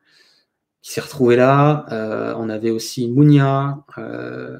qui 0.82 0.92
s'est 0.92 1.00
retrouvé 1.00 1.34
là. 1.34 1.84
Euh, 1.90 2.32
on 2.36 2.48
avait 2.48 2.70
aussi 2.70 3.08
Mounia, 3.08 3.84
euh, 3.98 4.56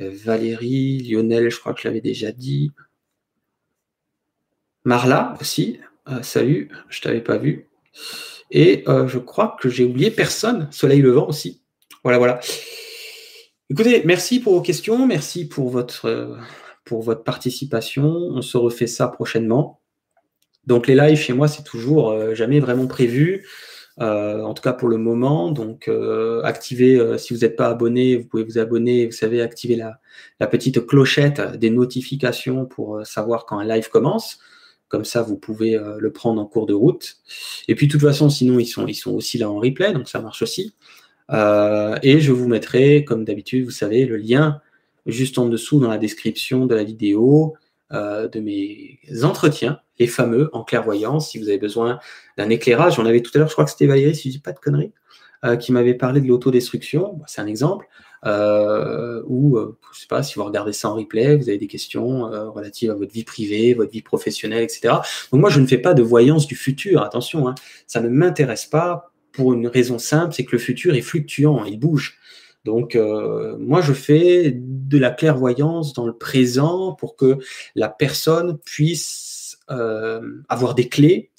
Valérie, 0.00 0.98
Lionel, 1.08 1.48
je 1.50 1.60
crois 1.60 1.74
que 1.74 1.80
je 1.80 1.86
l'avais 1.86 2.00
déjà 2.00 2.32
dit. 2.32 2.72
Marla 4.82 5.36
aussi, 5.40 5.78
euh, 6.08 6.22
salut, 6.22 6.72
je 6.88 7.00
t'avais 7.00 7.20
pas 7.20 7.38
vu. 7.38 7.68
Et 8.50 8.84
je 8.86 9.18
crois 9.18 9.56
que 9.60 9.68
j'ai 9.68 9.84
oublié 9.84 10.10
personne, 10.10 10.68
Soleil 10.72 11.02
Levant 11.02 11.28
aussi. 11.28 11.60
Voilà, 12.02 12.18
voilà. 12.18 12.40
Écoutez, 13.70 14.02
merci 14.04 14.40
pour 14.40 14.54
vos 14.54 14.62
questions, 14.62 15.06
merci 15.06 15.46
pour 15.46 15.68
votre, 15.68 16.38
pour 16.84 17.02
votre 17.02 17.22
participation. 17.22 18.04
On 18.06 18.42
se 18.42 18.56
refait 18.56 18.86
ça 18.86 19.08
prochainement. 19.08 19.80
Donc 20.66 20.86
les 20.86 20.94
lives 20.94 21.18
chez 21.18 21.32
moi, 21.32 21.48
c'est 21.48 21.64
toujours 21.64 22.34
jamais 22.34 22.60
vraiment 22.60 22.86
prévu. 22.86 23.44
Euh, 24.00 24.42
en 24.42 24.54
tout 24.54 24.62
cas 24.62 24.72
pour 24.72 24.88
le 24.88 24.96
moment. 24.96 25.50
Donc, 25.50 25.88
euh, 25.88 26.40
activez, 26.44 26.96
euh, 26.96 27.18
si 27.18 27.34
vous 27.34 27.40
n'êtes 27.40 27.56
pas 27.56 27.68
abonné, 27.68 28.16
vous 28.16 28.26
pouvez 28.28 28.44
vous 28.44 28.58
abonner, 28.58 29.06
vous 29.06 29.12
savez, 29.12 29.42
activer 29.42 29.74
la, 29.74 30.00
la 30.38 30.46
petite 30.46 30.86
clochette 30.86 31.40
des 31.56 31.70
notifications 31.70 32.64
pour 32.64 33.04
savoir 33.04 33.44
quand 33.44 33.58
un 33.58 33.64
live 33.64 33.88
commence. 33.88 34.38
Comme 34.86 35.04
ça, 35.04 35.22
vous 35.22 35.36
pouvez 35.36 35.78
le 35.98 36.12
prendre 36.12 36.40
en 36.40 36.46
cours 36.46 36.64
de 36.64 36.72
route. 36.72 37.16
Et 37.66 37.74
puis, 37.74 37.88
de 37.88 37.92
toute 37.92 38.00
façon, 38.00 38.30
sinon, 38.30 38.58
ils 38.58 38.66
sont, 38.66 38.86
ils 38.86 38.94
sont 38.94 39.12
aussi 39.12 39.36
là 39.36 39.50
en 39.50 39.58
replay, 39.58 39.92
donc 39.92 40.08
ça 40.08 40.20
marche 40.20 40.40
aussi. 40.40 40.72
Et 41.30 42.20
je 42.20 42.32
vous 42.32 42.48
mettrai, 42.48 43.04
comme 43.04 43.24
d'habitude, 43.24 43.64
vous 43.64 43.70
savez, 43.70 44.06
le 44.06 44.16
lien 44.16 44.60
juste 45.06 45.38
en 45.38 45.48
dessous 45.48 45.80
dans 45.80 45.88
la 45.88 45.98
description 45.98 46.66
de 46.66 46.74
la 46.74 46.84
vidéo 46.84 47.54
de 47.90 48.40
mes 48.40 48.98
entretiens 49.22 49.80
les 49.98 50.06
fameux 50.06 50.50
en 50.52 50.64
clairvoyance, 50.64 51.30
si 51.30 51.38
vous 51.38 51.48
avez 51.48 51.58
besoin 51.58 51.98
d'un 52.36 52.48
éclairage. 52.50 52.98
On 52.98 53.06
avait 53.06 53.20
tout 53.20 53.30
à 53.34 53.38
l'heure, 53.38 53.48
je 53.48 53.52
crois 53.52 53.64
que 53.64 53.70
c'était 53.70 53.86
Valérie, 53.86 54.14
si 54.14 54.28
je 54.28 54.36
dis 54.36 54.40
pas 54.40 54.52
de 54.52 54.58
conneries, 54.58 54.92
euh, 55.44 55.56
qui 55.56 55.72
m'avait 55.72 55.94
parlé 55.94 56.20
de 56.20 56.26
l'autodestruction. 56.26 57.20
C'est 57.26 57.40
un 57.40 57.46
exemple. 57.46 57.86
Euh, 58.26 59.22
ou, 59.26 59.56
euh, 59.58 59.78
je 59.92 60.00
sais 60.00 60.06
pas, 60.08 60.22
si 60.22 60.34
vous 60.34 60.44
regardez 60.44 60.72
ça 60.72 60.90
en 60.90 60.94
replay, 60.94 61.36
vous 61.36 61.48
avez 61.48 61.58
des 61.58 61.66
questions 61.66 62.22
relatives 62.50 62.90
à 62.90 62.94
votre 62.94 63.12
vie 63.12 63.24
privée, 63.24 63.74
votre 63.74 63.92
vie 63.92 64.02
professionnelle, 64.02 64.62
etc. 64.62 64.94
Donc 65.32 65.40
moi, 65.40 65.50
je 65.50 65.60
ne 65.60 65.66
fais 65.66 65.78
pas 65.78 65.94
de 65.94 66.02
voyance 66.02 66.46
du 66.46 66.56
futur. 66.56 67.02
Attention, 67.02 67.48
hein, 67.48 67.54
ça 67.86 68.00
ne 68.00 68.08
m'intéresse 68.08 68.66
pas 68.66 69.07
pour 69.38 69.54
une 69.54 69.68
raison 69.68 70.00
simple, 70.00 70.34
c'est 70.34 70.44
que 70.44 70.50
le 70.50 70.58
futur 70.58 70.96
est 70.96 71.00
fluctuant, 71.00 71.64
il 71.64 71.78
bouge. 71.78 72.18
Donc, 72.64 72.98
moi, 73.58 73.80
je 73.80 73.92
fais 73.92 74.52
de 74.52 74.98
la 74.98 75.10
clairvoyance 75.10 75.92
dans 75.94 76.06
le 76.06 76.12
présent 76.12 76.92
pour 76.92 77.14
que 77.14 77.38
la 77.76 77.88
personne 77.88 78.58
puisse 78.58 79.28
euh, 79.70 80.42
avoir 80.48 80.74
des 80.74 80.88
clés 80.88 81.30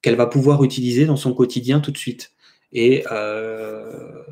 qu'elle 0.00 0.16
va 0.16 0.26
pouvoir 0.26 0.64
utiliser 0.64 1.04
dans 1.04 1.16
son 1.16 1.34
quotidien 1.34 1.80
tout 1.80 1.90
de 1.90 1.98
suite. 1.98 2.32
Et 2.72 3.04
euh, 3.12 4.22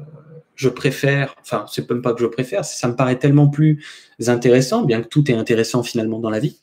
je 0.57 0.71
préfère, 0.71 1.37
enfin, 1.43 1.67
c'est 1.71 1.89
même 1.91 2.01
pas 2.01 2.15
que 2.15 2.21
je 2.23 2.27
préfère, 2.27 2.65
ça 2.65 2.89
me 2.89 2.97
paraît 2.97 3.19
tellement 3.19 3.49
plus 3.49 3.85
intéressant, 4.27 4.85
bien 4.85 5.03
que 5.03 5.09
tout 5.09 5.31
est 5.31 5.35
intéressant 5.35 5.83
finalement 5.83 6.19
dans 6.19 6.31
la 6.31 6.39
vie, 6.39 6.59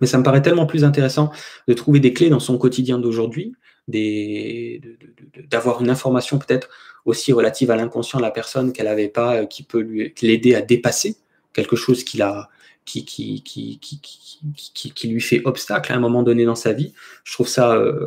mais 0.00 0.08
ça 0.08 0.18
me 0.18 0.24
paraît 0.24 0.42
tellement 0.42 0.66
plus 0.66 0.82
intéressant 0.82 1.30
de 1.68 1.74
trouver 1.74 2.00
des 2.00 2.12
clés 2.12 2.28
dans 2.28 2.40
son 2.40 2.58
quotidien 2.58 2.98
d'aujourd'hui, 2.98 3.54
d'avoir 3.90 5.82
une 5.82 5.90
information 5.90 6.38
peut-être 6.38 6.68
aussi 7.04 7.32
relative 7.32 7.70
à 7.70 7.76
l'inconscient 7.76 8.18
de 8.18 8.24
la 8.24 8.30
personne 8.30 8.72
qu'elle 8.72 8.86
n'avait 8.86 9.08
pas, 9.08 9.36
euh, 9.36 9.46
qui 9.46 9.62
peut 9.62 9.86
l'aider 10.22 10.54
à 10.54 10.62
dépasser 10.62 11.16
quelque 11.52 11.76
chose 11.76 12.04
qui, 12.04 12.22
qui, 12.84 15.08
lui 15.08 15.20
fait 15.20 15.42
obstacle 15.44 15.92
à 15.92 15.96
un 15.96 16.00
moment 16.00 16.22
donné 16.22 16.44
dans 16.44 16.54
sa 16.54 16.72
vie. 16.72 16.92
Je 17.24 17.32
trouve 17.32 17.48
ça 17.48 17.74
euh, 17.74 18.06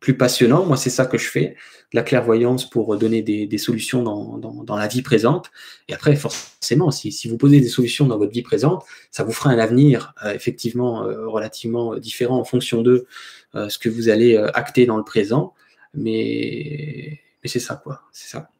plus 0.00 0.16
passionnant. 0.16 0.64
Moi, 0.64 0.76
c'est 0.76 0.90
ça 0.90 1.06
que 1.06 1.18
je 1.18 1.28
fais, 1.28 1.56
de 1.92 1.96
la 1.96 2.02
clairvoyance 2.02 2.68
pour 2.68 2.96
donner 2.96 3.22
des, 3.22 3.58
solutions 3.58 4.02
dans, 4.02 4.76
la 4.76 4.86
vie 4.86 5.02
présente. 5.02 5.50
Et 5.88 5.94
après, 5.94 6.14
forcément, 6.16 6.90
si, 6.90 7.12
si, 7.12 7.28
vous 7.28 7.36
posez 7.36 7.60
des 7.60 7.68
solutions 7.68 8.06
dans 8.06 8.18
votre 8.18 8.32
vie 8.32 8.42
présente, 8.42 8.84
ça 9.10 9.24
vous 9.24 9.32
fera 9.32 9.50
un 9.50 9.58
avenir 9.58 10.14
euh, 10.24 10.32
effectivement 10.32 11.04
euh, 11.04 11.26
relativement 11.26 11.96
différent 11.96 12.38
en 12.38 12.44
fonction 12.44 12.82
de 12.82 13.06
euh, 13.54 13.68
ce 13.68 13.78
que 13.78 13.88
vous 13.88 14.08
allez 14.08 14.36
acter 14.54 14.86
dans 14.86 14.96
le 14.96 15.04
présent. 15.04 15.54
Mais, 15.94 17.20
mais 17.42 17.48
c'est 17.48 17.60
ça, 17.60 17.80
quoi. 17.82 18.02
C'est 18.12 18.28
ça. 18.28 18.50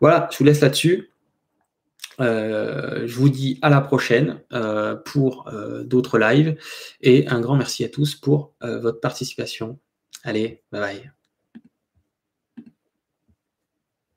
Voilà, 0.00 0.28
je 0.32 0.38
vous 0.38 0.44
laisse 0.44 0.60
là-dessus. 0.60 1.10
je 2.20 3.14
vous 3.14 3.28
dis 3.28 3.58
à 3.62 3.68
la 3.68 3.80
prochaine 3.80 4.40
pour 5.04 5.50
d'autres 5.84 6.18
lives 6.18 6.56
et 7.00 7.26
un 7.26 7.40
grand 7.40 7.56
merci 7.56 7.84
à 7.84 7.88
tous 7.88 8.14
pour 8.14 8.52
votre 8.60 9.00
participation. 9.00 9.78
Allez, 10.24 10.62
bye 10.70 10.80
bye. 10.80 11.12